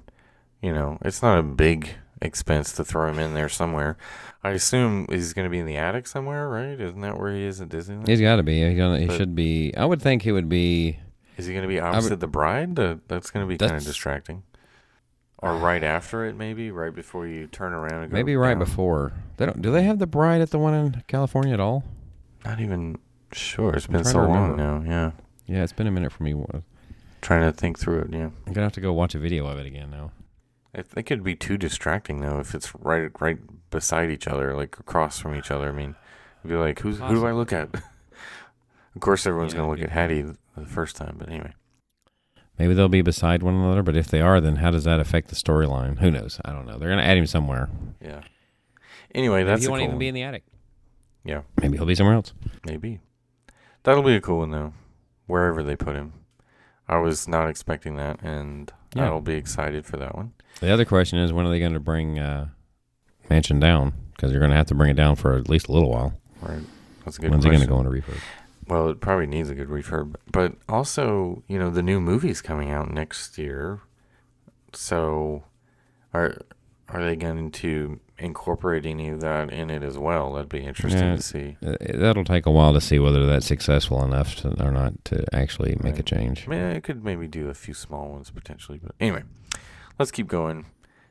you 0.62 0.74
know, 0.74 0.98
it's 1.06 1.22
not 1.22 1.38
a 1.38 1.44
big 1.44 1.92
expense 2.22 2.74
to 2.74 2.84
throw 2.84 3.10
him 3.10 3.20
in 3.20 3.34
there 3.34 3.48
somewhere. 3.48 3.98
I 4.44 4.52
assume 4.52 5.06
he's 5.10 5.34
going 5.34 5.46
to 5.46 5.50
be 5.50 5.60
in 5.60 5.66
the 5.66 5.78
attic 5.78 6.08
somewhere, 6.08 6.50
right? 6.50 6.80
Isn't 6.80 7.02
that 7.02 7.18
where 7.20 7.34
he 7.34 7.44
is 7.44 7.62
at 7.62 7.70
Disneyland? 7.70 8.08
He's 8.08 8.20
got 8.22 8.38
to 8.38 8.44
be. 8.44 8.68
He's 8.68 8.78
gonna, 8.78 9.00
he 9.00 9.06
But- 9.06 9.18
should 9.18 9.36
be. 9.36 9.74
I 9.78 9.86
would 9.86 10.02
think 10.02 10.24
he 10.24 10.32
would 10.32 10.50
be. 10.50 11.00
Is 11.38 11.46
he 11.48 11.54
going 11.54 11.64
to 11.64 11.68
be 11.68 11.80
opposite 11.80 12.20
the 12.20 12.28
bride? 12.28 12.78
Uh, 12.80 12.96
that's 13.08 13.32
going 13.32 13.46
to 13.46 13.48
be 13.48 13.58
kind 13.58 13.74
of 13.74 13.84
distracting. 13.84 14.44
Or 15.40 15.56
right 15.58 15.84
after 15.84 16.26
it, 16.26 16.36
maybe 16.36 16.72
right 16.72 16.96
before 16.96 17.28
you 17.28 17.48
turn 17.48 17.74
around 17.74 18.04
and 18.04 18.12
go. 18.12 18.16
Maybe 18.16 18.36
right 18.36 18.52
down. 18.52 18.60
before. 18.60 19.14
They 19.38 19.46
don't. 19.46 19.62
Do 19.62 19.72
they 19.72 19.84
have 19.84 20.00
the 20.00 20.08
bride 20.08 20.42
at 20.42 20.50
the 20.52 20.58
one 20.60 20.74
in 20.74 21.04
California 21.08 21.54
at 21.54 21.60
all? 21.60 21.84
Not 22.46 22.60
even 22.62 22.98
sure. 23.32 23.74
It's 23.74 23.88
I'm 23.88 23.94
been 23.94 24.04
so 24.06 24.26
long 24.26 24.56
now. 24.56 24.82
Yeah, 24.86 25.12
Yeah, 25.46 25.64
it's 25.64 25.74
been 25.74 25.88
a 25.88 25.92
minute 25.92 26.12
for 26.12 26.24
me. 26.24 26.34
Trying 27.22 27.42
to 27.42 27.52
think 27.52 27.78
through 27.78 28.02
it. 28.02 28.14
Yeah. 28.14 28.30
I'm 28.48 28.54
gonna 28.54 28.66
have 28.66 28.74
to 28.74 28.82
go 28.82 28.94
watch 28.94 29.14
a 29.14 29.20
video 29.20 29.46
of 29.48 29.58
it 29.60 29.66
again 29.66 29.90
now. 29.92 30.12
It, 30.74 30.88
it 30.96 31.04
could 31.04 31.24
be 31.24 31.36
too 31.36 31.58
distracting 31.58 32.22
though 32.22 32.40
if 32.40 32.54
it's 32.56 32.74
right 32.76 33.10
right 33.20 33.40
beside 33.72 34.10
each 34.12 34.28
other, 34.28 34.56
like 34.56 34.80
across 34.80 35.20
from 35.20 35.36
each 35.36 35.52
other. 35.52 35.70
I 35.70 35.72
mean, 35.72 35.96
it'd 36.44 36.50
be 36.52 36.56
like, 36.56 36.80
who's 36.80 37.00
who 37.00 37.16
do 37.16 37.26
I 37.26 37.32
look 37.32 37.52
at? 37.52 37.74
of 38.96 39.02
course, 39.02 39.26
everyone's 39.26 39.54
Yeah, 39.54 39.60
gonna 39.60 39.72
look 39.72 39.82
at 39.82 39.90
Hattie 39.90 40.26
the, 40.56 40.62
the 40.62 40.68
first 40.68 40.96
time, 40.96 41.16
but 41.20 41.30
anyway. 41.30 41.54
Maybe 42.58 42.74
they'll 42.74 42.88
be 42.88 43.02
beside 43.02 43.44
one 43.44 43.56
another, 43.56 43.84
but 43.84 43.98
if 43.98 44.08
they 44.08 44.22
are, 44.22 44.40
then 44.40 44.58
how 44.58 44.72
does 44.72 44.86
that 44.86 45.00
affect 45.02 45.28
the 45.28 45.36
storyline? 45.36 46.00
Who 46.00 46.10
knows? 46.10 46.40
I 46.46 46.52
don't 46.54 46.66
know. 46.66 46.78
They're 46.78 46.90
gonna 46.90 47.02
add 47.04 47.18
him 47.18 47.28
somewhere. 47.28 47.70
Yeah. 48.02 48.22
Anyway, 49.14 49.40
Maybe 49.40 49.50
that's 49.50 49.62
he 49.64 49.68
won't 49.68 49.80
cool 49.80 49.84
even 49.84 49.96
one. 49.96 50.00
be 50.00 50.08
in 50.08 50.14
the 50.16 50.24
attic. 50.24 50.44
Yeah, 51.24 51.42
Maybe 51.62 51.78
he'll 51.78 51.86
be 51.86 51.96
somewhere 51.96 52.16
else. 52.16 52.34
maybe. 52.66 53.00
That'll 53.84 54.04
be 54.04 54.16
a 54.16 54.22
cool 54.22 54.40
one 54.40 54.52
though, 54.52 54.74
wherever 55.28 55.64
they 55.64 55.76
put 55.76 55.96
him. 55.96 56.14
I 56.88 56.98
was 56.98 57.28
not 57.28 57.50
expecting 57.50 57.96
that, 57.98 58.22
and 58.22 58.72
Yeah. 58.96 59.06
I'll 59.06 59.22
be 59.22 59.34
excited 59.34 59.86
for 59.86 59.98
that 59.98 60.16
one. 60.16 60.34
The 60.62 60.72
other 60.72 60.86
question 60.86 61.18
is, 61.20 61.34
when 61.34 61.46
are 61.46 61.50
they 61.50 61.60
going 61.60 61.74
to 61.74 61.80
bring 61.80 62.20
uh, 62.20 62.50
Mansion 63.30 63.60
down? 63.60 63.94
Because 64.16 64.32
you're 64.32 64.40
going 64.40 64.52
to 64.52 64.56
have 64.58 64.68
to 64.68 64.76
bring 64.76 64.92
it 64.92 64.96
down 64.96 65.16
for 65.16 65.36
at 65.36 65.50
least 65.50 65.68
a 65.68 65.72
little 65.72 65.90
while. 65.90 66.14
Right. 66.42 66.62
That's 67.04 67.18
a 67.18 67.22
good 67.22 67.32
When's 67.32 67.44
question. 67.44 67.62
it 67.64 67.68
going 67.68 67.84
to 67.84 67.90
go 67.90 67.98
into 67.98 68.12
refurb? 68.12 68.20
Well, 68.68 68.90
it 68.90 69.00
probably 69.00 69.28
needs 69.28 69.50
a 69.50 69.56
good 69.56 69.68
refurb, 69.70 70.16
but 70.32 70.56
also, 70.68 71.44
you 71.48 71.60
know, 71.60 71.70
the 71.70 71.84
new 71.84 72.00
movie's 72.00 72.42
coming 72.42 72.72
out 72.72 72.92
next 72.92 73.38
year. 73.38 73.82
So, 74.74 75.44
are 76.14 76.38
are 76.90 77.04
they 77.04 77.16
going 77.16 77.50
to 77.52 78.00
incorporate 78.18 78.86
any 78.86 79.10
of 79.10 79.20
that 79.22 79.52
in 79.52 79.70
it 79.70 79.84
as 79.84 79.98
well? 79.98 80.34
That'd 80.34 80.50
be 80.50 80.64
interesting 80.64 81.02
Yeah. 81.02 81.16
to 81.16 81.22
see. 81.22 81.58
Uh, 81.66 81.76
That'll 81.80 82.24
take 82.24 82.46
a 82.46 82.52
while 82.52 82.74
to 82.74 82.82
see 82.82 83.00
whether 83.00 83.26
that's 83.26 83.46
successful 83.48 84.04
enough 84.04 84.36
to, 84.38 84.50
or 84.64 84.72
not 84.72 85.04
to 85.06 85.26
actually 85.36 85.78
make 85.82 85.98
a 86.00 86.04
change. 86.04 86.46
I 86.48 86.50
mean, 86.52 86.64
I 86.64 86.80
could 86.80 87.04
maybe 87.04 87.28
do 87.28 87.50
a 87.50 87.54
few 87.54 87.74
small 87.74 88.10
ones 88.10 88.30
potentially, 88.30 88.80
but 88.82 88.94
anyway, 89.00 89.24
let's 90.00 90.12
keep 90.12 90.28
going. 90.28 90.66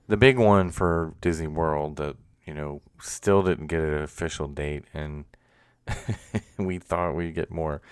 The 0.07 0.17
big 0.17 0.39
one 0.39 0.71
for 0.71 1.15
Disney 1.21 1.47
World 1.49 1.97
that 1.97 2.17
you 2.47 2.55
know 2.55 2.81
still 3.01 3.43
didn't 3.43 3.67
get 3.69 3.81
an 3.81 4.03
official 4.03 4.47
date, 4.49 4.85
and 4.95 5.25
we 6.59 6.79
thought 6.79 7.15
we'd 7.15 7.35
get 7.35 7.51
more, 7.51 7.83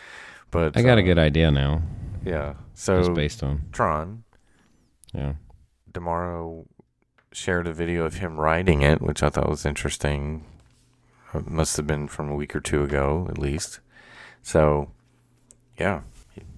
but 0.50 0.76
I 0.76 0.82
got 0.82 0.98
a 0.98 1.02
uh, 1.02 1.04
good 1.04 1.18
idea 1.18 1.50
now, 1.50 1.82
yeah. 2.24 2.54
So 2.74 2.98
just 2.98 3.14
based 3.14 3.42
on 3.42 3.62
Tron 3.72 4.24
yeah. 5.12 5.34
D'Amaro 5.92 6.66
shared 7.32 7.66
a 7.66 7.72
video 7.72 8.04
of 8.04 8.14
him 8.14 8.38
riding 8.38 8.82
it, 8.82 9.00
which 9.00 9.22
I 9.22 9.28
thought 9.28 9.48
was 9.48 9.66
interesting. 9.66 10.44
It 11.34 11.48
must 11.48 11.76
have 11.76 11.86
been 11.86 12.08
from 12.08 12.30
a 12.30 12.34
week 12.34 12.54
or 12.54 12.60
two 12.60 12.82
ago, 12.82 13.26
at 13.30 13.38
least. 13.38 13.80
So, 14.42 14.90
yeah, 15.78 16.02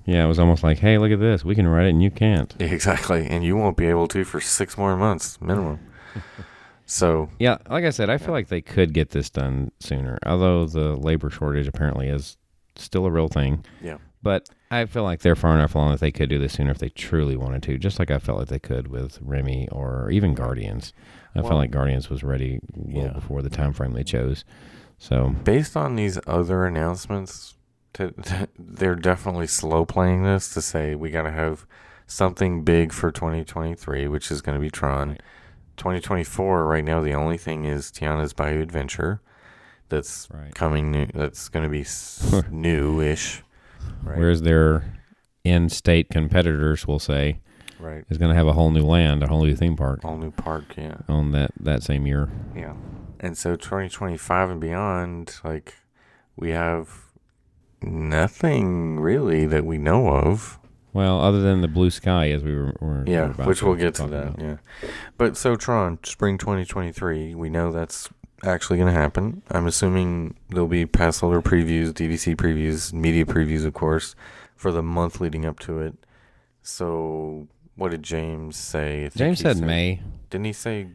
Yeah, 0.04 0.24
it 0.24 0.28
was 0.28 0.38
almost 0.38 0.62
like, 0.62 0.78
hey, 0.78 0.98
look 0.98 1.12
at 1.12 1.20
this. 1.20 1.44
We 1.44 1.54
can 1.54 1.66
write 1.66 1.86
it 1.86 1.90
and 1.90 2.02
you 2.02 2.10
can't. 2.10 2.54
exactly. 2.60 3.26
And 3.26 3.44
you 3.44 3.56
won't 3.56 3.76
be 3.76 3.86
able 3.86 4.08
to 4.08 4.24
for 4.24 4.40
six 4.40 4.76
more 4.76 4.96
months 4.96 5.40
minimum. 5.40 5.80
so, 6.86 7.28
Yeah, 7.38 7.58
like 7.70 7.84
I 7.84 7.90
said, 7.90 8.10
I 8.10 8.18
feel 8.18 8.28
Yeah. 8.28 8.32
like 8.32 8.48
they 8.48 8.60
could 8.62 8.92
get 8.92 9.10
this 9.10 9.30
done 9.30 9.70
sooner. 9.80 10.18
Although 10.26 10.66
the 10.66 10.96
labor 10.96 11.30
shortage 11.30 11.66
apparently 11.68 12.08
is 12.08 12.36
still 12.76 13.06
a 13.06 13.10
real 13.10 13.28
thing. 13.28 13.64
yeah, 13.80 13.98
But 14.22 14.48
I 14.70 14.86
feel 14.86 15.02
like 15.04 15.20
they're 15.20 15.36
far 15.36 15.54
enough 15.54 15.74
along 15.74 15.92
that 15.92 16.00
they 16.00 16.10
could 16.10 16.28
do 16.28 16.38
this 16.38 16.54
sooner 16.54 16.70
if 16.70 16.78
they 16.78 16.88
truly 16.88 17.36
wanted 17.36 17.62
to, 17.64 17.78
just 17.78 17.98
like 17.98 18.10
I 18.10 18.18
felt 18.18 18.38
like 18.38 18.48
they 18.48 18.58
could 18.58 18.88
with 18.88 19.18
Remy 19.22 19.68
or 19.70 20.10
even 20.10 20.34
Guardians. 20.34 20.92
I 21.34 21.40
Well- 21.40 21.50
felt 21.50 21.58
like 21.60 21.70
Guardians 21.70 22.10
was 22.10 22.22
ready 22.24 22.60
well 22.74 23.06
Yeah. 23.06 23.12
before 23.12 23.42
the 23.42 23.50
time 23.50 23.72
frame 23.72 23.92
they 23.92 24.02
chose. 24.04 24.44
So 24.98 25.34
based 25.44 25.76
on 25.76 25.96
these 25.96 26.18
other 26.26 26.64
announcements, 26.66 27.56
to, 27.94 28.10
to- 28.22 28.48
they're 28.58 28.94
definitely 28.96 29.46
slow 29.46 29.84
playing 29.84 30.22
this 30.24 30.52
to 30.54 30.60
say 30.62 30.94
we 30.94 31.10
got 31.10 31.22
to 31.22 31.30
have 31.32 31.66
something 32.06 32.62
big 32.64 32.92
for 32.92 33.10
2023, 33.12 34.08
which 34.08 34.30
is 34.30 34.40
going 34.42 34.56
to 34.56 34.60
be 34.60 34.70
Tron. 34.70 35.10
Right. 35.10 35.20
2024, 35.76 36.66
right 36.66 36.84
now, 36.84 37.00
the 37.00 37.14
only 37.14 37.38
thing 37.38 37.64
is 37.64 37.90
Tiana's 37.90 38.32
Bayou 38.32 38.60
Adventure. 38.60 39.20
That's 39.88 40.28
right. 40.32 40.54
coming 40.54 40.90
new. 40.90 41.06
That's 41.14 41.48
going 41.48 41.62
to 41.64 41.68
be 41.68 41.82
s- 41.82 42.42
new-ish. 42.50 43.42
Right. 44.02 44.18
Whereas 44.18 44.42
their 44.42 44.94
in-state 45.44 46.08
competitors 46.10 46.86
will 46.86 46.98
say 46.98 47.38
right. 47.78 48.04
is 48.08 48.16
going 48.18 48.30
to 48.30 48.34
have 48.34 48.46
a 48.46 48.52
whole 48.54 48.70
new 48.70 48.82
land, 48.84 49.22
a 49.22 49.28
whole 49.28 49.44
new 49.44 49.54
theme 49.54 49.76
park 49.76 50.00
All 50.04 50.16
new 50.16 50.30
park. 50.30 50.64
Yeah. 50.76 50.96
on 51.08 51.32
that 51.32 51.50
that 51.60 51.82
same 51.82 52.06
year. 52.06 52.30
Yeah. 52.56 52.74
And 53.20 53.36
so 53.36 53.56
2025 53.56 54.50
and 54.50 54.60
beyond, 54.60 55.36
like 55.44 55.74
we 56.36 56.50
have 56.50 57.04
nothing 57.82 59.00
really 59.00 59.46
that 59.46 59.64
we 59.64 59.78
know 59.78 60.08
of. 60.08 60.58
Well, 60.94 61.20
other 61.20 61.42
than 61.42 61.60
the 61.60 61.68
blue 61.68 61.90
sky, 61.90 62.30
as 62.30 62.42
we 62.42 62.54
were, 62.54 62.74
were 62.80 63.04
Yeah, 63.06 63.28
which 63.32 63.62
we'll 63.62 63.74
get 63.74 63.96
to 63.96 64.06
that. 64.06 64.28
about. 64.28 64.40
Yeah. 64.40 64.56
But 65.18 65.36
so 65.36 65.56
Tron, 65.56 65.98
spring 66.04 66.38
2023, 66.38 67.34
we 67.34 67.50
know 67.50 67.70
that's 67.72 68.08
actually 68.44 68.78
going 68.78 68.92
to 68.94 68.98
happen. 68.98 69.42
I'm 69.50 69.66
assuming 69.66 70.36
there'll 70.50 70.68
be 70.68 70.86
pass 70.86 71.20
holder 71.20 71.42
previews, 71.42 71.92
DVC 71.92 72.36
previews, 72.36 72.92
media 72.92 73.26
previews, 73.26 73.66
of 73.66 73.74
course, 73.74 74.14
for 74.56 74.70
the 74.70 74.82
month 74.82 75.20
leading 75.20 75.44
up 75.44 75.58
to 75.60 75.80
it. 75.80 75.94
So 76.62 77.48
what 77.76 77.90
did 77.90 78.02
James 78.02 78.56
say? 78.56 79.10
James 79.14 79.38
he 79.38 79.42
said 79.42 79.58
May. 79.58 80.00
Didn't 80.30 80.46
he 80.46 80.52
say 80.52 80.88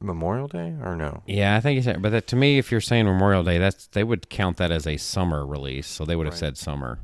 Memorial 0.00 0.48
Day 0.48 0.74
or 0.82 0.96
no? 0.96 1.22
Yeah, 1.26 1.56
I 1.56 1.60
think 1.60 1.76
he 1.76 1.82
said. 1.82 2.02
But 2.02 2.10
that, 2.12 2.26
to 2.28 2.36
me, 2.36 2.58
if 2.58 2.70
you're 2.72 2.80
saying 2.80 3.04
Memorial 3.04 3.42
Day, 3.44 3.58
that's 3.58 3.86
they 3.88 4.04
would 4.04 4.28
count 4.30 4.56
that 4.56 4.70
as 4.72 4.86
a 4.86 4.96
summer 4.96 5.46
release, 5.46 5.86
so 5.86 6.04
they 6.04 6.16
would 6.16 6.26
have 6.26 6.34
Right. 6.34 6.40
said 6.40 6.56
summer. 6.58 6.98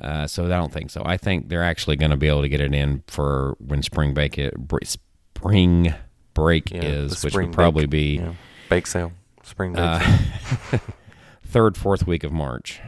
Uh, 0.00 0.26
so 0.26 0.44
I 0.44 0.48
don't 0.48 0.72
think 0.72 0.90
so. 0.90 1.02
I 1.04 1.16
think 1.16 1.48
they're 1.48 1.64
actually 1.64 1.96
going 1.96 2.10
to 2.12 2.16
be 2.16 2.28
able 2.28 2.42
to 2.42 2.48
get 2.48 2.60
it 2.60 2.72
in 2.74 3.02
for 3.08 3.56
when 3.58 3.82
spring 3.82 4.14
break 4.14 4.38
it, 4.38 4.54
spring 4.84 5.94
break 6.34 6.70
Yeah, 6.70 6.82
is, 6.82 7.24
which 7.24 7.34
would 7.34 7.52
probably 7.52 7.86
bake, 7.86 7.90
be 7.90 8.16
Yeah. 8.16 8.34
Bake 8.68 8.86
sale, 8.86 9.12
spring 9.42 9.72
bake 9.72 9.82
uh, 9.82 9.98
sale. 10.00 10.80
third, 11.44 11.76
fourth 11.76 12.06
week 12.06 12.22
of 12.22 12.32
March 12.32 12.80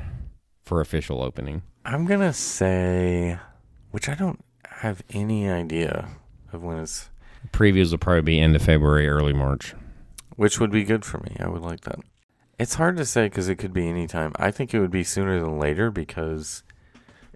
for 0.63 0.81
official 0.81 1.23
opening. 1.23 1.63
I'm 1.85 2.05
gonna 2.07 2.33
say, 2.33 3.39
which 3.91 4.09
I 4.09 4.15
don't 4.15 4.45
have 4.69 5.03
any 5.11 5.49
idea 5.49 6.09
of 6.53 6.63
when 6.63 6.79
it's, 6.79 7.11
Previews 7.53 7.91
will 7.91 7.99
probably 7.99 8.21
be 8.23 8.39
end 8.41 8.55
of 8.55 8.63
February, 8.63 9.09
early 9.09 9.33
March. 9.33 9.75
which 10.37 10.61
would 10.61 10.71
be 10.71 10.85
good 10.85 11.05
for 11.05 11.19
me. 11.19 11.37
I 11.41 11.49
would 11.49 11.63
like 11.63 11.81
that. 11.83 11.99
It's 12.59 12.75
hard 12.75 12.99
to 12.99 13.07
say 13.07 13.25
because 13.27 13.49
it 13.49 13.57
could 13.57 13.73
be 13.73 13.89
any 13.89 14.07
time. 14.07 14.33
I 14.37 14.51
think 14.51 14.75
it 14.75 14.81
would 14.81 14.91
be 14.91 15.03
sooner 15.03 15.41
than 15.41 15.59
later 15.59 15.91
because 15.91 16.63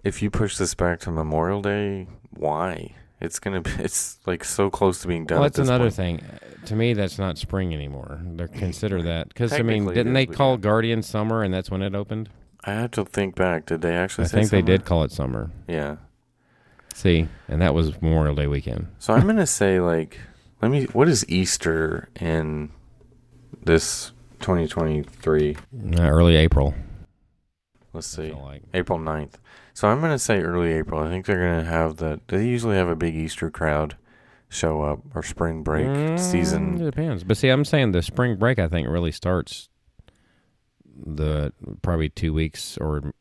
if 0.05 0.21
you 0.21 0.29
push 0.29 0.55
this 0.57 0.73
back 0.75 0.99
to 1.01 1.11
Memorial 1.11 1.61
Day, 1.61 2.07
why? 2.29 2.91
It's 3.19 3.39
gonna 3.39 3.61
be. 3.61 3.71
It's 3.79 4.19
like 4.25 4.45
so 4.45 4.69
close 4.69 5.01
to 5.01 5.07
being 5.07 5.25
done. 5.25 5.39
Well, 5.39 5.49
that's 5.49 5.59
another 5.59 5.85
point. 5.85 5.95
thing. 5.95 6.23
To 6.67 6.75
me, 6.75 6.93
that's 6.93 7.17
not 7.17 7.37
spring 7.37 7.73
anymore. 7.73 8.21
They 8.23 8.47
consider 8.47 9.01
that 9.01 9.27
because 9.29 9.51
I 9.51 9.61
mean, 9.61 9.85
didn't 9.87 10.13
they 10.13 10.25
call. 10.25 10.57
Guardian 10.57 11.01
summer, 11.01 11.43
and 11.43 11.53
that's 11.53 11.69
when 11.69 11.81
it 11.81 11.95
opened? 11.95 12.29
I 12.63 12.73
have 12.73 12.91
to 12.91 13.05
think 13.05 13.35
back. 13.35 13.65
Did 13.65 13.81
they 13.81 13.95
actually? 13.95 14.25
I 14.25 14.27
think 14.27 14.49
they 14.51 14.61
did 14.61 14.85
call 14.85 15.03
it 15.03 15.11
summer. 15.11 15.51
Yeah. 15.67 15.97
See, 16.93 17.27
and 17.47 17.61
that 17.61 17.73
was 17.73 18.01
Memorial 18.01 18.35
Day 18.35 18.47
weekend. 18.47 18.87
So 18.99 19.13
I'm 19.13 19.25
gonna 19.25 19.47
say 19.47 19.79
like, 19.79 20.19
let 20.61 20.69
me. 20.71 20.85
What 20.85 21.07
is 21.07 21.27
Easter 21.27 22.09
in 22.19 22.71
this 23.63 24.11
2023? 24.39 25.57
Uh, 25.97 26.01
early 26.01 26.35
April. 26.35 26.73
Let's 27.93 28.07
see. 28.07 28.31
like. 28.33 28.63
April 28.73 28.99
9th. 28.99 29.35
So 29.75 29.89
I'm 29.89 29.99
going 29.99 30.11
to 30.13 30.17
say 30.19 30.39
early 30.41 30.71
April. 30.71 31.01
I 31.01 31.09
think 31.09 31.25
they're 31.25 31.37
going 31.39 31.63
to 31.65 31.69
have 31.69 31.97
the. 31.97 32.19
They 32.27 32.47
usually 32.47 32.77
have 32.77 32.87
a 32.87 32.95
big 32.95 33.13
Easter 33.13 33.51
crowd 33.51 33.97
show 34.47 34.81
up 34.81 35.01
or 35.13 35.21
spring 35.21 35.63
break 35.63 35.87
Mm, 35.87 36.19
season. 36.19 36.75
It 36.81 36.85
depends. 36.85 37.23
But 37.25 37.35
see, 37.37 37.49
I'm 37.49 37.65
saying 37.65 37.91
the 37.91 38.01
spring 38.01 38.37
break. 38.37 38.57
I 38.57 38.67
think 38.69 38.87
really 38.87 39.11
starts 39.11 39.67
the 41.05 41.51
probably 41.81 42.07
two 42.09 42.33
weeks 42.33 42.77
or 42.77 43.11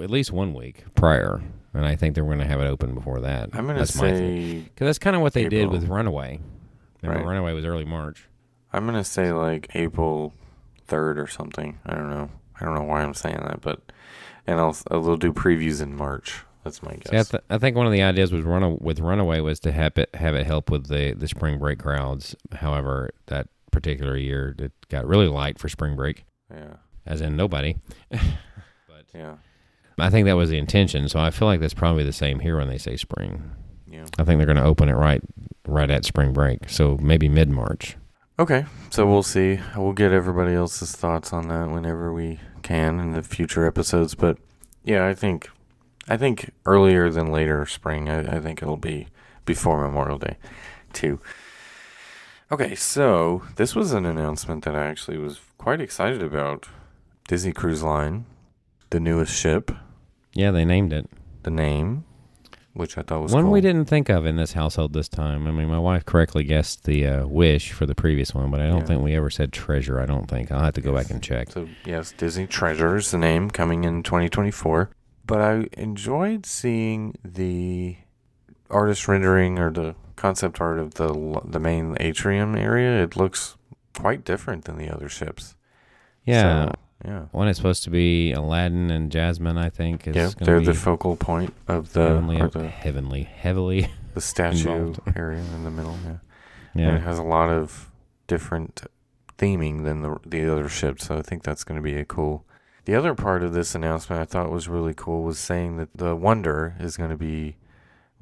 at 0.00 0.10
least 0.10 0.30
one 0.30 0.54
week 0.54 0.84
prior, 0.94 1.42
and 1.74 1.84
I 1.84 1.96
think 1.96 2.14
they're 2.14 2.22
going 2.24 2.38
to 2.38 2.46
have 2.46 2.60
it 2.60 2.66
open 2.66 2.94
before 2.94 3.18
that. 3.22 3.50
I'm 3.52 3.64
going 3.64 3.74
to 3.76 3.80
That's 3.82 3.96
my 3.96 4.12
thing. 4.12 4.40
say. 4.40 4.58
because 4.60 4.86
that's 4.86 4.98
kind 5.00 5.16
of 5.16 5.22
what 5.22 5.32
they 5.32 5.48
did 5.48 5.70
with 5.70 5.88
Runaway. 5.88 6.38
Remember, 7.02 7.24
Right. 7.26 7.28
Runaway 7.34 7.52
was 7.52 7.64
early 7.64 7.84
March. 7.84 8.28
I'm 8.72 8.84
going 8.86 8.96
to 8.96 9.02
say 9.04 9.32
like 9.32 9.70
April 9.74 10.32
3rd 10.86 11.20
or 11.20 11.26
something. 11.26 11.78
I 11.84 11.94
don't 11.96 12.10
know. 12.10 12.30
I 12.60 12.64
don't 12.64 12.74
know 12.74 12.84
why 12.84 13.02
I'm 13.02 13.14
saying 13.14 13.40
that, 13.42 13.60
but. 13.60 13.80
And 14.46 14.60
I'll, 14.60 14.76
uh, 14.90 14.96
I'll 14.96 15.16
do 15.16 15.32
previews 15.32 15.82
in 15.82 15.96
March. 15.96 16.42
That's 16.64 16.82
my 16.82 16.94
guess. 16.94 17.10
See, 17.10 17.18
I, 17.18 17.22
th- 17.22 17.44
I 17.50 17.58
think 17.58 17.76
one 17.76 17.86
of 17.86 17.92
the 17.92 18.02
ideas 18.02 18.32
was 18.32 18.44
run 18.44 18.78
with 18.80 18.98
Runaway 18.98 19.40
was 19.40 19.60
to 19.60 19.72
have 19.72 19.96
it 19.98 20.12
have 20.14 20.34
it 20.34 20.46
help 20.46 20.68
with 20.70 20.88
the 20.88 21.14
the 21.16 21.28
spring 21.28 21.58
break 21.58 21.78
crowds. 21.78 22.34
However, 22.52 23.10
that 23.26 23.48
particular 23.70 24.16
year 24.16 24.54
it 24.58 24.72
got 24.88 25.06
really 25.06 25.28
light 25.28 25.58
for 25.60 25.68
spring 25.68 25.94
break, 25.94 26.24
yeah. 26.50 26.74
as 27.04 27.20
in 27.20 27.36
nobody. 27.36 27.76
but 28.10 29.04
Yeah. 29.14 29.36
I 29.98 30.10
think 30.10 30.26
that 30.26 30.36
was 30.36 30.50
the 30.50 30.58
intention. 30.58 31.08
So 31.08 31.20
I 31.20 31.30
feel 31.30 31.46
like 31.46 31.60
that's 31.60 31.72
probably 31.74 32.02
the 32.02 32.12
same 32.12 32.40
here 32.40 32.56
when 32.58 32.68
they 32.68 32.78
say 32.78 32.96
spring. 32.96 33.50
Yeah. 33.88 34.04
I 34.18 34.24
think 34.24 34.38
they're 34.38 34.46
going 34.46 34.56
to 34.56 34.64
open 34.64 34.88
it 34.88 34.94
right 34.94 35.22
right 35.68 35.90
at 35.90 36.04
spring 36.04 36.32
break. 36.32 36.68
So 36.68 36.98
maybe 37.00 37.28
mid 37.28 37.48
March. 37.48 37.96
Okay, 38.38 38.66
so 38.90 39.06
we'll 39.06 39.22
see. 39.22 39.60
We'll 39.76 39.94
get 39.94 40.12
everybody 40.12 40.52
else's 40.52 40.92
thoughts 40.94 41.32
on 41.32 41.48
that 41.48 41.70
whenever 41.70 42.12
we 42.12 42.38
can 42.66 42.98
in 43.00 43.12
the 43.12 43.22
future 43.22 43.66
episodes. 43.66 44.14
But 44.14 44.38
yeah, 44.84 45.06
I 45.06 45.14
think, 45.14 45.48
I 46.08 46.16
think 46.16 46.50
earlier 46.64 47.10
than 47.10 47.30
later 47.32 47.64
spring. 47.66 48.08
I, 48.08 48.36
I 48.36 48.40
think 48.40 48.62
it'll 48.62 48.76
be 48.76 49.06
before 49.44 49.80
Memorial 49.86 50.18
Day, 50.18 50.36
too. 50.92 51.20
Okay, 52.50 52.74
so 52.74 53.42
this 53.56 53.74
was 53.74 53.92
an 53.92 54.06
announcement 54.06 54.64
that 54.64 54.74
I 54.76 54.86
actually 54.86 55.18
was 55.18 55.40
quite 55.58 55.80
excited 55.80 56.22
about. 56.22 56.68
Disney 57.28 57.52
Cruise 57.52 57.82
Line, 57.82 58.24
the 58.90 59.00
newest 59.00 59.34
ship, 59.34 59.72
Yeah, 60.32 60.52
they 60.52 60.64
named 60.64 60.92
it. 60.92 61.08
the 61.42 61.50
name, 61.50 62.04
which 62.76 62.96
I 62.98 63.02
thought 63.02 63.22
was 63.22 63.32
One 63.32 63.44
cool. 63.44 63.52
we 63.52 63.60
didn't 63.60 63.86
think 63.86 64.08
of 64.08 64.26
in 64.26 64.36
this 64.36 64.52
household 64.52 64.92
this 64.92 65.08
time. 65.08 65.46
I 65.46 65.50
mean, 65.50 65.68
my 65.68 65.78
wife 65.78 66.04
correctly 66.04 66.44
guessed 66.44 66.84
the 66.84 67.06
uh, 67.06 67.26
wish 67.26 67.72
for 67.72 67.86
the 67.86 67.94
previous 67.94 68.34
one, 68.34 68.50
but 68.50 68.60
I 68.60 68.66
don't 68.68 68.80
Yeah. 68.80 68.84
think 68.86 69.02
we 69.02 69.14
ever 69.14 69.30
said 69.30 69.52
treasure. 69.52 69.98
I 70.00 70.06
don't 70.06 70.26
think. 70.28 70.52
I'll 70.52 70.60
have 70.60 70.74
to 70.74 70.80
go 70.80 70.94
back 70.94 71.10
and 71.10 71.22
check. 71.22 71.50
So 71.50 71.68
yes, 71.84 72.12
Disney 72.12 72.46
Treasure 72.46 72.96
is 72.96 73.10
the 73.10 73.18
name 73.18 73.50
coming 73.50 73.84
in 73.84 74.02
2024. 74.02 74.90
But 75.26 75.40
I 75.40 75.66
enjoyed 75.76 76.46
seeing 76.46 77.14
the 77.24 77.96
artist 78.70 79.08
rendering 79.08 79.58
or 79.58 79.70
the 79.70 79.94
concept 80.16 80.60
art 80.60 80.78
of 80.78 80.94
the 80.94 81.40
the 81.44 81.58
main 81.60 81.96
atrium 82.00 82.54
area. 82.54 83.02
It 83.02 83.16
looks 83.16 83.56
quite 83.98 84.24
different 84.24 84.64
than 84.66 84.76
the 84.78 84.88
other 84.88 85.08
ships. 85.08 85.54
Yeah. 86.24 86.66
So, 86.66 86.72
yeah. 87.04 87.26
One 87.32 87.48
is 87.48 87.56
supposed 87.56 87.84
to 87.84 87.90
be 87.90 88.32
Aladdin 88.32 88.90
and 88.90 89.12
Jasmine, 89.12 89.58
I 89.58 89.68
think. 89.70 90.06
Is 90.08 90.16
Yeah, 90.16 90.30
they're 90.40 90.60
be 90.60 90.66
the 90.66 90.74
focal 90.74 91.16
point 91.16 91.52
of 91.68 91.92
the 91.92 92.00
heavenly, 92.08 92.38
the, 92.48 92.68
heavenly, 92.68 93.22
heavily. 93.24 93.88
the 94.14 94.20
statue 94.20 94.70
involved. 94.70 95.00
area 95.16 95.38
in 95.54 95.64
the 95.64 95.70
middle. 95.70 95.96
Yeah. 96.74 96.88
and 96.88 96.96
it 96.96 97.02
has 97.02 97.18
a 97.18 97.22
lot 97.22 97.50
of 97.50 97.90
different 98.26 98.82
theming 99.38 99.84
than 99.84 100.02
the 100.02 100.16
the 100.24 100.50
other 100.50 100.68
ships. 100.68 101.06
So 101.06 101.18
I 101.18 101.22
think 101.22 101.42
that's 101.42 101.64
going 101.64 101.76
to 101.76 101.82
be 101.82 101.96
a 101.96 102.04
cool. 102.04 102.44
The 102.86 102.94
other 102.94 103.14
part 103.14 103.42
of 103.42 103.52
this 103.52 103.74
announcement 103.74 104.22
I 104.22 104.24
thought 104.24 104.50
was 104.50 104.68
really 104.68 104.94
cool 104.94 105.22
was 105.22 105.38
saying 105.38 105.76
that 105.78 105.88
the 105.94 106.14
Wonder 106.14 106.76
is 106.78 106.96
going 106.96 107.10
to 107.10 107.16
be 107.16 107.56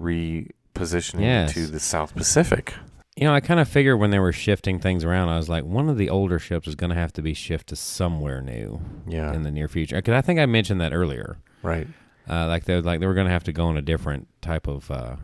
repositioning 0.01 1.21
Yes. 1.21 1.53
to 1.55 1.67
the 1.67 1.81
South 1.81 2.15
Pacific. 2.15 2.75
You 3.17 3.25
know, 3.29 3.35
I 3.35 3.39
kind 3.41 3.61
of 3.61 3.69
figured 3.69 4.01
when 4.01 4.11
they 4.11 4.19
were 4.19 4.33
shifting 4.33 4.81
things 4.81 5.05
around, 5.05 5.29
I 5.29 5.37
was 5.37 5.49
like, 5.49 5.65
one 5.65 5.89
of 5.89 5.97
the 5.97 6.11
older 6.11 6.41
ships 6.41 6.67
is 6.67 6.75
going 6.75 6.91
to 6.91 6.97
have 6.97 7.13
to 7.13 7.23
be 7.23 7.33
shifted 7.33 7.69
to 7.69 7.77
somewhere 7.77 8.41
new 8.41 8.81
Yeah, 9.07 9.33
in 9.33 9.45
the 9.45 9.53
near 9.53 9.69
future. 9.69 9.97
Because 9.97 10.15
I 10.15 10.21
think 10.21 10.41
I 10.41 10.47
mentioned 10.47 10.81
that 10.81 10.93
earlier. 10.93 11.39
right. 11.63 11.87
Uh, 12.29 12.47
like 12.49 12.65
they 12.65 12.81
like 12.81 13.01
they 13.01 13.07
were 13.07 13.13
going 13.13 13.27
to 13.27 13.33
have 13.33 13.45
to 13.45 13.53
go 13.53 13.67
on 13.67 13.77
a 13.77 13.83
different 13.83 14.27
type 14.41 14.67
of 14.67 14.91
uh, 14.91 15.17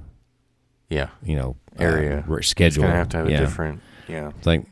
Yeah, 0.90 1.08
you 1.22 1.34
know 1.34 1.56
uh, 1.78 1.82
Area. 1.82 2.24
it's 2.28 2.48
schedule. 2.48 2.82
going 2.82 2.92
to 2.92 2.98
have 2.98 3.08
to 3.08 3.16
have 3.16 3.30
yeah. 3.30 3.36
a 3.38 3.40
different. 3.40 3.80
Yeah, 4.06 4.28
It's 4.36 4.46
like 4.46 4.66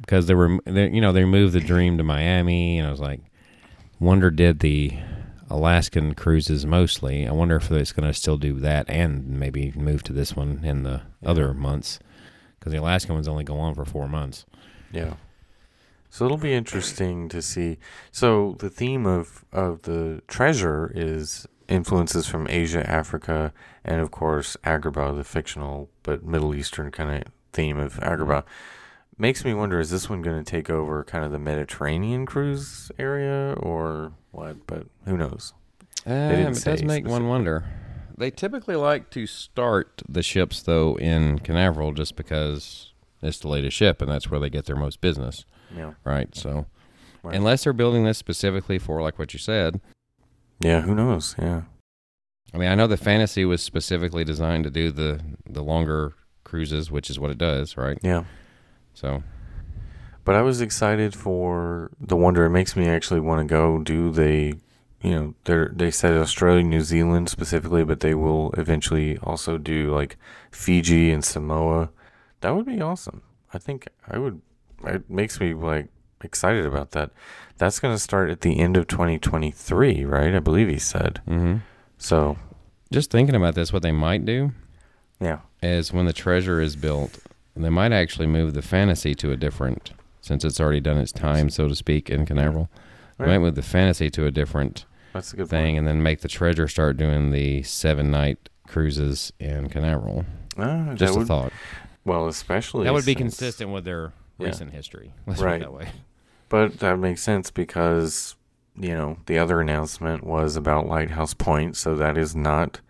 because 0.00 0.26
they 0.26 0.34
were, 0.34 0.58
they, 0.64 0.90
you 0.90 1.00
know, 1.00 1.12
they 1.12 1.24
moved 1.24 1.52
the 1.54 1.60
Dream 1.60 1.98
to 1.98 2.04
Miami, 2.04 2.78
and 2.78 2.86
I 2.86 2.90
was 2.92 3.00
like, 3.00 3.20
wonder 3.98 4.30
did 4.30 4.60
the 4.60 4.92
Alaskan 5.50 6.14
cruises 6.14 6.64
mostly. 6.64 7.26
I 7.26 7.32
wonder 7.32 7.56
if 7.56 7.68
it's 7.72 7.90
going 7.92 8.06
to 8.06 8.14
still 8.14 8.36
do 8.38 8.60
that 8.60 8.88
and 8.88 9.26
maybe 9.28 9.72
move 9.74 10.04
to 10.04 10.12
this 10.12 10.36
one 10.36 10.60
in 10.64 10.84
the 10.84 11.02
Yeah. 11.20 11.30
other 11.30 11.52
months 11.52 11.98
because 12.64 12.72
the 12.72 12.80
Alaskan 12.80 13.14
ones 13.14 13.28
only 13.28 13.44
go 13.44 13.58
on 13.58 13.74
for 13.74 13.84
four 13.84 14.08
months. 14.08 14.46
yeah. 14.90 15.14
So 16.08 16.24
it'll 16.24 16.38
be 16.38 16.54
interesting 16.54 17.28
to 17.28 17.42
see. 17.42 17.76
So 18.12 18.54
the 18.60 18.70
theme 18.70 19.04
of 19.04 19.44
of 19.52 19.82
the 19.82 20.22
treasure 20.28 20.90
is 20.94 21.46
influences 21.68 22.26
from 22.26 22.46
Asia, 22.48 22.88
Africa, 22.88 23.52
and 23.84 24.00
of 24.00 24.12
course 24.12 24.56
Agrabah, 24.64 25.16
the 25.16 25.24
fictional 25.24 25.90
but 26.04 26.24
Middle 26.24 26.54
Eastern 26.54 26.90
kind 26.92 27.10
of 27.10 27.32
theme 27.52 27.78
of 27.78 27.96
Agrabah. 27.96 28.44
Makes 29.18 29.44
me 29.44 29.54
wonder: 29.54 29.78
is 29.80 29.90
this 29.90 30.08
one 30.08 30.22
going 30.22 30.42
to 30.42 30.48
take 30.48 30.70
over 30.70 31.02
kind 31.04 31.24
of 31.24 31.32
the 31.32 31.38
Mediterranean 31.40 32.26
cruise 32.26 32.90
area, 32.96 33.54
or 33.58 34.12
what? 34.30 34.66
But 34.68 34.86
who 35.06 35.16
knows? 35.18 35.52
Uh, 36.06 36.12
it 36.12 36.64
does 36.64 36.82
make 36.84 37.06
one 37.08 37.26
wonder. 37.26 37.64
They 38.16 38.30
typically 38.30 38.76
like 38.76 39.10
to 39.10 39.26
start 39.26 40.02
the 40.08 40.22
ships 40.22 40.62
though 40.62 40.96
in 40.98 41.40
Canaveral 41.40 41.92
just 41.92 42.14
because 42.16 42.92
it's 43.22 43.38
the 43.40 43.48
latest 43.48 43.76
ship 43.76 44.00
and 44.02 44.10
that's 44.10 44.30
where 44.30 44.38
they 44.40 44.50
get 44.50 44.66
their 44.66 44.76
most 44.76 45.00
business, 45.00 45.44
Yeah, 45.76 45.94
right? 46.04 46.34
So 46.34 46.66
Right. 47.22 47.34
unless 47.34 47.64
they're 47.64 47.72
building 47.72 48.04
this 48.04 48.18
specifically 48.18 48.78
for 48.78 49.00
like 49.02 49.18
what 49.18 49.32
you 49.32 49.38
said, 49.38 49.80
yeah. 50.60 50.82
Who 50.82 50.94
knows? 50.94 51.34
Yeah, 51.38 51.62
I 52.54 52.58
mean, 52.58 52.68
I 52.68 52.74
know 52.76 52.86
the 52.86 52.96
Fantasy 52.96 53.44
was 53.44 53.62
specifically 53.62 54.24
designed 54.24 54.64
to 54.64 54.70
do 54.70 54.90
the 54.92 55.20
the 55.48 55.62
longer 55.62 56.12
cruises, 56.44 56.90
which 56.90 57.10
is 57.10 57.18
what 57.18 57.30
it 57.30 57.38
does, 57.38 57.76
right? 57.76 57.98
yeah. 58.02 58.24
So 58.92 59.22
But 60.24 60.36
I 60.36 60.42
was 60.42 60.60
excited 60.60 61.14
for 61.14 61.90
the 62.00 62.14
Wonder. 62.16 62.44
It 62.44 62.50
makes 62.50 62.76
me 62.76 62.86
actually 62.86 63.20
want 63.20 63.40
to 63.40 63.52
go 63.52 63.78
do 63.82 64.10
the, 64.10 64.54
you 65.04 65.10
know, 65.10 65.34
they 65.44 65.66
they 65.70 65.90
said 65.90 66.16
Australia, 66.16 66.62
New 66.64 66.80
Zealand 66.80 67.28
specifically, 67.28 67.84
but 67.84 68.00
they 68.00 68.14
will 68.14 68.52
eventually 68.56 69.18
also 69.18 69.58
do 69.58 69.94
like 69.94 70.16
Fiji 70.50 71.10
and 71.10 71.22
Samoa. 71.24 71.90
That 72.40 72.54
would 72.56 72.66
be 72.66 72.80
awesome. 72.80 73.22
I 73.52 73.58
think 73.58 73.88
I 74.08 74.18
would. 74.18 74.40
It 74.86 75.08
makes 75.10 75.38
me 75.40 75.52
like 75.54 75.88
excited 76.22 76.64
about 76.64 76.92
that. 76.92 77.10
That's 77.58 77.78
going 77.80 77.94
to 77.94 77.98
start 77.98 78.30
at 78.30 78.40
the 78.40 78.58
end 78.58 78.76
of 78.76 78.88
2023, 78.88 80.04
right? 80.04 80.34
I 80.34 80.40
believe 80.40 80.68
he 80.68 80.78
said. 80.78 81.20
hmm 81.26 81.56
So 81.98 82.36
just 82.90 83.10
thinking 83.10 83.34
about 83.36 83.54
this, 83.54 83.72
what 83.72 83.82
they 83.82 83.92
might 83.92 84.24
do 84.24 84.52
yeah, 85.20 85.40
is 85.62 85.92
when 85.92 86.06
the 86.06 86.12
treasure 86.12 86.60
is 86.60 86.76
built, 86.76 87.18
they 87.54 87.70
might 87.70 87.92
actually 87.92 88.26
move 88.26 88.54
the 88.54 88.62
Fantasy 88.62 89.14
to 89.16 89.30
a 89.30 89.36
different, 89.36 89.92
since 90.20 90.44
it's 90.44 90.60
already 90.60 90.80
done 90.80 90.98
its 90.98 91.12
time, 91.12 91.50
so 91.50 91.68
to 91.68 91.74
speak, 91.74 92.10
in 92.10 92.26
Canaveral. 92.26 92.68
They 93.18 93.26
might 93.26 93.38
move 93.38 93.54
the 93.54 93.62
Fantasy 93.62 94.10
to 94.10 94.26
a 94.26 94.30
different 94.32 94.86
that's 95.14 95.32
a 95.32 95.36
good 95.36 95.48
thing, 95.48 95.78
and 95.78 95.86
then 95.88 96.02
make 96.02 96.20
the 96.20 96.28
treasure 96.28 96.68
start 96.68 96.96
doing 96.98 97.30
the 97.30 97.62
seven 97.62 98.10
night 98.10 98.50
cruises 98.68 99.32
in 99.40 99.68
Canaveral. 99.70 100.24
Point. 100.56 100.68
Ah, 100.90 100.94
Just 100.94 101.14
a 101.14 101.18
would, 101.20 101.26
thought. 101.28 101.52
well, 102.04 102.28
especially 102.28 102.84
That 102.84 102.92
would 102.92 103.06
be 103.06 103.14
consistent 103.14 103.70
with 103.70 103.84
their 103.84 104.12
Yeah. 104.38 104.48
recent 104.48 104.72
history. 104.72 105.12
Let's 105.26 105.40
Right. 105.40 105.60
that 105.60 105.72
way. 105.72 105.88
But 106.48 106.78
that 106.80 106.98
makes 106.98 107.22
sense 107.22 107.50
because, 107.50 108.36
you 108.78 108.94
know, 108.94 109.16
the 109.26 109.38
other 109.38 109.60
announcement 109.60 110.24
was 110.24 110.56
about 110.56 110.86
Lighthouse 110.86 111.34
Point, 111.34 111.76
so 111.76 111.94
that 111.96 112.16
is 112.18 112.36
not 112.36 112.80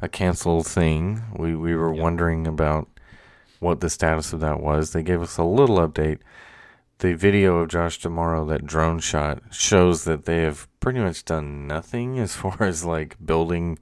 a 0.00 0.08
canceled 0.08 0.66
thing. 0.66 1.22
We 1.36 1.54
we 1.54 1.76
were 1.76 1.94
Yeah. 1.94 2.02
wondering 2.02 2.46
about 2.46 2.88
what 3.60 3.80
the 3.80 3.90
status 3.90 4.32
of 4.32 4.40
that 4.40 4.60
was. 4.60 4.90
They 4.92 5.02
gave 5.04 5.22
us 5.22 5.36
a 5.38 5.44
little 5.44 5.76
update. 5.78 6.18
The 7.02 7.14
video 7.14 7.56
of 7.58 7.68
Josh 7.68 7.98
D'Amaro, 7.98 8.48
that 8.48 8.64
drone 8.64 9.00
shot, 9.00 9.42
shows 9.50 10.04
that 10.04 10.24
they 10.24 10.42
have 10.42 10.68
pretty 10.78 11.00
much 11.00 11.24
done 11.24 11.66
nothing 11.66 12.18
as 12.20 12.36
far 12.36 12.62
as 12.62 12.84
like 12.84 13.16
building 13.24 13.80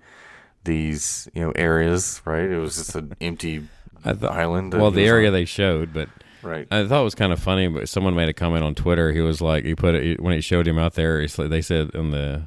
these, 0.64 1.28
you 1.34 1.42
know, 1.42 1.52
areas, 1.52 2.22
right? 2.24 2.50
It 2.50 2.58
was 2.58 2.76
just 2.76 2.94
an 2.94 3.14
empty 3.20 3.68
thought, 4.02 4.24
island. 4.24 4.72
well, 4.72 4.90
the 4.90 5.04
area 5.04 5.28
on. 5.28 5.34
they 5.34 5.44
showed, 5.44 5.92
but 5.92 6.08
right. 6.42 6.66
I 6.70 6.86
thought 6.86 7.02
it 7.02 7.04
was 7.04 7.14
kind 7.14 7.30
of 7.30 7.38
funny. 7.38 7.68
But 7.68 7.90
someone 7.90 8.14
made 8.14 8.30
a 8.30 8.32
comment 8.32 8.64
on 8.64 8.74
Twitter. 8.74 9.12
He 9.12 9.20
was 9.20 9.42
like, 9.42 9.66
he 9.66 9.74
put 9.74 9.94
it 9.96 10.18
when 10.22 10.32
he 10.32 10.40
showed 10.40 10.66
him 10.66 10.78
out 10.78 10.94
there. 10.94 11.26
They 11.26 11.60
said 11.60 11.90
in 11.92 12.12
the 12.12 12.44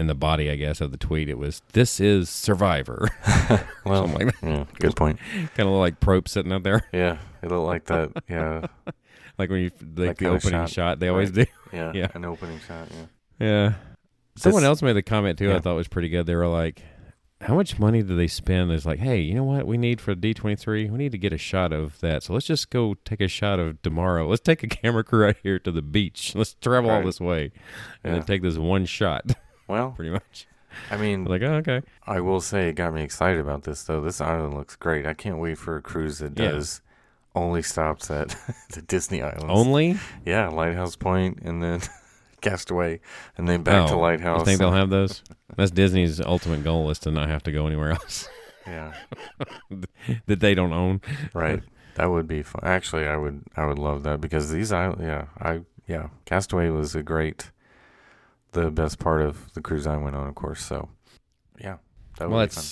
in 0.00 0.08
the 0.08 0.16
body, 0.16 0.50
I 0.50 0.56
guess, 0.56 0.80
of 0.80 0.90
the 0.90 0.96
tweet, 0.96 1.28
it 1.28 1.38
was 1.38 1.62
"This 1.74 2.00
is 2.00 2.28
Survivor." 2.28 3.08
Well, 3.84 4.06
like 4.06 4.34
yeah, 4.42 4.66
good 4.80 4.96
point. 4.96 5.18
kind 5.56 5.66
of 5.66 5.74
like 5.76 5.98
Probst 5.98 6.28
sitting 6.28 6.52
up 6.52 6.62
there. 6.62 6.86
Yeah, 6.92 7.16
it 7.40 7.50
looked 7.50 7.66
like 7.66 7.84
that. 7.86 8.22
Yeah. 8.28 8.66
Like 9.38 9.50
when 9.50 9.60
you 9.60 9.70
like 9.96 10.16
That 10.16 10.18
the 10.18 10.26
opening 10.28 10.60
shot. 10.60 10.70
shot, 10.70 10.98
they 11.00 11.08
always 11.08 11.30
Right. 11.30 11.46
do. 11.46 11.52
Yeah, 11.76 11.92
Yeah. 11.94 12.08
an 12.14 12.24
opening 12.24 12.58
shot. 12.66 12.88
Yeah. 12.90 13.46
Yeah. 13.46 13.72
Someone 14.36 14.64
else 14.64 14.82
made 14.82 14.94
the 14.94 15.02
comment 15.02 15.38
too. 15.38 15.52
I 15.52 15.58
thought 15.60 15.74
was 15.76 15.88
pretty 15.88 16.08
good. 16.08 16.26
They 16.26 16.34
were 16.36 16.46
like, 16.46 16.82
"How 17.40 17.54
much 17.54 17.78
money 17.78 18.02
do 18.02 18.16
they 18.16 18.26
spend?" 18.28 18.70
It's 18.72 18.86
like, 18.86 19.00
"Hey, 19.00 19.20
you 19.20 19.34
know 19.34 19.44
what? 19.44 19.66
We 19.66 19.76
need 19.76 20.00
for 20.00 20.14
D 20.14 20.32
twenty 20.32 20.56
three. 20.56 20.88
We 20.88 20.96
need 20.96 21.12
to 21.12 21.18
get 21.18 21.32
a 21.32 21.38
shot 21.38 21.72
of 21.72 21.98
that. 22.00 22.22
So 22.22 22.32
let's 22.34 22.46
just 22.46 22.70
go 22.70 22.94
take 23.04 23.20
a 23.20 23.28
shot 23.28 23.58
of 23.58 23.82
tomorrow. 23.82 24.26
Let's 24.28 24.40
take 24.40 24.62
a 24.62 24.66
camera 24.68 25.02
crew 25.04 25.26
out 25.28 25.36
here 25.42 25.58
to 25.58 25.70
the 25.72 25.82
beach. 25.82 26.34
Let's 26.34 26.54
travel 26.54 26.90
all 26.90 27.02
this 27.02 27.20
way, 27.20 27.50
and 28.04 28.12
Yeah. 28.12 28.12
then 28.12 28.22
take 28.24 28.42
this 28.42 28.56
one 28.58 28.86
shot. 28.86 29.24
Well, 29.68 29.90
pretty 29.90 30.10
much. 30.10 30.46
I 30.90 30.96
mean, 30.96 31.24
like, 31.26 31.42
oh, 31.42 31.56
okay. 31.56 31.82
I 32.06 32.20
will 32.20 32.40
say 32.40 32.70
it 32.70 32.72
got 32.74 32.94
me 32.94 33.02
excited 33.02 33.38
about 33.38 33.64
this 33.64 33.82
though. 33.82 34.00
This 34.00 34.18
island 34.18 34.54
looks 34.54 34.76
great. 34.76 35.04
I 35.06 35.12
can't 35.12 35.36
wait 35.38 35.58
for 35.58 35.76
a 35.76 35.82
cruise 35.82 36.20
that 36.20 36.38
Yeah. 36.38 36.52
does 36.52 36.80
only 37.42 37.62
stops 37.62 38.10
at 38.10 38.36
the 38.72 38.82
Disney 38.82 39.22
Islands. 39.22 39.44
Only 39.48 39.96
Yeah, 40.24 40.48
Lighthouse 40.48 40.96
Point 40.96 41.38
and 41.42 41.62
then 41.62 41.80
Castaway 42.40 43.00
and 43.36 43.48
then 43.48 43.62
back 43.62 43.88
to 43.88 43.94
Oh, 43.94 43.98
Lighthouse. 44.00 44.40
You 44.40 44.44
think 44.44 44.58
they'll 44.60 44.72
have 44.72 44.90
those? 44.90 45.22
That's 45.56 45.70
Disney's 45.70 46.20
ultimate 46.20 46.62
goal 46.64 46.90
is 46.90 46.98
to 47.00 47.10
not 47.10 47.28
have 47.28 47.42
to 47.44 47.52
go 47.52 47.66
anywhere 47.66 47.90
else 47.92 48.28
Yeah, 48.66 48.92
that 50.26 50.40
they 50.40 50.54
don't 50.54 50.72
own. 50.74 51.00
right. 51.32 51.62
that 51.94 52.06
would 52.10 52.28
be 52.28 52.42
fun. 52.42 52.60
Actually, 52.64 53.06
I 53.06 53.16
would 53.16 53.42
I 53.56 53.64
would 53.66 53.78
love 53.78 54.02
that 54.02 54.20
because 54.20 54.50
these 54.50 54.72
islands, 54.72 55.02
yeah, 55.02 55.24
I 55.40 55.62
yeah, 55.86 56.08
Castaway 56.26 56.68
was 56.68 56.94
a 56.94 57.02
great 57.02 57.50
the 58.52 58.70
best 58.70 58.98
part 58.98 59.22
of 59.22 59.52
the 59.54 59.62
cruise 59.62 59.86
I 59.86 59.96
went 59.96 60.16
on, 60.16 60.26
of 60.26 60.34
course. 60.34 60.62
So, 60.64 60.88
yeah. 61.58 61.76
That 62.18 62.28
would 62.28 62.34
well, 62.36 62.46
be 62.46 62.50
fun. 62.50 62.64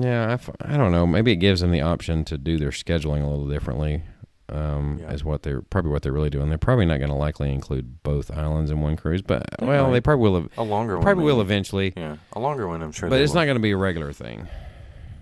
Yeah. 0.00 0.28
I, 0.28 0.32
f- 0.34 0.50
I 0.60 0.76
don't 0.76 0.92
know. 0.92 1.06
Maybe 1.06 1.32
it 1.32 1.36
gives 1.36 1.60
them 1.60 1.70
the 1.70 1.80
option 1.80 2.24
to 2.26 2.38
do 2.38 2.58
their 2.58 2.70
scheduling 2.70 3.22
a 3.22 3.26
little 3.28 3.48
differently. 3.48 4.02
Um, 4.48 4.98
Yeah. 5.00 5.12
is 5.12 5.24
what 5.24 5.44
they're 5.44 5.62
probably 5.62 5.92
what 5.92 6.02
they're 6.02 6.12
really 6.12 6.28
doing. 6.28 6.48
They're 6.50 6.58
probably 6.58 6.84
not 6.84 6.98
going 6.98 7.08
to 7.10 7.16
likely 7.16 7.50
include 7.52 8.02
both 8.02 8.30
islands 8.30 8.70
in 8.70 8.80
one 8.82 8.96
cruise, 8.96 9.22
but 9.22 9.46
They 9.58 9.66
well, 9.66 9.86
might. 9.86 9.92
they 9.92 10.00
probably 10.02 10.30
will. 10.30 10.48
a 10.58 10.62
longer 10.62 10.96
one. 10.96 11.02
Probably 11.04 11.24
will 11.24 11.36
maybe. 11.36 11.46
eventually, 11.46 11.92
Yeah, 11.96 12.16
a 12.34 12.38
longer 12.40 12.68
one. 12.68 12.82
I'm 12.82 12.92
sure. 12.92 13.08
but 13.08 13.20
it's 13.20 13.32
will. 13.32 13.40
not 13.40 13.44
going 13.46 13.56
to 13.56 13.62
be 13.62 13.70
a 13.70 13.76
regular 13.78 14.12
thing. 14.12 14.48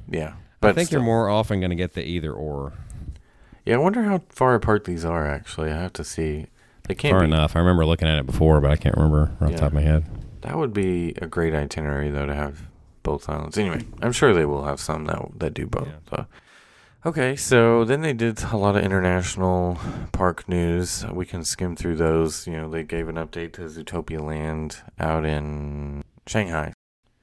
Yeah, 0.09 0.33
but 0.61 0.71
I 0.71 0.73
think 0.73 0.91
you're 0.91 1.01
more 1.03 1.29
often 1.29 1.61
going 1.61 1.71
to 1.71 1.77
get 1.77 1.93
the 1.95 2.03
either 2.03 2.33
or. 2.33 2.73
Yeah, 3.65 3.75
I 3.77 3.79
wonder 3.79 4.03
how 4.03 4.23
far 4.31 4.55
apart 4.57 4.85
these 4.85 5.05
are. 5.05 5.27
Actually, 5.27 5.71
I 5.71 5.77
have 5.77 5.93
to 5.95 6.05
see. 6.05 6.47
They 6.89 6.95
can't 6.97 7.13
Far 7.13 7.21
be. 7.21 7.27
enough. 7.27 7.55
I 7.55 7.61
remember 7.61 7.87
looking 7.87 8.09
at 8.09 8.19
it 8.19 8.27
before, 8.27 8.61
but 8.61 8.73
I 8.73 8.77
can't 8.77 8.97
remember 8.97 9.31
off 9.41 9.53
the 9.53 9.57
top 9.59 9.69
of 9.69 9.75
my 9.75 9.83
head. 9.83 10.07
That 10.41 10.57
would 10.57 10.73
be 10.73 11.15
a 11.23 11.27
great 11.29 11.55
itinerary, 11.55 12.11
though, 12.11 12.27
to 12.27 12.35
have 12.35 12.63
both 13.03 13.29
islands. 13.29 13.59
Anyway, 13.59 13.81
I'm 14.03 14.13
sure 14.13 14.33
they 14.33 14.45
will 14.45 14.65
have 14.65 14.81
some 14.81 15.05
that 15.07 15.21
that 15.39 15.55
do 15.55 15.67
both. 15.67 15.89
Yeah. 15.89 16.17
So. 16.17 16.27
Okay, 17.07 17.35
so 17.35 17.83
then 17.85 18.03
they 18.03 18.13
did 18.13 18.43
a 18.53 18.59
lot 18.59 18.77
of 18.77 18.85
international 18.85 19.79
park 20.13 20.47
news. 20.47 21.07
We 21.11 21.25
can 21.25 21.45
skim 21.45 21.75
through 21.75 21.97
those. 21.97 22.47
You 22.47 22.53
know, 22.55 22.69
they 22.71 22.83
gave 22.83 23.09
an 23.09 23.17
update 23.17 23.55
to 23.55 23.63
Zootopia 23.63 24.21
Land 24.21 24.77
out 24.99 25.25
in 25.25 26.05
Shanghai. 26.27 26.75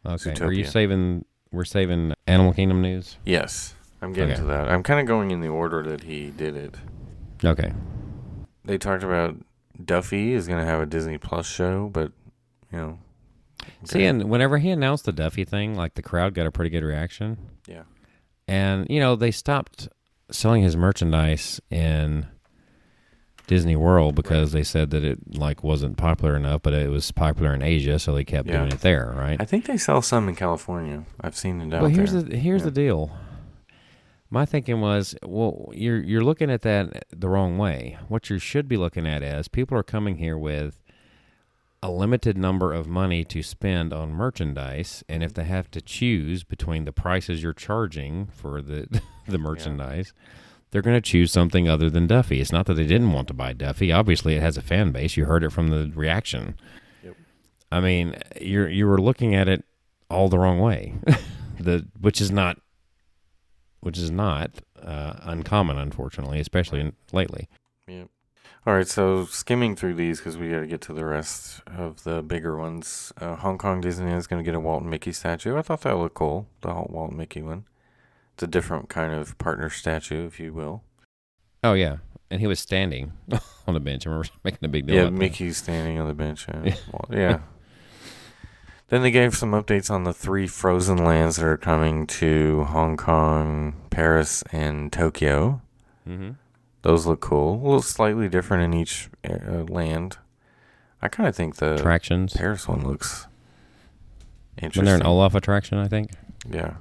Okay. 0.04 0.34
Are 0.44 0.52
you 0.52 0.66
saving? 0.66 1.26
We're 1.52 1.64
saving 1.64 2.14
Animal 2.26 2.54
Kingdom 2.54 2.82
news. 2.82 3.18
Yes, 3.24 3.76
I'm 4.02 4.14
getting 4.14 4.32
Okay. 4.34 4.42
to 4.42 4.48
that. 4.48 4.68
I'm 4.68 4.82
kind 4.84 5.00
of 5.00 5.06
going 5.06 5.30
in 5.32 5.42
the 5.42 5.48
order 5.48 5.84
that 5.84 6.04
he 6.04 6.32
did 6.32 6.56
it. 6.56 6.76
Okay. 7.46 7.72
They 8.66 8.78
talked 8.80 9.04
about 9.04 9.36
Duffy 9.84 10.34
is 10.34 10.48
going 10.48 10.60
to 10.60 10.66
have 10.66 10.82
a 10.82 10.86
Disney 10.88 11.18
Plus 11.20 11.46
show, 11.48 11.88
but 11.94 12.12
you 12.72 12.78
know, 12.80 13.00
See, 13.86 14.04
and 14.06 14.30
whenever 14.30 14.58
he 14.58 14.70
announced 14.70 15.06
the 15.06 15.12
Duffy 15.12 15.46
thing, 15.46 15.76
like 15.76 15.94
the 15.96 16.02
crowd 16.02 16.34
got 16.34 16.46
a 16.48 16.52
pretty 16.52 16.70
good 16.70 16.84
reaction. 16.84 17.38
yeah, 17.68 17.84
And, 18.48 18.88
you 18.90 19.00
know, 19.00 19.16
they 19.16 19.32
stopped 19.32 19.88
selling 20.32 20.62
his 20.64 20.76
merchandise 20.76 21.60
in 21.70 22.28
Disney 23.48 23.76
World 23.78 24.14
because 24.16 24.52
they 24.52 24.64
said 24.64 24.90
that 24.92 25.06
it 25.06 25.38
like 25.38 25.64
wasn't 25.64 25.96
popular 25.96 26.36
enough, 26.36 26.62
but 26.62 26.74
it 26.74 26.90
was 26.90 27.12
popular 27.14 27.54
in 27.54 27.62
Asia, 27.62 27.98
so 27.98 28.14
they 28.14 28.26
kept 28.26 28.48
Yeah. 28.48 28.58
doing 28.58 28.72
it 28.74 28.82
there, 28.82 29.14
right? 29.18 29.40
I 29.42 29.46
think 29.46 29.66
they 29.66 29.78
sell 29.78 30.02
some 30.02 30.28
in 30.28 30.36
California. 30.36 31.06
I've 31.22 31.36
seen 31.38 31.62
it 31.62 31.74
out 31.74 31.82
Well, 31.82 31.90
here's 31.92 32.12
there. 32.12 32.24
the 32.24 32.38
here's 32.38 32.64
the 32.64 32.72
deal. 32.72 33.16
My 34.30 34.46
thinking 34.46 34.82
was, 34.82 35.16
well, 35.24 35.70
you're 35.74 36.04
you're 36.04 36.24
looking 36.26 36.52
at 36.52 36.62
that 36.64 37.06
the 37.16 37.30
wrong 37.30 37.58
way. 37.58 37.98
What 38.10 38.30
you 38.30 38.38
should 38.40 38.68
be 38.68 38.76
looking 38.76 39.08
at 39.08 39.24
is 39.24 39.48
people 39.48 39.78
are 39.78 39.84
coming 39.84 40.18
here 40.18 40.38
with 40.38 40.82
a 41.84 41.92
limited 41.92 42.38
number 42.38 42.74
of 42.74 42.88
money 42.88 43.24
to 43.26 43.44
spend 43.44 43.94
on 43.94 44.12
merchandise, 44.12 45.04
and 45.08 45.24
if 45.24 45.34
they 45.34 45.44
have 45.44 45.70
to 45.72 45.82
choose 45.82 46.44
between 46.44 46.86
the 46.86 46.92
prices 46.92 47.44
you're 47.44 47.54
charging 47.54 48.28
for 48.28 48.62
the 48.62 49.02
the 49.28 49.38
merchandise, 49.38 50.14
they're 50.72 50.82
going 50.82 50.98
to 50.98 51.02
choose 51.02 51.32
something 51.32 51.70
other 51.70 51.90
than 51.90 52.08
Duffy. 52.08 52.42
It's 52.42 52.52
not 52.52 52.66
that 52.66 52.74
they 52.74 52.88
didn't 52.88 53.14
want 53.14 53.28
to 53.30 53.34
buy 53.34 53.54
Duffy. 53.54 53.92
Obviously, 53.92 54.36
it 54.36 54.42
has 54.42 54.58
a 54.58 54.62
fan 54.62 54.92
base. 54.92 55.16
You 55.16 55.26
heard 55.26 55.44
it 55.44 55.52
from 55.52 55.70
the 55.70 55.92
reaction. 55.96 56.56
Yep. 57.04 57.16
I 57.72 57.80
mean, 57.80 58.16
you're 58.42 58.70
you 58.70 58.88
were 58.88 59.00
looking 59.00 59.36
at 59.36 59.48
it 59.48 59.64
all 60.10 60.30
the 60.30 60.40
wrong 60.40 60.60
way, 60.60 60.96
the 61.60 61.86
which 62.00 62.20
is 62.20 62.32
not 62.32 62.60
which 63.82 63.98
is 63.98 64.10
not 64.10 64.52
uh, 64.82 65.14
uncommon, 65.22 65.78
unfortunately, 65.78 66.40
especially 66.40 66.80
in, 66.80 66.94
lately. 67.12 67.48
Yep. 67.88 68.10
All 68.68 68.74
right, 68.76 68.86
so 68.88 69.24
skimming 69.24 69.78
through 69.78 69.94
these 69.94 70.18
because 70.18 70.38
we 70.38 70.50
got 70.50 70.60
to 70.60 70.68
get 70.68 70.82
to 70.82 70.94
the 70.94 71.06
rest 71.06 71.62
of 71.68 72.04
the 72.04 72.22
bigger 72.22 72.58
ones. 72.58 73.14
Uh, 73.18 73.38
Hong 73.38 73.58
Kong 73.58 73.82
Disneyland 73.82 74.18
is 74.18 74.28
going 74.28 74.44
to 74.44 74.46
get 74.46 74.56
a 74.56 74.60
Walt 74.60 74.82
and 74.82 74.92
Mickey 74.92 75.14
statue. 75.14 75.56
I 75.56 75.62
thought 75.62 75.82
that 75.82 75.96
looked 75.96 76.16
cool, 76.16 76.48
the 76.60 76.68
Walt 76.68 76.90
Walt 76.90 77.10
and 77.12 77.18
Mickey 77.18 77.42
one. 77.42 77.64
It's 78.34 78.44
a 78.44 78.48
different 78.48 78.90
kind 78.90 79.14
of 79.14 79.38
partner 79.38 79.70
statue, 79.70 80.26
if 80.28 80.38
you 80.38 80.52
will. 80.52 80.84
Oh 81.64 81.76
yeah, 81.76 81.98
and 82.30 82.42
he 82.42 82.48
was 82.48 82.60
standing 82.60 83.14
on 83.68 83.74
the 83.74 83.80
bench. 83.80 84.06
I 84.06 84.10
remember 84.10 84.28
making 84.44 84.66
a 84.66 84.68
big 84.68 84.86
deal. 84.86 84.96
yeah, 84.96 85.02
about 85.04 85.14
that. 85.14 85.18
Mickey's 85.20 85.56
standing 85.56 85.98
on 85.98 86.08
the 86.10 86.14
bench. 86.14 86.46
Yeah. 86.50 86.76
Yeah. 87.10 87.40
Then 88.90 89.02
they 89.02 89.12
gave 89.12 89.36
some 89.36 89.52
updates 89.52 89.92
on 89.92 90.06
the 90.06 90.14
three 90.14 90.48
frozen 90.48 90.96
lands 90.98 91.36
that 91.36 91.46
are 91.46 91.58
coming 91.58 92.08
to 92.08 92.64
Hong 92.64 92.96
Kong, 92.96 93.76
Paris, 93.90 94.44
and 94.54 94.94
Tokyo. 94.94 95.62
Mhm. 96.08 96.36
Those 96.84 97.06
look 97.06 97.20
cool. 97.22 97.56
A 97.56 97.64
little 97.64 97.82
slightly 97.82 98.30
different 98.30 98.64
in 98.64 98.80
each 98.80 99.10
uh, 99.28 99.64
land. 99.68 100.18
I 101.02 101.08
kind 101.08 101.28
of 101.28 101.36
think 101.36 101.58
the 101.58 101.76
attractions. 101.76 102.34
Paris 102.34 102.68
one 102.68 102.84
looks 102.88 103.28
interesting. 104.58 104.86
they're 104.86 104.96
an 104.96 105.06
Olaf 105.06 105.36
attraction, 105.36 105.78
I 105.78 105.88
think. 105.88 106.12
yeah, 106.50 106.76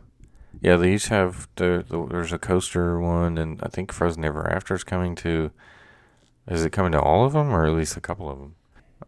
yeah. 0.60 0.76
They 0.76 0.94
each 0.94 1.08
have 1.08 1.48
the, 1.56 1.84
the 1.88 2.06
there's 2.06 2.32
a 2.32 2.38
coaster 2.38 2.98
one, 3.00 3.36
and 3.38 3.60
I 3.62 3.68
think 3.68 3.92
Frozen 3.92 4.24
Ever 4.24 4.50
After 4.50 4.74
is 4.74 4.84
coming 4.84 5.14
to. 5.16 5.50
Is 6.48 6.64
it 6.64 6.70
coming 6.70 6.92
to 6.92 7.00
all 7.00 7.24
of 7.24 7.32
them, 7.32 7.52
or 7.52 7.66
at 7.66 7.72
least 7.72 7.96
a 7.96 8.00
couple 8.00 8.30
of 8.30 8.38
them? 8.38 8.54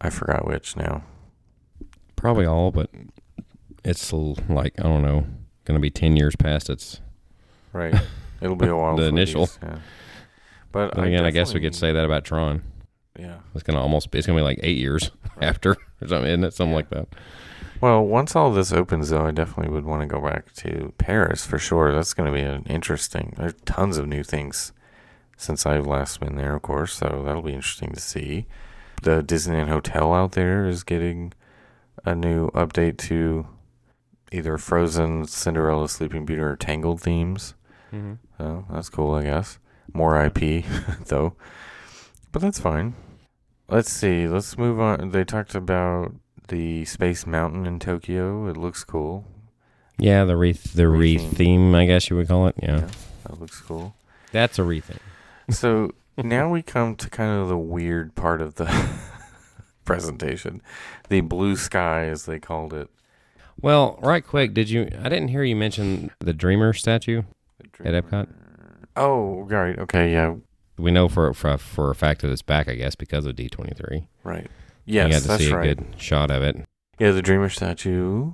I 0.00 0.10
forgot 0.10 0.46
which 0.46 0.76
now. 0.76 1.04
Probably 2.16 2.46
all, 2.46 2.70
but 2.72 2.90
it's 3.84 4.12
like 4.12 4.74
I 4.78 4.82
don't 4.82 5.02
know, 5.02 5.26
going 5.64 5.76
to 5.76 5.80
be 5.80 5.90
ten 5.90 6.16
years 6.16 6.34
past 6.36 6.68
its. 6.68 7.00
Right, 7.72 7.94
it'll 8.40 8.56
be 8.56 8.66
a 8.66 8.76
while. 8.76 8.96
The 8.96 9.04
initial. 9.04 9.46
these, 9.46 9.58
yeah. 9.62 9.78
But 10.72 10.94
Then 10.94 11.04
again, 11.04 11.24
I 11.24 11.30
guess 11.30 11.54
we 11.54 11.60
could 11.60 11.74
say 11.74 11.92
that 11.92 12.04
about 12.04 12.24
Tron. 12.24 12.62
Yeah. 13.18 13.38
It's 13.54 13.62
going 13.62 13.76
to 13.76 13.80
almost. 13.82 14.14
It's 14.14 14.26
to 14.26 14.34
be 14.34 14.40
like 14.40 14.60
eight 14.62 14.78
years 14.78 15.10
Right. 15.36 15.44
after 15.48 15.72
or 16.00 16.08
something, 16.08 16.26
isn't 16.30 16.44
it? 16.44 16.54
Something 16.54 16.70
Yeah. 16.72 16.76
like 16.76 16.90
that. 16.90 17.08
Well, 17.80 18.04
once 18.04 18.34
all 18.36 18.52
this 18.52 18.72
opens, 18.72 19.10
though, 19.10 19.26
I 19.26 19.30
definitely 19.30 19.72
would 19.72 19.84
want 19.84 20.02
to 20.02 20.06
go 20.08 20.20
back 20.20 20.52
to 20.56 20.92
Paris 20.98 21.46
for 21.46 21.58
sure. 21.58 21.92
That's 21.94 22.12
going 22.14 22.26
to 22.30 22.36
be 22.36 22.42
an 22.44 22.64
interesting. 22.68 23.34
There's 23.36 23.54
tons 23.66 23.98
of 23.98 24.06
new 24.08 24.24
things 24.24 24.72
since 25.36 25.64
I've 25.64 25.86
last 25.86 26.18
been 26.20 26.34
there, 26.36 26.56
of 26.56 26.62
course. 26.62 26.94
So 26.94 27.22
that'll 27.24 27.42
be 27.42 27.52
interesting 27.54 27.92
to 27.92 28.00
see. 28.00 28.46
The 29.02 29.22
Disneyland 29.22 29.68
Hotel 29.68 30.12
out 30.12 30.32
there 30.32 30.66
is 30.66 30.82
getting 30.82 31.32
a 32.04 32.14
new 32.16 32.50
update 32.50 32.98
to 32.98 33.46
either 34.32 34.58
Frozen, 34.58 35.26
Cinderella, 35.28 35.88
Sleeping 35.88 36.24
Beauty, 36.26 36.42
or 36.42 36.56
Tangled 36.56 37.00
themes. 37.00 37.54
Mm-hmm. 37.92 38.14
So 38.38 38.64
that's 38.70 38.88
cool, 38.88 39.14
I 39.14 39.22
guess. 39.22 39.58
More 39.94 40.22
IP, 40.24 40.64
though. 41.06 41.34
But 42.32 42.42
that's 42.42 42.58
fine. 42.60 42.94
Let's 43.68 43.90
see. 43.92 44.26
Let's 44.28 44.56
move 44.58 44.80
on. 44.80 45.10
They 45.10 45.24
talked 45.24 45.54
about 45.54 46.14
the 46.48 46.84
Space 46.84 47.26
Mountain 47.26 47.66
in 47.66 47.78
Tokyo. 47.78 48.46
It 48.48 48.56
looks 48.56 48.84
cool. 48.84 49.24
Yeah, 49.98 50.24
the 50.24 50.36
wreath, 50.36 50.74
the 50.74 50.88
wreath 50.88 51.36
theme, 51.36 51.74
I 51.74 51.84
guess 51.86 52.08
you 52.08 52.16
would 52.16 52.28
call 52.28 52.46
it. 52.46 52.54
Yeah, 52.62 52.78
Yeah. 52.80 52.88
That 53.24 53.40
looks 53.40 53.60
cool. 53.60 53.94
that's 54.32 54.58
a 54.58 54.62
wreath 54.64 54.84
thing. 54.86 55.00
So 55.50 55.92
now 56.16 56.48
we 56.50 56.62
come 56.62 56.94
to 56.96 57.10
kind 57.10 57.40
of 57.40 57.48
the 57.48 57.58
weird 57.58 58.14
part 58.14 58.40
of 58.40 58.54
the 58.54 58.64
presentation. 59.84 60.62
The 61.08 61.20
blue 61.22 61.56
sky, 61.56 62.04
as 62.06 62.26
they 62.26 62.38
called 62.38 62.72
it. 62.72 62.88
Well, 63.60 63.98
right 64.02 64.24
quick, 64.24 64.54
did 64.54 64.70
you? 64.70 64.82
I 65.02 65.08
didn't 65.08 65.28
hear 65.28 65.42
you 65.42 65.56
mention 65.56 66.10
the 66.20 66.32
Dreamer 66.32 66.72
statue 66.72 67.22
at 67.84 67.92
Epcot. 68.04 68.28
Oh, 68.98 69.42
right. 69.42 69.78
Okay. 69.78 70.12
Yeah. 70.12 70.34
We 70.76 70.90
know 70.90 71.08
for 71.08 71.32
for 71.34 71.56
for 71.58 71.90
a 71.90 71.94
fact 71.94 72.22
that 72.22 72.30
it's 72.30 72.42
back, 72.42 72.68
I 72.68 72.74
guess, 72.74 72.94
because 72.94 73.26
of 73.26 73.34
D 73.36 73.48
twenty 73.48 73.74
three. 73.74 74.08
Right. 74.24 74.46
you 74.84 74.94
Yes, 74.96 75.10
got 75.12 75.22
to 75.22 75.28
that's 75.28 75.44
see 75.44 75.52
right. 75.52 75.70
a 75.70 75.74
good 75.74 75.86
shot 76.00 76.30
of 76.30 76.42
it. 76.42 76.56
Yeah, 76.98 77.10
the 77.12 77.22
Dreamer 77.22 77.48
statue 77.48 78.32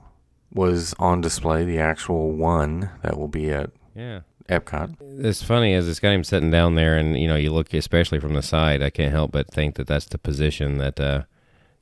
was 0.52 0.94
on 0.98 1.20
display. 1.20 1.64
The 1.64 1.78
actual 1.78 2.32
one 2.32 2.90
that 3.02 3.16
will 3.18 3.28
be 3.28 3.50
at 3.50 3.70
Yeah. 3.94 4.20
Epcot. 4.48 4.96
It's 5.24 5.42
funny 5.42 5.72
as 5.72 5.88
it's 5.88 6.00
got 6.00 6.10
him 6.12 6.22
sitting 6.22 6.50
down 6.50 6.74
there, 6.74 6.98
and 6.98 7.18
you 7.18 7.26
know, 7.26 7.36
you 7.36 7.50
look 7.50 7.72
especially 7.72 8.20
from 8.20 8.34
the 8.34 8.42
side. 8.42 8.82
I 8.82 8.90
can't 8.90 9.12
help 9.12 9.32
but 9.32 9.50
think 9.50 9.76
that 9.76 9.86
that's 9.86 10.04
the 10.06 10.18
position 10.18 10.76
that, 10.78 11.00
uh, 11.00 11.22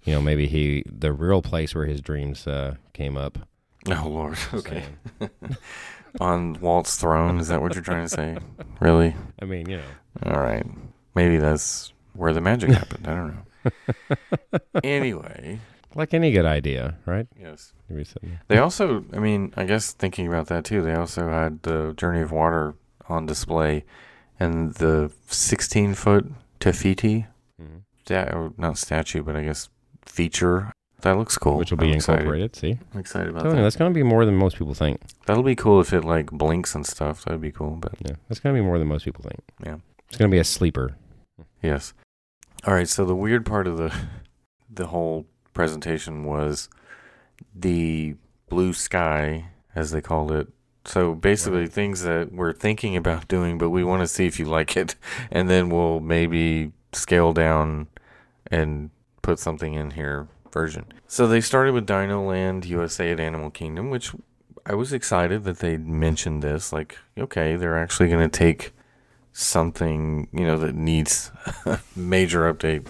you 0.05 0.13
know, 0.15 0.21
maybe 0.21 0.47
he 0.47 0.85
the 0.87 1.13
real 1.13 1.43
place 1.43 1.75
where 1.75 1.87
his 1.87 2.01
dreams 2.01 2.47
uh, 2.47 2.77
came 2.93 3.17
up. 3.17 3.39
Oh 3.89 4.09
Lord. 4.09 4.39
Okay. 4.55 4.85
On 6.21 6.55
Walt's 6.61 6.97
throne, 6.97 7.39
is 7.41 7.49
that 7.49 7.63
what 7.63 7.75
you're 7.75 7.83
trying 7.83 8.05
to 8.05 8.09
say? 8.09 8.37
Really? 8.81 9.15
I 9.41 9.45
mean, 9.45 9.69
you 9.69 9.79
know, 9.79 9.83
All 10.27 10.41
right. 10.41 10.67
Maybe 11.15 11.39
that's 11.39 11.93
where 12.15 12.33
the 12.33 12.41
magic 12.41 12.71
happened. 12.71 13.07
I 13.09 13.15
don't 13.15 13.35
know. 13.35 14.59
anyway, 14.85 15.59
like 15.95 16.15
any 16.15 16.33
good 16.33 16.47
idea, 16.47 16.97
right? 17.07 17.27
yes. 17.41 17.73
You'd 17.89 17.97
be 17.99 18.05
sitting 18.05 18.31
there. 18.31 18.43
They 18.49 18.59
also, 18.59 19.05
I 19.13 19.19
mean, 19.19 19.53
I 19.57 19.65
guess 19.65 19.93
thinking 19.93 20.27
about 20.27 20.47
that 20.49 20.65
too, 20.65 20.83
they 20.83 20.95
also 20.95 21.29
had 21.29 21.63
the 21.63 21.93
Journey 21.97 22.21
of 22.23 22.33
Water 22.33 22.75
on 23.09 23.27
display 23.27 23.85
and 24.41 24.75
the 24.75 25.11
16 25.29 25.95
foot 25.95 26.31
Te 26.61 26.73
Fiti, 26.73 27.27
Mhm. 27.61 27.83
sta- 28.05 28.33
or 28.35 28.53
not 28.57 28.79
statue, 28.79 29.23
but 29.23 29.37
I 29.37 29.45
guess 29.45 29.69
feature. 30.07 30.73
That 31.03 31.19
looks 31.19 31.37
cool. 31.37 31.57
Which 31.59 31.71
will 31.71 31.79
be 31.79 31.89
I'm 31.91 31.95
excited. 31.95 32.21
incorporated. 32.21 32.57
See, 32.57 32.79
I'm 32.95 33.01
excited 33.01 33.29
about 33.31 33.45
you, 33.45 33.51
that. 33.51 33.63
that's 33.63 33.77
going 33.77 33.91
to 33.93 33.95
be 33.95 34.03
more 34.03 34.25
than 34.25 34.37
most 34.37 34.57
people 34.57 34.75
think. 34.75 35.01
That'll 35.27 35.43
be 35.43 35.57
cool 35.57 35.81
if 35.81 35.93
it 35.93 36.05
like 36.05 36.31
blinks 36.31 36.75
and 36.75 36.87
stuff. 36.87 37.25
That'd 37.25 37.41
be 37.41 37.53
cool. 37.53 37.77
But 37.81 37.93
Yeah, 38.01 38.15
that's 38.29 38.41
going 38.41 38.55
to 38.55 38.61
be 38.61 38.65
more 38.65 38.79
than 38.79 38.89
most 38.89 39.05
people 39.05 39.23
think. 39.23 39.41
Yeah. 39.65 39.77
it's 40.09 40.17
going 40.17 40.31
to 40.31 40.35
be 40.35 40.39
a 40.39 40.45
sleeper. 40.45 40.97
yes. 41.63 41.93
All 42.65 42.75
right. 42.75 42.89
So 42.89 43.05
the 43.05 43.17
weird 43.17 43.45
part 43.45 43.67
of 43.67 43.77
the 43.79 43.93
the 44.73 44.87
whole 44.89 45.27
presentation 45.53 46.25
was 46.25 46.69
the 47.55 48.15
blue 48.49 48.73
sky, 48.73 49.47
as 49.75 49.91
they 49.91 50.01
called 50.01 50.31
it. 50.33 50.49
So 50.85 51.15
basically, 51.15 51.61
Right. 51.61 51.73
things 51.73 52.03
that 52.03 52.33
we're 52.33 52.53
thinking 52.53 52.97
about 52.97 53.29
doing, 53.29 53.59
but 53.59 53.71
we 53.71 53.85
want 53.85 54.03
to 54.03 54.07
see 54.09 54.27
if 54.27 54.39
you 54.39 54.47
like 54.47 54.77
it, 54.77 54.95
and 55.31 55.49
then 55.51 55.69
we'll 55.69 56.01
maybe 56.01 56.73
scale 56.93 57.33
down 57.33 57.89
and 58.51 58.91
put 59.23 59.39
something 59.39 59.75
in 59.75 59.93
here 59.93 60.29
version. 60.53 60.87
So 61.07 61.27
they 61.27 61.41
started 61.41 61.75
with 61.75 61.87
Dino 61.87 62.23
Land 62.23 62.65
USA 62.67 63.11
at 63.11 63.21
Animal 63.21 63.51
Kingdom, 63.51 63.91
which 63.91 64.13
I 64.65 64.75
was 64.75 64.93
excited 64.93 65.45
that 65.45 65.59
they 65.59 65.77
mentioned 65.77 66.43
this. 66.43 66.73
Like, 66.73 66.99
okay, 67.19 67.57
they're 67.57 67.79
actually 67.79 68.09
going 68.09 68.29
to 68.29 68.39
take 68.39 68.73
something, 69.33 70.29
you 70.33 70.47
know, 70.47 70.59
that 70.59 70.75
needs 70.75 71.33
a 71.67 71.81
major 71.97 72.53
update 72.53 72.87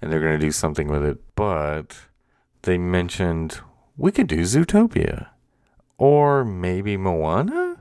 and 0.00 0.12
they're 0.12 0.20
going 0.20 0.38
to 0.38 0.46
do 0.46 0.52
something 0.52 0.88
with 0.88 1.04
it. 1.04 1.18
But 1.34 1.96
they 2.62 2.78
mentioned 2.78 3.60
we 3.96 4.12
could 4.12 4.26
do 4.26 4.40
Zootopia 4.40 5.28
or 5.98 6.44
maybe 6.44 6.96
Moana. 6.96 7.76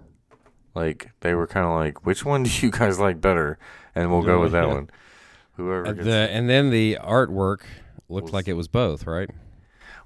Like 0.76 1.11
they 1.22 1.34
were 1.34 1.47
kind 1.47 1.65
of 1.65 1.74
like, 1.74 2.05
which 2.05 2.26
one 2.26 2.43
do 2.43 2.51
you 2.61 2.72
guys 2.72 2.99
like 2.99 3.22
better? 3.22 3.57
And 3.95 4.11
we'll 4.11 4.24
go 4.24 4.39
with 4.39 4.51
that 4.53 4.67
one. 4.70 4.89
Whoever. 5.53 5.88
Uh, 5.88 5.93
Gets, 5.93 6.05
the 6.05 6.30
and 6.32 6.49
then 6.49 6.70
the 6.70 6.97
artwork 7.01 7.61
looked 8.10 8.26
Was- 8.26 8.34
like 8.34 8.47
it 8.47 8.53
was 8.53 8.68
both, 8.68 9.05
right? 9.07 9.30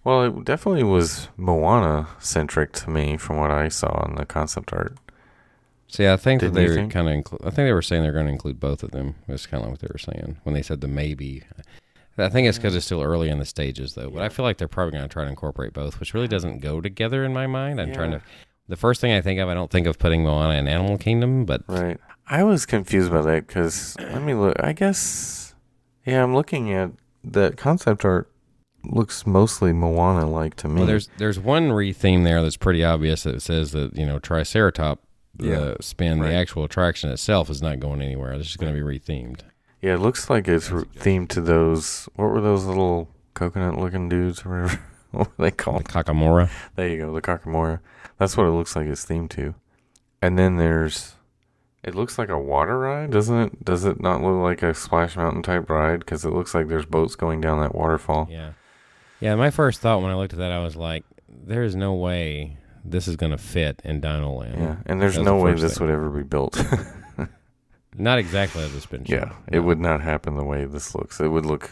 well, 0.04 0.24
it 0.24 0.44
definitely 0.46 0.84
was 0.84 1.30
Moana 1.38 2.08
centric 2.20 2.74
to 2.74 2.90
me 2.90 3.16
from 3.18 3.38
what 3.38 3.52
I 3.52 3.70
saw 3.70 4.06
in 4.06 4.16
the 4.16 4.26
concept 4.26 4.74
art. 4.74 4.98
See, 5.88 6.08
I 6.08 6.18
think 6.18 6.42
that 6.42 6.54
Didn't 6.54 6.76
they 6.76 6.82
were 6.82 6.88
kind 6.90 7.08
of. 7.08 7.14
Inclu- 7.24 7.42
I 7.42 7.50
think 7.52 7.68
they 7.68 7.72
were 7.74 7.82
saying 7.84 8.02
they're 8.04 8.12
going 8.12 8.26
to 8.26 8.32
include 8.32 8.60
both 8.60 8.82
of 8.84 8.92
them. 8.92 9.16
That's 9.28 9.46
kind 9.46 9.64
of 9.64 9.70
what 9.70 9.80
they 9.80 9.88
were 9.92 10.00
saying 10.00 10.38
when 10.44 10.56
they 10.56 10.62
said 10.64 10.82
the 10.82 10.88
maybe. 10.88 11.44
I 12.18 12.30
think 12.30 12.48
it's 12.48 12.58
because 12.58 12.76
it's 12.76 12.86
still 12.86 13.02
early 13.02 13.30
in 13.30 13.40
the 13.40 13.46
stages, 13.46 13.94
though. 13.94 14.10
But 14.10 14.24
I 14.24 14.30
feel 14.30 14.44
like 14.44 14.58
they're 14.58 14.68
probably 14.68 14.92
going 14.94 15.04
to 15.04 15.10
try 15.10 15.24
to 15.24 15.30
incorporate 15.30 15.74
both, 15.74 16.00
which 16.00 16.14
really 16.14 16.28
doesn't 16.28 16.60
go 16.60 16.82
together 16.82 17.24
in 17.24 17.34
my 17.34 17.48
mind. 17.48 17.80
I'm 17.80 17.94
trying 17.94 18.12
to. 18.12 18.22
The 18.68 18.76
first 18.76 19.02
thing 19.02 19.14
I 19.14 19.22
think 19.22 19.40
of, 19.40 19.50
I 19.50 19.54
don't 19.54 19.70
think 19.72 19.86
of 19.88 20.00
putting 20.00 20.24
Moana 20.24 20.58
in 20.58 20.68
Animal 20.68 20.98
Kingdom, 20.98 21.46
but 21.46 21.62
Right. 21.68 22.00
I 22.28 22.44
was 22.44 22.66
confused 22.66 23.12
by 23.12 23.22
that 23.22 23.46
because 23.48 23.96
let 24.00 24.22
me 24.24 24.34
look. 24.34 24.56
I 24.60 24.74
guess, 24.74 25.54
yeah, 26.06 26.24
I'm 26.24 26.34
looking 26.34 26.72
at 26.74 26.92
that 27.24 27.58
concept 27.58 28.04
art. 28.06 28.30
Looks 28.86 29.26
mostly 29.26 29.72
Moana 29.72 30.30
like 30.30 30.56
to 30.58 30.68
me. 30.68 30.76
well, 30.80 30.86
there's 30.86 31.08
there's 31.18 31.40
one 31.40 31.72
re-theme 31.72 32.24
there 32.24 32.42
that's 32.42 32.58
pretty 32.58 32.84
obvious. 32.84 33.24
That 33.24 33.42
says 33.42 33.72
that 33.72 33.96
you 33.98 34.06
know 34.06 34.20
Triceratop, 34.20 34.98
the 35.36 35.48
Yeah. 35.48 35.74
spin, 35.80 36.20
Right. 36.20 36.28
the 36.30 36.34
actual 36.36 36.66
attraction 36.66 37.10
itself 37.10 37.50
is 37.50 37.62
not 37.62 37.80
going 37.80 38.02
anywhere. 38.02 38.34
It's 38.34 38.48
just 38.48 38.58
going 38.60 38.74
to 38.76 38.78
be 38.78 38.86
rethemed. 38.86 39.40
yeah, 39.82 39.94
it 39.94 40.00
looks 40.02 40.30
like 40.30 40.50
it's 40.50 40.70
re- 40.70 40.84
themed 40.98 41.30
to 41.30 41.40
those. 41.42 42.10
What 42.16 42.32
were 42.32 42.42
those 42.42 42.66
little 42.66 43.08
coconut-looking 43.36 44.10
dudes 44.10 44.46
or 44.46 44.50
whatever? 44.64 44.82
what 45.12 45.28
were 45.30 45.34
they 45.46 45.50
The 45.50 45.56
called? 45.56 45.86
Kakamora. 45.86 46.50
There 46.76 46.88
you 46.90 46.98
go, 46.98 47.14
the 47.14 47.22
Kakamora. 47.22 47.80
That's 48.18 48.36
what 48.36 48.48
it 48.48 48.52
looks 48.52 48.76
like 48.76 48.88
it's 48.88 49.06
themed 49.06 49.30
to. 49.32 49.56
And 50.22 50.38
then 50.38 50.58
there's, 50.58 51.16
it 51.84 51.96
looks 51.96 52.18
like 52.18 52.30
a 52.30 52.38
water 52.40 52.78
ride, 52.80 53.12
doesn't 53.12 53.38
it? 53.38 53.66
Does 53.66 53.84
it 53.86 54.02
not 54.02 54.22
look 54.22 54.42
like 54.42 54.64
a 54.64 54.74
Splash 54.74 55.16
Mountain 55.16 55.44
type 55.44 55.70
ride? 55.70 56.00
Because 56.00 56.24
it 56.26 56.30
looks 56.32 56.54
like 56.56 56.68
there's 56.68 56.86
boats 56.86 57.16
going 57.16 57.42
down 57.42 57.60
that 57.62 57.76
waterfall. 57.76 58.28
Yeah. 58.30 58.54
Yeah, 59.20 59.36
my 59.36 59.52
first 59.52 59.80
thought 59.82 60.02
when 60.02 60.12
I 60.12 60.16
looked 60.16 60.34
at 60.34 60.40
that, 60.40 60.52
I 60.52 60.60
was 60.64 60.76
like, 60.76 61.04
there 61.30 61.64
is 61.64 61.76
no 61.76 61.94
way 61.94 62.58
this 62.86 63.08
is 63.08 63.16
going 63.16 63.32
to 63.32 63.38
fit 63.38 63.82
in 63.86 64.02
Dino 64.02 64.32
Land. 64.34 64.60
Yeah, 64.62 64.76
and 64.86 65.02
there's 65.02 65.18
no 65.18 65.38
the 65.38 65.44
way 65.44 65.54
this 65.54 65.78
thing. 65.78 65.88
would 65.88 65.94
ever 65.94 66.10
be 66.10 66.24
built. 66.24 66.62
Not 67.98 68.18
exactly 68.18 68.64
as 68.64 68.76
it's 68.76 68.88
been 68.88 69.06
shown. 69.06 69.20
yeah, 69.20 69.34
it 69.48 69.56
No. 69.60 69.62
would 69.62 69.80
not 69.80 70.02
happen 70.02 70.36
the 70.36 70.44
way 70.44 70.66
this 70.66 70.96
looks. 70.96 71.20
It 71.20 71.28
would 71.28 71.46
look 71.46 71.70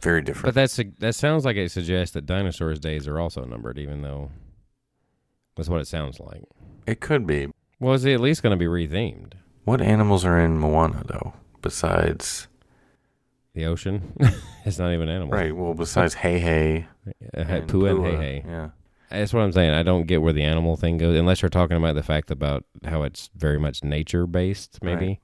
very 0.00 0.22
different. 0.22 0.44
But 0.46 0.54
that's 0.54 0.78
that 1.00 1.14
sounds 1.16 1.44
like 1.44 1.56
it 1.56 1.70
suggests 1.72 2.14
that 2.14 2.26
dinosaurs' 2.26 2.78
days 2.78 3.08
are 3.08 3.18
also 3.18 3.44
numbered, 3.44 3.76
even 3.76 4.02
though 4.02 4.30
that's 5.56 5.68
what 5.68 5.80
it 5.80 5.88
sounds 5.88 6.20
like. 6.20 6.44
it 6.86 7.00
could 7.00 7.26
be. 7.26 7.48
Well, 7.82 7.94
is 7.94 8.04
it 8.04 8.14
at 8.14 8.20
least 8.20 8.42
going 8.42 8.52
to 8.52 8.56
be 8.56 8.66
rethemed? 8.66 9.32
What 9.64 9.80
animals 9.80 10.24
are 10.24 10.38
in 10.38 10.58
Moana 10.58 11.02
though? 11.06 11.34
Besides, 11.62 12.48
The 13.54 13.66
ocean? 13.66 14.12
it's 14.64 14.78
not 14.78 14.92
even 14.92 15.08
animals. 15.08 15.32
right? 15.32 15.54
Well, 15.54 15.74
besides 15.74 16.14
Heihei, 16.16 16.86
Uh, 17.36 17.40
Pua 17.42 17.90
and 17.90 18.00
Heihei. 18.00 18.46
Yeah, 18.46 18.70
That's 19.10 19.32
what 19.32 19.40
I'm 19.42 19.52
saying. 19.52 19.70
I 19.70 19.82
don't 19.82 20.06
get 20.06 20.22
where 20.22 20.32
the 20.32 20.42
animal 20.44 20.76
thing 20.76 20.98
goes, 20.98 21.16
unless 21.16 21.42
you're 21.42 21.48
talking 21.48 21.76
about 21.76 21.94
the 21.94 22.02
fact 22.02 22.30
about 22.30 22.64
how 22.84 23.02
it's 23.02 23.30
very 23.36 23.58
much 23.58 23.82
nature 23.84 24.26
based, 24.26 24.78
maybe. 24.82 25.06
Right. 25.06 25.20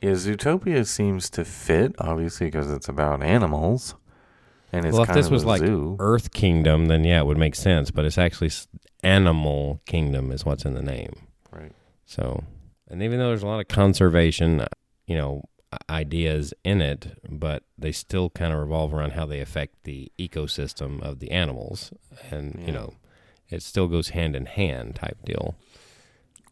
yeah. 0.00 0.10
Zootopia 0.12 0.86
seems 0.86 1.28
to 1.30 1.44
fit, 1.44 1.94
obviously, 1.98 2.46
because 2.48 2.70
it's 2.70 2.88
about 2.88 3.22
animals, 3.22 3.94
and 4.72 4.84
it's 4.86 4.92
Well, 4.94 5.02
if 5.02 5.08
kind 5.08 5.18
this 5.18 5.26
of 5.26 5.32
was 5.32 5.44
like 5.44 5.60
zoo. 5.60 5.96
Earth 5.98 6.32
Kingdom, 6.32 6.86
then 6.86 7.04
yeah, 7.04 7.20
it 7.20 7.26
would 7.26 7.38
make 7.38 7.54
sense. 7.54 7.90
But 7.90 8.04
it's 8.06 8.18
actually 8.18 8.50
Animal 9.02 9.80
Kingdom 9.86 10.30
is 10.32 10.44
what's 10.46 10.64
in 10.64 10.74
the 10.74 10.82
name. 10.82 11.12
Right. 11.50 11.72
So, 12.12 12.44
and 12.88 13.02
even 13.02 13.18
though 13.18 13.28
there's 13.28 13.42
a 13.42 13.46
lot 13.46 13.60
of 13.60 13.68
conservation, 13.68 14.60
uh, 14.60 14.66
you 15.06 15.16
know, 15.16 15.44
ideas 15.88 16.52
in 16.62 16.82
it, 16.82 17.18
but 17.26 17.62
they 17.78 17.90
still 17.92 18.28
kind 18.28 18.52
of 18.52 18.60
revolve 18.60 18.92
around 18.92 19.12
how 19.12 19.24
they 19.24 19.40
affect 19.40 19.84
the 19.84 20.12
ecosystem 20.18 21.00
of 21.02 21.18
the 21.20 21.30
animals, 21.30 21.90
and 22.30 22.56
Yeah. 22.60 22.66
you 22.66 22.72
know, 22.72 22.94
it 23.48 23.62
still 23.62 23.88
goes 23.88 24.10
hand 24.10 24.36
in 24.36 24.44
hand 24.44 24.96
type 24.96 25.16
deal. 25.24 25.54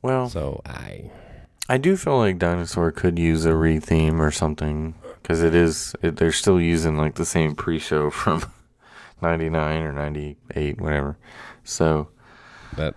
Well, 0.01 0.31
So 0.31 0.63
I, 0.65 1.11
I 1.69 1.77
do 1.77 1.95
feel 1.99 2.17
like 2.17 2.39
Dinosaur 2.39 2.91
could 2.91 3.19
use 3.19 3.45
a 3.45 3.55
re-theme 3.55 4.23
or 4.23 4.31
something 4.31 4.95
because 5.23 5.43
it 5.43 5.55
is 5.55 5.95
it, 6.01 6.17
they're 6.17 6.33
still 6.33 6.59
using 6.59 6.97
like 6.97 7.17
the 7.17 7.27
same 7.27 7.55
pre-show 7.55 8.09
from 8.23 8.51
'99 9.21 9.83
or 9.83 9.93
'98, 9.93 10.81
whatever. 10.81 11.19
So 11.65 12.09
that 12.77 12.95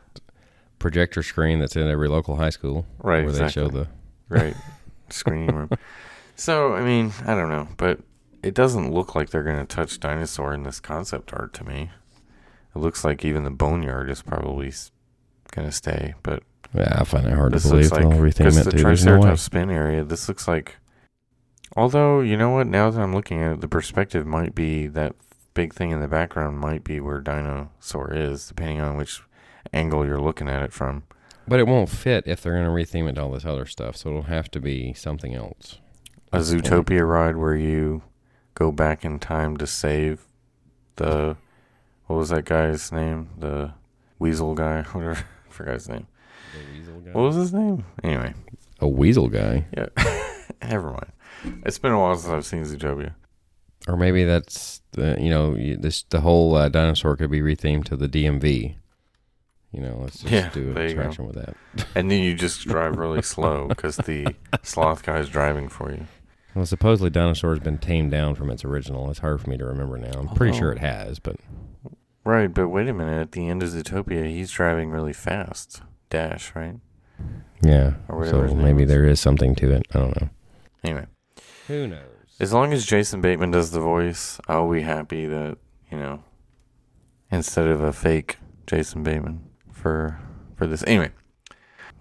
projector 0.83 1.23
screen 1.23 1.59
that's 1.59 1.77
in 1.77 1.87
every 1.87 2.09
local 2.09 2.35
high 2.35 2.49
school, 2.49 2.85
right, 2.99 3.21
where 3.21 3.29
exactly. 3.29 3.63
they 3.63 3.69
show 3.69 3.73
the 3.73 3.87
right 4.27 4.55
screening 5.09 5.55
room. 5.55 5.69
So 6.35 6.73
I 6.73 6.83
mean, 6.83 7.13
I 7.25 7.35
don't 7.35 7.49
know, 7.49 7.69
but 7.77 8.01
it 8.43 8.53
doesn't 8.53 8.93
look 8.93 9.15
like 9.15 9.29
they're 9.29 9.43
going 9.43 9.65
to 9.65 9.75
touch 9.75 9.97
dinosaur 9.99 10.53
in 10.53 10.63
this 10.63 10.81
concept 10.81 11.31
art 11.31 11.53
to 11.53 11.63
me. 11.63 11.89
It 12.75 12.79
looks 12.79 13.05
like 13.05 13.23
even 13.23 13.45
the 13.45 13.49
boneyard 13.49 14.09
is 14.09 14.21
probably 14.21 14.73
going 15.51 15.67
to 15.67 15.71
stay, 15.71 16.15
but 16.21 16.43
Yeah, 16.73 16.97
I 16.99 17.03
find 17.03 17.27
it 17.27 17.33
hard 17.33 17.53
to 17.53 17.59
believe 17.59 17.91
like 17.91 18.21
because 18.21 18.57
it 18.57 18.65
the 18.65 18.71
too. 18.71 18.83
There's 18.83 19.05
no. 19.05 19.11
Triceratops 19.11 19.41
spin 19.41 19.69
area. 19.69 20.03
This 20.03 20.27
looks 20.27 20.47
like, 20.47 20.77
although 21.77 22.19
you 22.21 22.35
know 22.35 22.49
what, 22.49 22.67
now 22.67 22.89
that 22.89 22.99
I'm 22.99 23.13
looking 23.13 23.41
at 23.41 23.53
it, 23.53 23.61
the 23.61 23.67
perspective 23.67 24.25
might 24.25 24.55
be 24.55 24.87
that 24.87 25.15
big 25.53 25.73
thing 25.73 25.91
in 25.91 26.01
the 26.01 26.07
background 26.07 26.57
might 26.57 26.83
be 26.83 26.99
where 26.99 27.21
dinosaur 27.21 28.11
is, 28.13 28.47
depending 28.47 28.81
on 28.81 28.97
which 28.97 29.21
angle 29.73 30.05
you're 30.05 30.21
looking 30.21 30.47
at 30.49 30.61
it 30.61 30.73
from. 30.73 31.03
But 31.47 31.59
it 31.59 31.67
won't 31.67 31.89
fit 31.89 32.23
if 32.25 32.41
they're 32.41 32.53
going 32.53 32.65
to 32.65 32.71
retheme 32.71 33.09
it 33.09 33.13
to 33.13 33.23
all 33.23 33.31
this 33.31 33.45
other 33.45 33.65
stuff. 33.65 33.97
So 33.97 34.09
it'll 34.09 34.21
have 34.23 34.49
to 34.51 34.59
be 34.61 34.93
something 34.93 35.35
else. 35.35 35.79
A 36.31 36.37
That's 36.37 36.51
the 36.51 36.61
point. 36.61 36.87
Zootopia 36.87 37.07
ride 37.07 37.35
where 37.35 37.55
you 37.55 38.03
go 38.55 38.71
back 38.71 39.03
in 39.03 39.19
time 39.19 39.57
to 39.57 39.67
save 39.67 40.25
the 40.95 41.35
what 42.07 42.17
was 42.17 42.29
that 42.29 42.45
guy's 42.45 42.91
name? 42.91 43.29
The 43.39 43.73
weasel 44.19 44.53
guy, 44.55 44.81
whatever. 44.91 45.25
I 45.47 45.51
forgot 45.51 45.73
his 45.73 45.89
name. 45.89 46.07
The 46.53 46.77
weasel 46.77 46.99
guy. 47.01 47.11
What 47.11 47.21
was 47.23 47.35
his 47.35 47.53
name? 47.53 47.85
Anyway, 48.03 48.33
a 48.79 48.87
weasel 48.87 49.27
guy, 49.27 49.65
yeah. 49.75 49.87
Never 50.63 50.91
mind. 50.91 51.11
It's 51.65 51.77
been 51.79 51.91
a 51.91 51.99
while 51.99 52.15
since 52.15 52.31
I've 52.31 52.45
seen 52.45 52.63
Zootopia. 52.63 53.15
or 53.87 53.97
maybe 53.97 54.23
that's 54.23 54.81
the 54.91 55.17
you 55.19 55.29
know 55.29 55.55
this 55.55 56.03
the 56.03 56.21
whole 56.21 56.55
uh, 56.55 56.69
dinosaur 56.69 57.17
could 57.17 57.31
be 57.31 57.41
rethemed 57.41 57.85
to 57.85 57.97
the 57.97 58.07
DMV. 58.07 58.75
You 59.73 59.81
know, 59.81 59.97
let's 60.01 60.19
just 60.19 60.31
Yeah, 60.31 60.49
do 60.49 60.69
an 60.71 60.77
attraction 60.77 61.25
with 61.25 61.35
that. 61.35 61.55
And 61.95 62.09
then 62.09 62.21
you 62.21 62.35
just 62.35 62.61
drive 62.67 62.97
really 62.97 63.23
slow 63.23 63.67
because 63.67 63.97
the 63.97 64.35
sloth 64.61 65.03
guy 65.03 65.17
is 65.17 65.29
driving 65.29 65.67
for 65.67 65.91
you. 65.91 66.05
Well, 66.53 66.67
supposedly 66.67 67.09
dinosaur 67.09 67.49
has 67.51 67.59
been 67.59 67.79
tamed 67.79 68.11
down 68.11 68.35
from 68.35 68.51
its 68.51 68.63
original. 68.63 69.09
It's 69.09 69.19
hard 69.19 69.41
for 69.41 69.49
me 69.49 69.57
to 69.57 69.65
remember 69.65 69.97
now. 69.97 70.11
I'm 70.15 70.29
pretty 70.29 70.55
sure 70.55 70.69
oh. 70.69 70.73
it 70.73 70.77
has, 70.77 71.17
but 71.17 71.37
Right, 72.25 72.53
but 72.53 72.69
wait 72.69 72.87
a 72.87 72.93
minute. 72.93 73.19
At 73.19 73.31
the 73.33 73.49
end 73.49 73.63
of 73.63 73.69
Zootopia, 73.69 74.25
he's 74.27 74.51
driving 74.51 74.91
really 74.91 75.13
fast. 75.13 75.81
Dash, 76.09 76.53
right? 76.55 76.75
yeah. 77.61 77.95
So 78.07 78.53
maybe 78.55 78.83
is. 78.83 78.89
there 78.89 79.05
is 79.05 79.19
something 79.19 79.55
to 79.55 79.71
it. 79.71 79.87
I 79.93 79.99
don't 79.99 80.21
know. 80.21 80.29
Anyway, 80.83 81.07
Who 81.67 81.87
knows? 81.87 81.99
as 82.39 82.53
long 82.53 82.71
as 82.71 82.85
Jason 82.85 83.21
Bateman 83.21 83.51
does 83.51 83.71
the 83.71 83.79
voice, 83.79 84.39
I'll 84.47 84.71
be 84.71 84.81
happy 84.81 85.25
that, 85.25 85.57
you 85.91 85.97
know, 85.97 86.23
instead 87.31 87.67
of 87.67 87.81
a 87.81 87.91
fake 87.91 88.37
Jason 88.67 89.03
Bateman 89.03 89.43
for 89.83 90.19
for 90.55 90.65
this. 90.65 90.83
Anyway, 90.87 91.11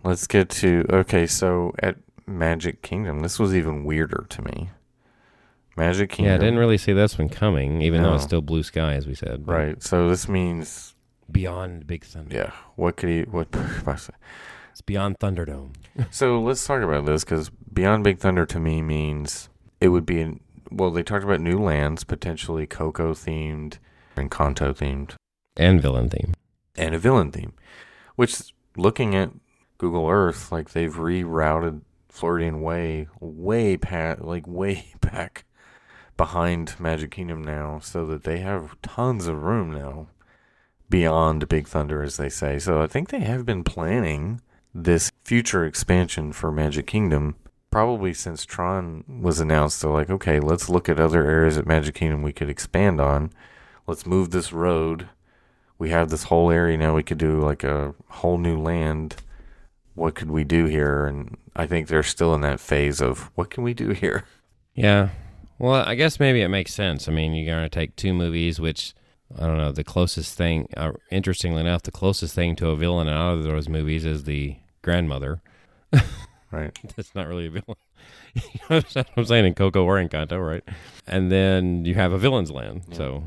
let's 0.05 0.26
get 0.26 0.49
to 0.49 0.87
okay, 0.91 1.26
so 1.26 1.74
at 1.80 1.97
Magic 2.26 2.80
Kingdom, 2.80 3.20
this 3.20 3.39
was 3.39 3.55
even 3.55 3.85
weirder 3.85 4.24
to 4.30 4.43
me. 4.43 4.70
Magic 5.76 6.11
Kingdom. 6.11 6.30
Yeah, 6.30 6.35
I 6.37 6.39
didn't 6.39 6.59
really 6.59 6.78
see 6.78 6.93
this 6.93 7.18
one 7.18 7.28
coming, 7.28 7.83
even 7.83 8.03
though 8.03 8.14
it's 8.14 8.24
still 8.24 8.43
blue 8.43 8.62
sky, 8.62 8.95
as 8.95 9.07
we 9.07 9.14
said. 9.14 9.47
Right. 9.47 9.83
So 9.83 10.09
this 10.09 10.28
means 10.28 10.95
Beyond 11.30 11.87
Big 11.87 12.05
Thunder. 12.05 12.35
yeah, 12.35 12.53
what 12.76 12.97
could 12.97 13.09
he 13.09 13.22
what 13.22 13.49
It's 14.72 14.80
beyond 14.80 15.18
Thunderdome. 15.18 15.74
So 16.11 16.41
let's 16.41 16.66
talk 16.66 16.80
about 16.83 17.05
this 17.05 17.24
because 17.24 17.51
Beyond 17.51 18.05
Big 18.05 18.18
Thunder 18.18 18.47
to 18.47 18.59
me 18.59 18.80
means 18.80 19.51
it 19.78 19.89
would 19.89 20.07
be 20.07 20.20
in, 20.20 20.41
well, 20.70 20.91
they 20.91 21.03
talked 21.03 21.24
about 21.24 21.41
new 21.41 21.59
lands, 21.59 22.05
potentially 22.05 22.66
Coco 22.66 23.12
themed 23.12 23.76
and 24.16 24.30
Kanto 24.30 24.72
themed, 24.72 25.14
And 25.59 25.83
villain 25.83 26.09
theme. 26.09 26.33
And 26.77 26.95
a 26.95 26.99
villain 26.99 27.31
theme. 27.31 27.53
Which, 28.16 28.55
looking 28.77 29.14
at 29.14 29.31
Google 29.79 30.09
Earth, 30.09 30.53
like 30.53 30.70
they've 30.70 30.95
rerouted 30.95 31.83
Floridian 32.09 32.61
Way 32.62 33.09
way 33.20 33.77
past, 33.77 34.23
like 34.23 34.47
way 34.47 34.95
back 35.01 35.45
behind 36.16 36.79
Magic 36.79 37.11
Kingdom 37.11 37.43
now, 37.43 37.79
so 37.81 38.07
that 38.07 38.25
they 38.25 38.39
have 38.39 38.81
tons 38.83 39.27
of 39.27 39.43
room 39.43 39.73
now 39.73 40.09
beyond 40.89 41.49
Big 41.49 41.66
Thunder, 41.66 42.03
as 42.03 42.18
they 42.18 42.29
say. 42.29 42.59
So 42.59 42.83
I 42.83 42.87
think 42.87 43.09
they 43.09 43.20
have 43.20 43.47
been 43.47 43.64
planning 43.64 44.43
this 44.75 45.11
future 45.25 45.64
expansion 45.64 46.33
for 46.33 46.53
Magic 46.53 46.87
Kingdom 46.87 47.37
probably 47.73 48.12
since 48.12 48.45
Tron 48.45 49.03
was 49.09 49.41
announced. 49.41 49.81
They're 49.81 49.91
like, 49.91 50.11
okay, 50.11 50.39
let's 50.39 50.68
look 50.68 50.89
at 50.89 51.01
other 51.01 51.25
areas 51.25 51.59
at 51.59 51.66
Magic 51.66 51.97
Kingdom 51.97 52.23
we 52.23 52.33
could 52.33 52.51
expand 52.51 53.01
on. 53.01 53.33
Let's 53.87 54.07
move 54.07 54.31
this 54.31 54.53
road. 54.53 55.09
We 55.83 55.91
have 55.91 56.11
this 56.11 56.22
whole 56.22 56.53
area 56.53 56.78
now. 56.78 56.95
We 56.95 57.03
could 57.03 57.18
do 57.18 57.41
like 57.41 57.64
a 57.64 57.93
whole 58.09 58.39
new 58.39 58.57
land. 58.57 59.16
What 59.95 60.14
could 60.14 60.30
we 60.30 60.45
do 60.45 60.66
here? 60.66 61.07
And 61.07 61.37
I 61.57 61.66
think 61.66 61.89
they're 61.89 62.05
still 62.05 62.35
in 62.35 62.41
that 62.43 62.61
phase 62.61 63.01
of 63.01 63.33
what 63.35 63.51
can 63.51 63.64
we 63.64 63.74
do 63.74 63.91
here? 64.05 64.24
Yeah. 64.76 65.09
Well, 65.59 65.74
I 65.74 65.97
guess 65.97 66.20
maybe 66.20 66.41
it 66.41 66.49
makes 66.49 66.72
sense. 66.72 67.09
I 67.09 67.11
mean, 67.11 67.35
you're 67.35 67.53
going 67.53 67.64
to 67.64 67.68
take 67.68 67.97
two 67.97 68.14
movies, 68.14 68.61
which 68.61 68.95
I 69.37 69.47
don't 69.49 69.57
know. 69.57 69.72
The 69.72 69.83
closest 69.83 70.39
thing, 70.39 70.68
uh, 70.76 70.93
interestingly 71.11 71.62
enough, 71.62 71.83
the 71.83 71.91
closest 71.91 72.33
thing 72.33 72.55
to 72.57 72.68
a 72.68 72.76
villain 72.76 73.09
out 73.09 73.35
of 73.35 73.43
those 73.43 73.68
movies 73.68 74.05
is 74.05 74.22
the 74.22 74.59
grandmother. 74.83 75.43
Right. 76.53 76.78
That's 76.97 77.14
not 77.14 77.26
really 77.26 77.47
a 77.47 77.51
villain. 77.51 77.78
you 78.35 78.43
know 78.68 78.83
what 78.83 79.07
I'm 79.16 79.24
saying 79.24 79.47
in 79.47 79.55
Coco 79.55 79.85
or 79.85 79.97
Encanto, 79.97 80.47
right? 80.47 80.62
And 81.07 81.33
then 81.33 81.87
you 81.87 81.95
have 81.95 82.12
a 82.12 82.18
villain's 82.18 82.51
land. 82.51 82.83
Yeah. 82.89 82.97
So, 82.99 83.24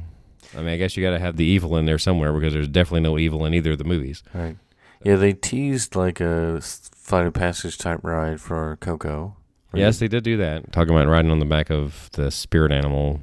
I 0.53 0.59
mean, 0.59 0.69
I 0.69 0.77
guess 0.77 0.95
you 0.95 1.03
got 1.03 1.11
to 1.11 1.19
have 1.19 1.37
the 1.37 1.45
evil 1.45 1.77
in 1.77 1.85
there 1.85 1.97
somewhere 1.97 2.33
because 2.33 2.53
there's 2.53 2.67
definitely 2.67 3.01
no 3.01 3.17
evil 3.17 3.45
in 3.45 3.53
either 3.53 3.71
of 3.73 3.77
the 3.77 3.83
movies. 3.83 4.23
Right. 4.33 4.57
Yeah, 5.03 5.15
they 5.15 5.33
teased 5.33 5.95
like 5.95 6.19
a 6.19 6.61
flight 6.61 7.27
of 7.27 7.33
passage 7.33 7.77
type 7.77 7.99
ride 8.03 8.41
for 8.41 8.77
Coco. 8.77 9.35
Yes, 9.73 9.99
they 9.99 10.07
did 10.07 10.23
do 10.23 10.37
that. 10.37 10.71
Talking 10.71 10.95
about 10.95 11.07
riding 11.07 11.31
on 11.31 11.39
the 11.39 11.45
back 11.45 11.69
of 11.69 12.09
the 12.13 12.31
spirit 12.31 12.71
animal. 12.71 13.19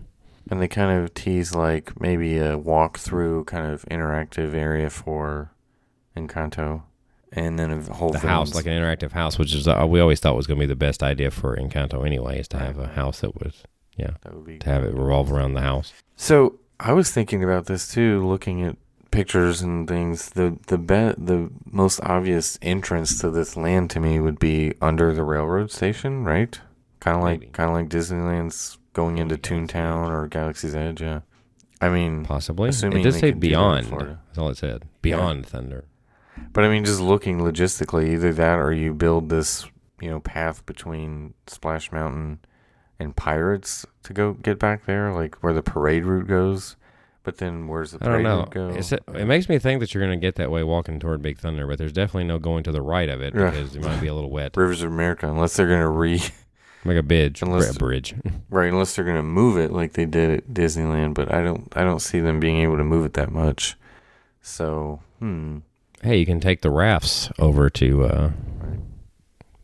And 0.51 0.61
they 0.61 0.69
kind 0.69 1.03
of 1.03 1.15
tease 1.15 1.55
like 1.55 1.99
maybe 2.01 2.39
a 2.39 2.59
walk 2.59 2.99
through 2.99 3.45
kind 3.45 3.73
of 3.73 3.85
interactive 3.87 4.55
area 4.55 4.91
for 4.91 5.53
Encanto. 6.17 6.83
And 7.33 7.59
then 7.59 7.71
a 7.71 7.81
whole 7.95 8.11
the 8.11 8.19
house, 8.19 8.55
like 8.55 8.67
an 8.67 8.73
interactive 8.73 9.13
house, 9.13 9.39
which 9.39 9.55
is 9.55 9.67
uh, 9.67 9.87
we 9.89 10.01
always 10.01 10.21
thought 10.21 10.37
was 10.37 10.47
going 10.47 10.61
to 10.61 10.63
be 10.63 10.67
the 10.67 10.77
best 10.77 11.03
idea 11.03 11.31
for 11.31 11.57
Encanto 11.57 12.05
anyway, 12.05 12.39
is 12.39 12.49
to 12.49 12.59
have 12.59 12.79
a 12.79 12.89
house 12.89 13.21
that 13.21 13.43
was 13.43 13.63
that 13.97 14.35
would 14.35 14.45
be 14.45 14.59
to 14.59 14.69
have 14.69 14.85
it 14.85 14.95
revolve 14.95 15.33
around 15.33 15.55
the 15.55 15.61
house. 15.61 15.93
So 16.17 16.59
I 16.85 16.93
was 16.93 17.11
thinking 17.11 17.45
about 17.45 17.67
this 17.67 17.93
too, 17.93 18.27
looking 18.27 18.63
at 18.65 18.77
pictures 19.13 19.63
and 19.63 19.87
things. 19.87 20.31
The 20.31 20.59
the 20.67 20.79
be- 20.79 21.15
the 21.17 21.51
most 21.71 22.01
obvious 22.03 22.59
entrance 22.61 23.21
to 23.21 23.31
this 23.31 23.57
land 23.57 23.91
to 23.91 24.01
me 24.01 24.19
would 24.19 24.39
be 24.39 24.75
under 24.83 25.15
the 25.15 25.23
railroad 25.23 25.71
station, 25.71 26.25
right? 26.25 26.61
Kind 27.01 27.17
of 27.17 27.23
like 27.23 27.53
kind 27.53 27.69
of 27.71 27.75
like 27.77 27.89
Disneyland's 27.89 28.79
going 28.95 29.19
into 29.19 29.37
Toontown 29.37 30.11
or 30.11 30.27
Galaxy's 30.27 30.75
Edge. 30.75 31.01
Yeah, 31.01 31.21
I 31.81 31.89
mean, 31.89 32.25
Possibly. 32.25 32.71
Assuming 32.71 33.01
it 33.01 33.05
does 33.05 33.19
say 33.19 33.31
that 33.31 33.41
beyond. 33.41 33.87
That's 33.87 34.39
all 34.39 34.49
it 34.51 34.57
said. 34.57 34.83
Beyond 35.03 35.47
Thunder. 35.47 35.85
but 36.53 36.65
I 36.65 36.69
mean, 36.69 36.85
just 36.85 37.01
looking 37.01 37.39
logistically, 37.39 38.11
either 38.13 38.33
that 38.33 38.59
or 38.59 38.73
you 38.73 38.93
build 38.93 39.29
this, 39.29 39.67
you 40.01 40.11
know, 40.11 40.19
path 40.21 40.67
between 40.67 41.35
Splash 41.47 41.93
Mountain 41.93 42.41
and 43.03 43.15
Pirates 43.15 43.85
to 44.05 44.13
go 44.13 44.33
get 44.35 44.59
back 44.59 44.87
there, 44.87 45.13
like 45.13 45.37
where 45.43 45.53
the 45.53 45.63
parade 45.63 46.05
route 46.05 46.27
goes. 46.29 46.77
But 47.25 47.37
then 47.37 47.69
where's 47.69 47.93
the 47.93 47.99
I 48.01 48.07
don't 48.07 48.13
parade 48.15 48.25
know. 48.25 48.39
route 48.39 48.51
go? 48.51 48.69
Is 48.71 48.91
it, 48.93 49.03
it 49.15 49.27
makes 49.27 49.49
me 49.49 49.59
think 49.61 49.79
that 49.81 49.95
you're 49.95 50.05
going 50.05 50.19
to 50.19 50.27
get 50.27 50.35
that 50.37 50.51
way 50.51 50.65
walking 50.65 50.99
toward 50.99 51.23
Big 51.23 51.39
Thunder, 51.39 51.69
but 51.69 51.79
there's 51.79 51.93
definitely 51.93 52.25
no 52.25 52.39
going 52.41 52.65
to 52.65 52.73
the 52.73 52.83
right 52.83 53.09
of 53.09 53.23
it 53.23 53.33
Yeah. 53.35 53.51
because 53.51 53.77
it 53.77 53.83
might 53.85 54.01
be 54.01 54.09
a 54.09 54.15
little 54.15 54.31
wet. 54.31 54.57
Rivers 54.57 54.83
of 54.83 54.91
America, 54.91 55.29
unless 55.31 55.55
they're 55.57 55.69
gonna 55.69 55.89
re 55.91 56.21
Like 56.85 56.97
a 56.97 57.03
bridge. 57.05 57.43
Unless- 57.43 57.77
a 57.77 57.79
bridge. 57.79 58.15
right, 58.51 58.73
unless 58.73 58.97
they're 58.97 59.05
gonna 59.05 59.23
move 59.23 59.57
it 59.57 59.71
like 59.71 59.93
they 59.93 60.05
did 60.05 60.31
at 60.31 60.49
Disneyland. 60.49 61.15
But 61.15 61.33
I 61.33 61.41
don't, 61.45 61.73
I 61.77 61.85
don't 61.85 62.01
see 62.01 62.19
them 62.19 62.41
being 62.41 62.57
able 62.59 62.77
to 62.77 62.83
move 62.85 63.05
it 63.05 63.13
that 63.13 63.31
much. 63.31 63.77
So, 64.41 64.99
hmm, 65.21 65.59
hey, 66.03 66.17
you 66.19 66.27
can 66.27 66.41
take 66.41 66.63
the 66.63 66.71
rafts 66.71 67.31
over 67.39 67.71
to 67.71 68.05
uh, 68.05 68.31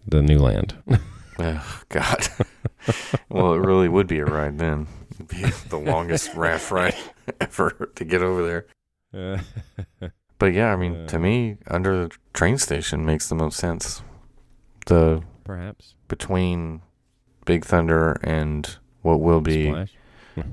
the 0.06 0.22
new 0.22 0.38
land. 0.38 0.76
Ugh, 1.38 1.84
God. 1.88 2.26
well, 3.28 3.54
it 3.54 3.58
really 3.58 3.88
would 3.88 4.06
be 4.06 4.18
a 4.18 4.24
ride 4.24 4.58
then. 4.58 4.86
It'd 5.12 5.28
be 5.28 5.42
the 5.68 5.78
longest 5.78 6.34
raft 6.36 6.70
ride 6.70 6.94
ever 7.40 7.90
to 7.96 8.04
get 8.04 8.22
over 8.22 8.66
there. 9.12 9.40
But 10.38 10.52
yeah, 10.52 10.72
I 10.72 10.76
mean, 10.76 11.06
to 11.08 11.16
Uh. 11.16 11.20
me, 11.20 11.56
under 11.66 12.04
the 12.08 12.16
train 12.32 12.58
station 12.58 13.04
makes 13.04 13.28
the 13.28 13.34
most 13.34 13.56
sense. 13.58 14.02
The 14.86 15.22
Perhaps. 15.44 15.94
between 16.08 16.82
Big 17.44 17.64
Thunder 17.64 18.12
and 18.22 18.76
what 19.02 19.20
will 19.20 19.40
be, 19.40 19.66
Splash. 19.68 19.92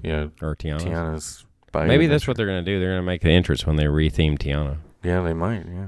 yeah, 0.04 0.28
Or 0.42 0.56
Tiana. 0.56 0.80
Tiana's. 0.82 1.46
Bayou 1.72 1.88
Maybe 1.88 2.08
that's 2.08 2.28
what 2.28 2.38
they're 2.38 2.46
going 2.46 2.64
to 2.64 2.72
do. 2.72 2.80
They're 2.80 2.92
going 2.92 3.02
to 3.02 3.06
make 3.06 3.22
the 3.22 3.32
entrance 3.32 3.66
when 3.68 3.76
they 3.76 3.84
retheme 3.86 4.38
Tiana. 4.40 4.78
Yeah, 5.04 5.22
they 5.22 5.34
might. 5.34 5.66
Yeah, 5.68 5.88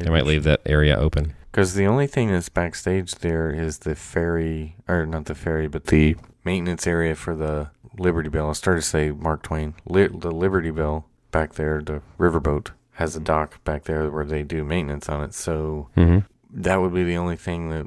They 0.00 0.10
might 0.10 0.26
leave 0.26 0.44
that 0.44 0.60
area 0.66 0.96
open. 0.96 1.34
because 1.50 1.74
the 1.74 1.86
only 1.86 2.06
thing 2.06 2.30
that's 2.30 2.48
backstage 2.48 3.14
there 3.16 3.50
is 3.50 3.78
the 3.80 3.94
ferry, 3.94 4.76
or 4.88 5.06
not 5.06 5.26
the 5.26 5.34
ferry, 5.34 5.68
but 5.68 5.86
the 5.86 6.16
maintenance 6.44 6.86
area 6.86 7.14
for 7.14 7.34
the 7.34 7.70
Liberty 7.98 8.28
Belle. 8.28 8.50
I 8.50 8.52
started 8.54 8.80
to 8.82 8.86
say 8.86 9.10
Mark 9.10 9.42
Twain. 9.42 9.74
Li- 9.86 10.08
the 10.08 10.30
Liberty 10.30 10.70
Belle 10.70 11.06
back 11.32 11.54
there, 11.54 11.82
the 11.82 12.02
riverboat 12.18 12.70
has 12.92 13.14
a 13.16 13.20
dock 13.20 13.62
back 13.64 13.84
there 13.84 14.10
where 14.10 14.24
they 14.24 14.42
do 14.42 14.64
maintenance 14.64 15.08
on 15.08 15.22
it. 15.24 15.34
So 15.34 15.88
Mm-hmm. 15.96 16.20
that 16.62 16.80
would 16.80 16.94
be 16.94 17.04
the 17.04 17.16
only 17.16 17.36
thing 17.36 17.70
that 17.70 17.86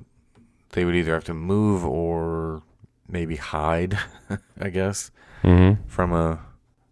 they 0.72 0.86
would 0.86 0.96
either 0.96 1.14
have 1.14 1.24
to 1.26 1.34
move 1.34 1.84
or 1.86 2.64
maybe 3.08 3.36
hide, 3.38 3.98
I 4.60 4.70
guess, 4.70 5.12
Mm-hmm. 5.44 5.88
from 5.88 6.14
a 6.14 6.40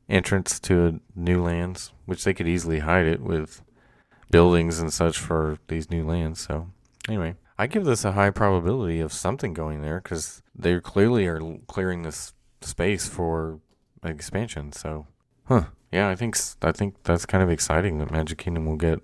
entrance 0.09 0.59
to 0.59 0.85
a 0.87 0.99
new 1.15 1.41
lands, 1.41 1.91
which 2.05 2.23
they 2.23 2.33
could 2.33 2.47
easily 2.47 2.79
hide 2.79 3.05
it 3.05 3.21
with 3.21 3.61
buildings 4.31 4.79
and 4.79 4.91
such 4.91 5.19
for 5.19 5.59
these 5.67 5.89
new 5.89 6.05
lands. 6.05 6.39
So 6.39 6.67
anyway, 7.07 7.35
I 7.57 7.67
give 7.67 7.85
this 7.85 8.05
a 8.05 8.13
high 8.13 8.31
probability 8.31 8.99
of 8.99 9.13
something 9.13 9.53
going 9.53 9.81
there 9.81 9.99
because 10.01 10.41
they 10.55 10.79
clearly 10.79 11.27
are 11.27 11.39
clearing 11.67 12.03
this 12.03 12.33
space 12.61 13.07
for 13.07 13.59
expansion. 14.03 14.71
So, 14.71 15.07
huh? 15.45 15.65
Yeah, 15.91 16.09
I 16.09 16.15
think 16.15 16.37
I 16.61 16.71
think 16.71 17.03
that's 17.03 17.25
kind 17.25 17.43
of 17.43 17.49
exciting 17.49 17.99
that 17.99 18.11
Magic 18.11 18.37
Kingdom 18.37 18.65
will 18.65 18.77
get 18.77 18.99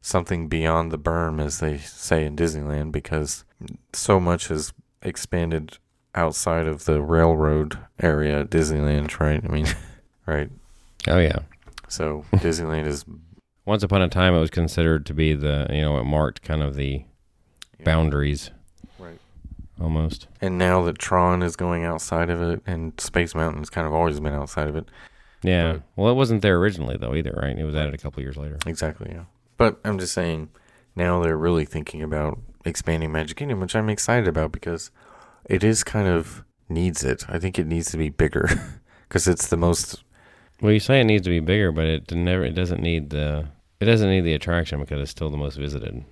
something 0.00 0.48
beyond 0.48 0.92
the 0.92 0.98
berm, 0.98 1.42
as 1.42 1.58
they 1.58 1.78
say 1.78 2.24
in 2.24 2.36
Disneyland, 2.36 2.92
because 2.92 3.44
so 3.92 4.20
much 4.20 4.48
has 4.48 4.72
expanded 5.02 5.78
outside 6.14 6.66
of 6.66 6.84
the 6.84 7.02
railroad 7.02 7.78
area 8.00 8.40
at 8.40 8.50
Disneyland, 8.50 9.18
right? 9.18 9.42
I 9.44 9.48
mean, 9.48 9.66
right. 10.26 10.50
Oh, 11.08 11.18
yeah. 11.18 11.40
So 11.88 12.24
Disneyland 12.34 12.86
is 12.86 13.04
Once 13.66 13.82
upon 13.82 14.00
a 14.00 14.08
time, 14.08 14.34
it 14.34 14.40
was 14.40 14.50
considered 14.50 15.04
to 15.04 15.12
be 15.12 15.34
the, 15.34 15.66
you 15.70 15.82
know, 15.82 15.98
it 15.98 16.04
marked 16.04 16.40
kind 16.42 16.62
of 16.62 16.76
the 16.76 17.04
boundaries 17.84 18.50
right. 18.98 19.18
almost. 19.80 20.28
And 20.40 20.56
now 20.56 20.82
that 20.84 20.98
Tron 20.98 21.42
is 21.42 21.56
going 21.56 21.84
outside 21.84 22.30
of 22.30 22.40
it, 22.40 22.62
and 22.66 22.98
Space 23.00 23.34
Mountain's 23.34 23.68
kind 23.68 23.86
of 23.86 23.92
always 23.92 24.20
been 24.20 24.32
outside 24.32 24.68
of 24.68 24.76
it. 24.76 24.88
Yeah. 25.42 25.66
Right. 25.66 25.82
Well, 25.96 26.10
it 26.10 26.14
wasn't 26.14 26.42
there 26.42 26.56
originally, 26.56 26.96
though, 26.96 27.14
either, 27.14 27.34
right? 27.36 27.58
It 27.58 27.64
was 27.64 27.74
added 27.74 27.94
a 27.94 27.98
couple 27.98 28.22
years 28.22 28.36
later. 28.36 28.58
Exactly. 28.66 29.10
Yeah. 29.12 29.24
But 29.56 29.78
I'm 29.84 29.98
just 29.98 30.12
saying, 30.12 30.50
now 30.94 31.20
they're 31.20 31.36
really 31.36 31.64
thinking 31.64 32.02
about 32.02 32.38
expanding 32.64 33.12
Magic 33.12 33.36
Kingdom, 33.36 33.60
which 33.60 33.76
I'm 33.76 33.88
excited 33.88 34.28
about 34.28 34.52
because 34.52 34.90
it 35.44 35.62
is 35.62 35.84
kind 35.84 36.08
of 36.08 36.44
needs 36.68 37.04
it. 37.04 37.24
I 37.28 37.38
think 37.38 37.58
it 37.58 37.66
needs 37.66 37.90
to 37.90 37.96
be 37.96 38.08
bigger 38.08 38.48
because 39.08 39.28
it's 39.28 39.48
the 39.48 39.56
most. 39.56 40.02
Well, 40.60 40.72
you 40.72 40.80
say 40.80 41.00
it 41.00 41.04
needs 41.04 41.24
to 41.24 41.30
be 41.30 41.40
bigger, 41.40 41.70
but 41.72 41.84
it 41.84 42.12
never. 42.12 42.44
It 42.44 42.54
doesn't 42.54 42.80
need 42.80 43.10
the. 43.10 43.48
It 43.80 43.84
doesn't 43.84 44.08
need 44.08 44.22
the 44.22 44.34
attraction 44.34 44.80
because 44.80 45.00
it's 45.00 45.10
still 45.10 45.30
the 45.30 45.36
most 45.36 45.56
visited. 45.56 46.04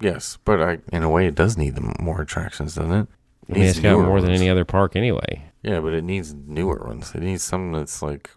Yes, 0.00 0.38
but 0.44 0.60
I, 0.60 0.78
in 0.92 1.02
a 1.02 1.08
way, 1.08 1.26
it 1.26 1.34
does 1.34 1.56
need 1.56 1.76
the 1.76 1.94
more 2.00 2.20
attractions, 2.20 2.74
doesn't 2.74 2.92
it? 2.92 3.08
I 3.48 3.52
mean, 3.52 3.62
it's 3.62 3.78
got 3.78 3.98
more 3.98 4.20
than 4.20 4.30
any 4.30 4.48
other 4.48 4.64
park 4.64 4.96
anyway. 4.96 5.44
Yeah, 5.62 5.80
but 5.80 5.92
it 5.92 6.02
needs 6.02 6.34
newer 6.34 6.82
ones. 6.86 7.14
It 7.14 7.22
needs 7.22 7.42
something 7.42 7.72
that's 7.72 8.02
like 8.02 8.30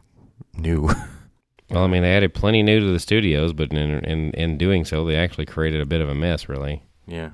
new. 0.55 0.89
Well, 1.69 1.83
I 1.83 1.87
mean, 1.87 2.01
they 2.01 2.15
added 2.15 2.33
plenty 2.33 2.63
new 2.63 2.79
to 2.79 2.93
the 2.93 2.99
studios, 2.99 3.51
but 3.51 3.73
in 3.73 3.99
in 4.05 4.31
in 4.31 4.57
doing 4.57 4.85
so, 4.85 5.05
they 5.05 5.17
actually 5.17 5.45
created 5.45 5.81
a 5.81 5.85
bit 5.85 5.99
of 5.99 6.07
a 6.07 6.15
mess. 6.15 6.47
Really, 6.47 6.83
yeah, 7.05 7.31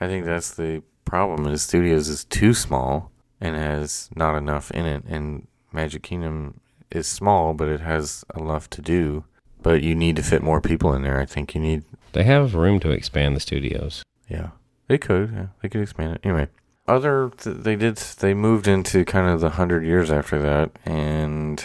I 0.00 0.08
think 0.08 0.24
that's 0.24 0.52
the 0.54 0.82
problem. 1.04 1.46
Is 1.46 1.62
Studios 1.62 2.08
is 2.08 2.24
too 2.24 2.54
small 2.54 3.12
and 3.40 3.54
has 3.54 4.10
not 4.16 4.36
enough 4.36 4.72
in 4.72 4.84
it, 4.84 5.04
and 5.04 5.46
Magic 5.72 6.02
Kingdom 6.02 6.60
is 6.90 7.06
small, 7.06 7.54
but 7.54 7.68
it 7.68 7.80
has 7.80 8.24
enough 8.36 8.68
to 8.70 8.82
do. 8.82 9.24
But 9.62 9.82
you 9.82 9.94
need 9.94 10.16
to 10.16 10.22
fit 10.22 10.42
more 10.42 10.60
people 10.60 10.94
in 10.94 11.02
there. 11.02 11.20
I 11.20 11.26
think 11.26 11.54
you 11.54 11.60
need. 11.60 11.84
they 12.12 12.24
have 12.24 12.54
room 12.54 12.80
to 12.80 12.90
expand 12.90 13.34
the 13.36 13.40
studios. 13.40 14.02
Yeah, 14.28 14.50
they 14.86 14.98
could. 14.98 15.32
Yeah, 15.32 15.46
they 15.62 15.68
could 15.68 15.82
expand 15.82 16.14
it. 16.16 16.20
Anyway, 16.24 16.48
other 16.86 17.30
th- 17.36 17.56
they 17.58 17.76
did. 17.76 17.96
They 17.96 18.34
moved 18.34 18.68
into 18.68 19.04
kind 19.04 19.28
of 19.28 19.40
the 19.40 19.50
hundred 19.50 19.84
years 19.84 20.10
after 20.10 20.40
that, 20.40 20.70
and 20.84 21.64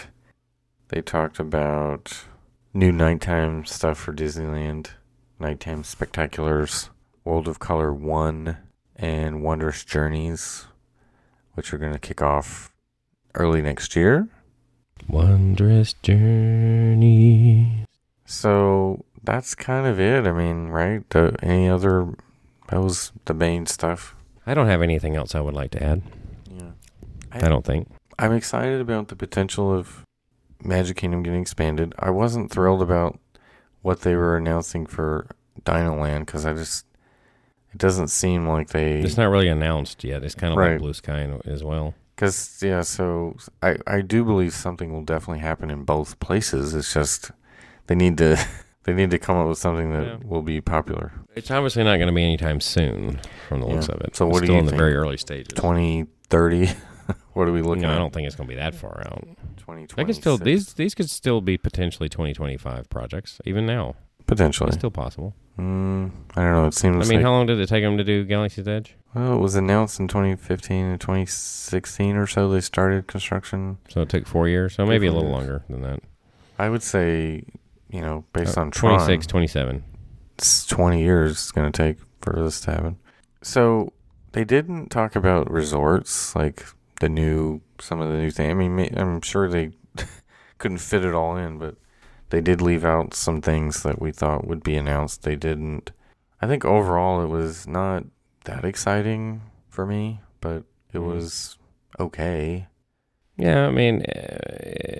they 0.88 1.00
talked 1.02 1.38
about 1.38 2.24
new 2.72 2.90
nighttime 2.92 3.64
stuff 3.64 3.98
for 3.98 4.12
Disneyland, 4.12 4.88
nighttime 5.38 5.82
spectaculars, 5.82 6.88
World 7.24 7.46
of 7.48 7.58
Color 7.58 7.92
One, 7.92 8.56
and 8.96 9.42
Wondrous 9.42 9.84
Journeys, 9.84 10.66
which 11.54 11.72
are 11.72 11.78
going 11.78 11.92
to 11.92 11.98
kick 11.98 12.20
off 12.20 12.72
early 13.34 13.62
next 13.62 13.94
year. 13.96 14.28
Wondrous 15.08 15.92
journey. 16.02 17.84
So 18.26 19.04
that's 19.22 19.54
kind 19.54 19.86
of 19.86 20.00
it. 20.00 20.26
I 20.26 20.32
mean, 20.32 20.68
right? 20.68 21.08
The, 21.10 21.36
any 21.42 21.68
other? 21.68 22.14
That 22.68 22.80
was 22.80 23.12
the 23.26 23.34
main 23.34 23.66
stuff. 23.66 24.14
I 24.46 24.54
don't 24.54 24.66
have 24.66 24.82
anything 24.82 25.16
else 25.16 25.34
I 25.34 25.40
would 25.40 25.54
like 25.54 25.70
to 25.72 25.82
add. 25.82 26.02
Yeah. 26.50 26.70
I 27.32 27.48
don't 27.48 27.64
think. 27.64 27.88
I'm 28.18 28.32
excited 28.32 28.80
about 28.80 29.08
the 29.08 29.16
potential 29.16 29.72
of 29.74 30.04
Magic 30.62 30.96
Kingdom 30.96 31.22
getting 31.22 31.42
expanded. 31.42 31.94
I 31.98 32.10
wasn't 32.10 32.50
thrilled 32.50 32.82
about 32.82 33.18
what 33.82 34.00
they 34.00 34.14
were 34.14 34.36
announcing 34.36 34.86
for 34.86 35.26
Dino 35.64 35.96
Land 36.00 36.26
because 36.26 36.46
I 36.46 36.54
just 36.54 36.86
it 37.72 37.78
doesn't 37.78 38.08
seem 38.08 38.46
like 38.46 38.68
they 38.68 39.00
It's 39.00 39.16
not 39.16 39.26
really 39.30 39.48
announced 39.48 40.04
yet. 40.04 40.22
It's 40.22 40.34
kind 40.34 40.52
of 40.52 40.58
Right. 40.58 40.72
like 40.72 40.80
Blue 40.80 40.94
Sky 40.94 41.28
as 41.44 41.62
well. 41.64 41.94
Because 42.14 42.60
yeah. 42.62 42.82
So 42.82 43.36
I 43.62 43.76
I 43.86 44.00
do 44.00 44.24
believe 44.24 44.52
something 44.54 44.92
will 44.92 45.04
definitely 45.04 45.40
happen 45.40 45.70
in 45.70 45.84
both 45.84 46.18
places. 46.20 46.74
It's 46.74 46.92
just 46.94 47.30
they 47.86 47.94
need 47.94 48.18
to 48.18 48.36
they 48.84 48.92
need 48.92 49.10
to 49.10 49.18
come 49.18 49.36
up 49.36 49.48
with 49.48 49.58
something 49.58 49.92
that 49.92 50.06
Yeah. 50.06 50.16
will 50.24 50.42
be 50.42 50.60
popular. 50.60 51.12
It's 51.34 51.50
obviously 51.50 51.82
not 51.84 51.96
going 51.96 52.08
to 52.08 52.12
be 52.14 52.22
anytime 52.24 52.60
soon, 52.60 53.20
from 53.48 53.60
the 53.60 53.66
looks 53.66 53.88
of 53.88 54.00
it. 54.02 54.14
So 54.14 54.26
It's 54.28 54.32
what 54.34 54.40
do 54.40 54.44
you 54.44 54.46
still 54.46 54.54
you 54.54 54.60
in 54.60 54.66
the 54.66 54.76
very 54.76 54.94
early 54.94 55.16
stages. 55.16 55.52
Twenty 55.54 56.06
thirty. 56.28 56.68
what 57.34 57.48
are 57.48 57.52
we 57.52 57.60
looking 57.60 57.82
no, 57.82 57.90
I 57.92 57.96
don't 57.96 58.12
think 58.14 58.26
it's 58.26 58.36
going 58.36 58.48
to 58.48 58.54
be 58.54 58.58
that 58.58 58.74
far 58.74 59.02
out. 59.06 59.26
Twenty 59.56 59.82
I 59.82 59.86
twenty. 59.86 60.06
could 60.06 60.14
still 60.16 60.38
these 60.38 60.74
these 60.74 60.94
could 60.94 61.10
still 61.10 61.40
be 61.40 61.58
potentially 61.58 62.08
2025 62.08 62.88
projects 62.88 63.40
even 63.44 63.66
now. 63.66 63.96
potentially. 64.26 64.68
It's 64.68 64.76
still 64.78 64.90
possible. 64.90 65.34
Mm, 65.58 66.10
I 66.36 66.42
don't 66.42 66.52
know. 66.52 66.66
It 66.66 66.74
seems. 66.74 67.06
I 67.06 67.08
mean, 67.08 67.18
like, 67.18 67.24
how 67.24 67.30
long 67.32 67.46
did 67.46 67.58
it 67.60 67.68
take 67.68 67.84
them 67.84 67.96
to 67.98 68.04
do 68.04 68.24
Galaxy's 68.24 68.66
Edge? 68.66 68.96
Well, 69.14 69.34
it 69.34 69.38
was 69.40 69.54
announced 69.54 70.00
in 70.00 70.08
2015 70.08 70.84
and 70.86 71.00
2016 71.00 72.16
or 72.16 72.26
so. 72.26 72.48
They 72.48 72.60
started 72.60 73.06
construction. 73.06 73.78
So 73.88 74.02
it 74.02 74.08
took 74.08 74.26
four 74.26 74.48
years. 74.48 74.74
So 74.74 74.84
maybe 74.84 75.06
a 75.06 75.12
little 75.12 75.28
years. 75.28 75.38
longer 75.38 75.64
than 75.68 75.82
that. 75.82 76.00
I 76.58 76.68
would 76.68 76.82
say, 76.82 77.44
you 77.90 78.00
know, 78.00 78.24
based 78.32 78.58
Uh, 78.58 78.62
on 78.62 78.70
Tron, 78.70 78.98
26, 78.98 79.26
27. 79.26 79.84
it's 80.36 80.66
20 80.66 81.00
years 81.02 81.32
it's 81.32 81.52
going 81.52 81.70
to 81.70 81.76
take 81.76 81.98
for 82.20 82.32
this 82.42 82.60
to 82.62 82.72
happen. 82.72 82.96
So 83.42 83.92
they 84.32 84.44
didn't 84.44 84.88
talk 84.90 85.14
about 85.14 85.50
resorts, 85.50 86.34
like 86.34 86.64
the 87.00 87.08
new, 87.08 87.60
some 87.80 88.00
of 88.00 88.10
the 88.10 88.18
new 88.18 88.30
things. 88.30 88.50
I 88.50 88.54
mean, 88.54 88.98
I'm 88.98 89.20
sure 89.20 89.48
they 89.48 89.72
couldn't 90.58 90.78
fit 90.78 91.04
it 91.04 91.14
all 91.14 91.36
in, 91.36 91.58
but 91.58 91.76
they 92.30 92.40
did 92.40 92.60
leave 92.60 92.84
out 92.84 93.14
some 93.14 93.40
things 93.40 93.82
that 93.84 94.00
we 94.00 94.10
thought 94.10 94.46
would 94.46 94.62
be 94.64 94.74
announced. 94.76 95.22
They 95.22 95.36
didn't. 95.36 95.92
I 96.40 96.46
think 96.48 96.64
overall 96.64 97.22
it 97.22 97.28
was 97.28 97.66
not 97.66 98.04
that 98.44 98.64
exciting 98.64 99.42
for 99.68 99.86
me, 99.86 100.20
but 100.40 100.64
it 100.92 100.98
Mhm. 100.98 101.06
was 101.06 101.58
okay. 101.98 102.66
Yeah, 103.36 103.66
I 103.66 103.70
mean, 103.70 104.02
uh, 104.02 104.38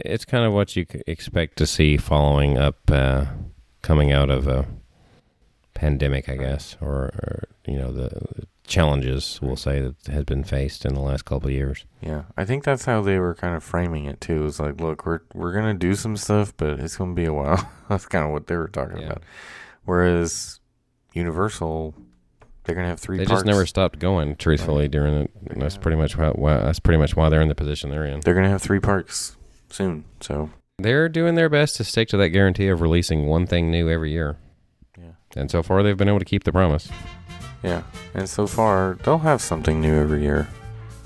it's 0.04 0.24
kind 0.24 0.44
of 0.44 0.52
what 0.52 0.74
you 0.76 0.86
expect 1.06 1.56
to 1.58 1.66
see 1.66 1.96
following 1.96 2.58
up, 2.58 2.90
uh, 2.90 3.26
coming 3.82 4.10
out 4.12 4.28
of 4.30 4.48
a 4.48 4.66
pandemic, 5.74 6.28
I 6.28 6.36
guess, 6.36 6.76
or, 6.80 7.10
or 7.22 7.44
you 7.66 7.78
know 7.78 7.92
the 7.92 8.10
challenges 8.66 9.38
we'll 9.42 9.56
say 9.56 9.80
that 9.80 10.06
has 10.10 10.24
been 10.24 10.42
faced 10.42 10.86
in 10.86 10.94
the 10.94 11.00
last 11.00 11.24
couple 11.26 11.48
of 11.48 11.54
years. 11.54 11.84
Yeah, 12.00 12.22
I 12.36 12.44
think 12.44 12.64
that's 12.64 12.86
how 12.86 13.02
they 13.02 13.18
were 13.18 13.34
kind 13.34 13.54
of 13.54 13.62
framing 13.62 14.06
it 14.06 14.20
too. 14.20 14.46
It's 14.46 14.58
like, 14.58 14.80
look, 14.80 15.04
we're 15.06 15.20
we're 15.34 15.52
gonna 15.52 15.74
do 15.74 15.94
some 15.94 16.16
stuff, 16.16 16.56
but 16.56 16.80
it's 16.80 16.96
gonna 16.96 17.14
be 17.14 17.24
a 17.26 17.32
while. 17.32 17.68
that's 17.88 18.06
kind 18.06 18.24
of 18.24 18.32
what 18.32 18.46
they 18.46 18.56
were 18.56 18.68
talking 18.68 18.98
Yeah. 18.98 19.06
about. 19.06 19.22
Whereas 19.84 20.60
Universal, 21.12 21.94
they're 22.64 22.74
gonna 22.74 22.88
have 22.88 23.00
three. 23.00 23.18
They 23.18 23.24
parks. 23.26 23.40
just 23.42 23.46
never 23.46 23.66
stopped 23.66 23.98
going. 23.98 24.36
Truthfully, 24.36 24.88
during 24.88 25.24
the, 25.24 25.54
that's 25.56 25.76
pretty 25.76 25.96
much 25.96 26.16
why, 26.16 26.28
why 26.30 26.54
that's 26.58 26.80
pretty 26.80 26.98
much 26.98 27.14
why 27.16 27.28
they're 27.28 27.40
in 27.42 27.48
the 27.48 27.54
position 27.54 27.90
they're 27.90 28.04
in. 28.06 28.20
They're 28.20 28.34
gonna 28.34 28.48
have 28.48 28.62
three 28.62 28.80
parks 28.80 29.36
soon. 29.70 30.04
So 30.20 30.50
They're 30.78 31.08
doing 31.08 31.34
their 31.34 31.48
best 31.48 31.76
to 31.76 31.84
stick 31.84 32.08
to 32.08 32.16
that 32.18 32.30
guarantee 32.30 32.68
of 32.68 32.80
releasing 32.80 33.26
one 33.26 33.46
thing 33.46 33.70
new 33.70 33.88
every 33.90 34.10
year, 34.12 34.36
yeah, 34.98 35.12
and 35.36 35.50
so 35.50 35.62
far 35.62 35.82
they've 35.82 35.96
been 35.96 36.08
able 36.08 36.18
to 36.20 36.24
keep 36.24 36.44
the 36.44 36.52
promise. 36.52 36.88
yeah. 37.62 37.82
And 38.14 38.28
so 38.28 38.46
far, 38.46 38.98
they'll 39.04 39.18
have 39.18 39.40
something 39.40 39.80
new 39.80 39.94
every 39.94 40.22
year. 40.22 40.48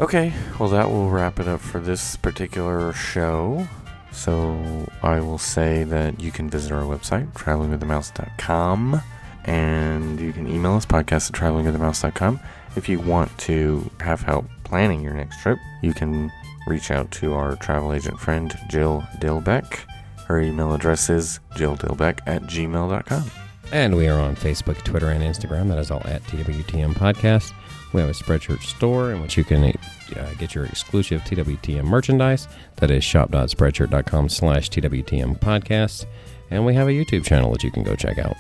Okay, 0.00 0.32
well 0.60 0.68
that 0.68 0.88
will 0.90 1.10
wrap 1.10 1.40
it 1.40 1.48
up 1.48 1.60
for 1.60 1.80
this 1.80 2.16
particular 2.16 2.92
show. 2.92 3.66
So 4.12 4.88
I 5.02 5.20
will 5.20 5.38
say 5.38 5.84
that 5.84 6.20
you 6.20 6.30
can 6.32 6.48
visit 6.48 6.72
our 6.72 6.82
website, 6.82 7.32
travelingwiththemouse.com, 7.34 9.02
and 9.48 10.20
you 10.20 10.32
can 10.32 10.46
email 10.46 10.74
us, 10.74 10.84
podcast 10.84 11.30
at 11.30 11.36
travelingwiththemouse.com. 11.36 12.38
If 12.76 12.88
you 12.88 13.00
want 13.00 13.36
to 13.38 13.90
have 14.00 14.20
help 14.20 14.44
planning 14.62 15.00
your 15.00 15.14
next 15.14 15.40
trip, 15.40 15.58
you 15.82 15.94
can 15.94 16.30
reach 16.66 16.90
out 16.90 17.10
to 17.12 17.32
our 17.32 17.56
travel 17.56 17.94
agent 17.94 18.20
friend, 18.20 18.54
Jill 18.68 19.02
Dilbeck. 19.20 19.78
Her 20.26 20.38
email 20.40 20.74
address 20.74 21.08
is 21.08 21.40
jilldilbeck 21.54 22.20
at 22.26 22.42
gmail.com. 22.42 23.30
And 23.72 23.96
we 23.96 24.06
are 24.08 24.20
on 24.20 24.36
Facebook, 24.36 24.82
Twitter, 24.84 25.08
and 25.08 25.22
Instagram. 25.22 25.68
That 25.68 25.78
is 25.78 25.90
all 25.90 26.02
at 26.04 26.22
TWTM 26.24 26.92
Podcast. 26.94 27.52
We 27.94 28.02
have 28.02 28.10
a 28.10 28.12
Spreadshirt 28.12 28.62
store 28.62 29.12
in 29.12 29.22
which 29.22 29.38
you 29.38 29.44
can 29.44 29.64
uh, 29.64 30.34
get 30.38 30.54
your 30.54 30.66
exclusive 30.66 31.22
TWTM 31.22 31.84
merchandise. 31.84 32.48
That 32.76 32.90
is 32.90 33.02
shop.spreadshirt.com 33.02 34.28
slash 34.28 34.68
TWTM 34.68 35.38
Podcast. 35.38 36.04
And 36.50 36.66
we 36.66 36.74
have 36.74 36.88
a 36.88 36.92
YouTube 36.92 37.24
channel 37.24 37.52
that 37.52 37.64
you 37.64 37.70
can 37.70 37.82
go 37.82 37.94
check 37.94 38.18
out. 38.18 38.36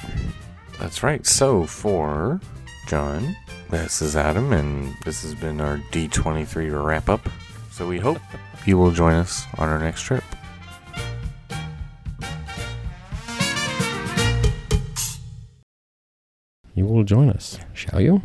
That's 0.78 1.02
right. 1.02 1.26
So 1.26 1.64
for 1.66 2.40
John, 2.86 3.36
this 3.70 4.00
is 4.00 4.16
Adam, 4.16 4.52
and 4.52 4.94
this 5.04 5.22
has 5.22 5.34
been 5.34 5.60
our 5.60 5.78
D23 5.92 6.84
wrap 6.84 7.08
up. 7.08 7.28
So 7.70 7.86
we 7.86 7.98
hope 7.98 8.18
you 8.64 8.78
will 8.78 8.90
join 8.90 9.14
us 9.14 9.44
on 9.58 9.68
our 9.68 9.78
next 9.78 10.02
trip. 10.02 10.24
You 16.74 16.86
will 16.86 17.02
join 17.02 17.28
us, 17.28 17.58
shall 17.74 18.00
you? 18.00 18.22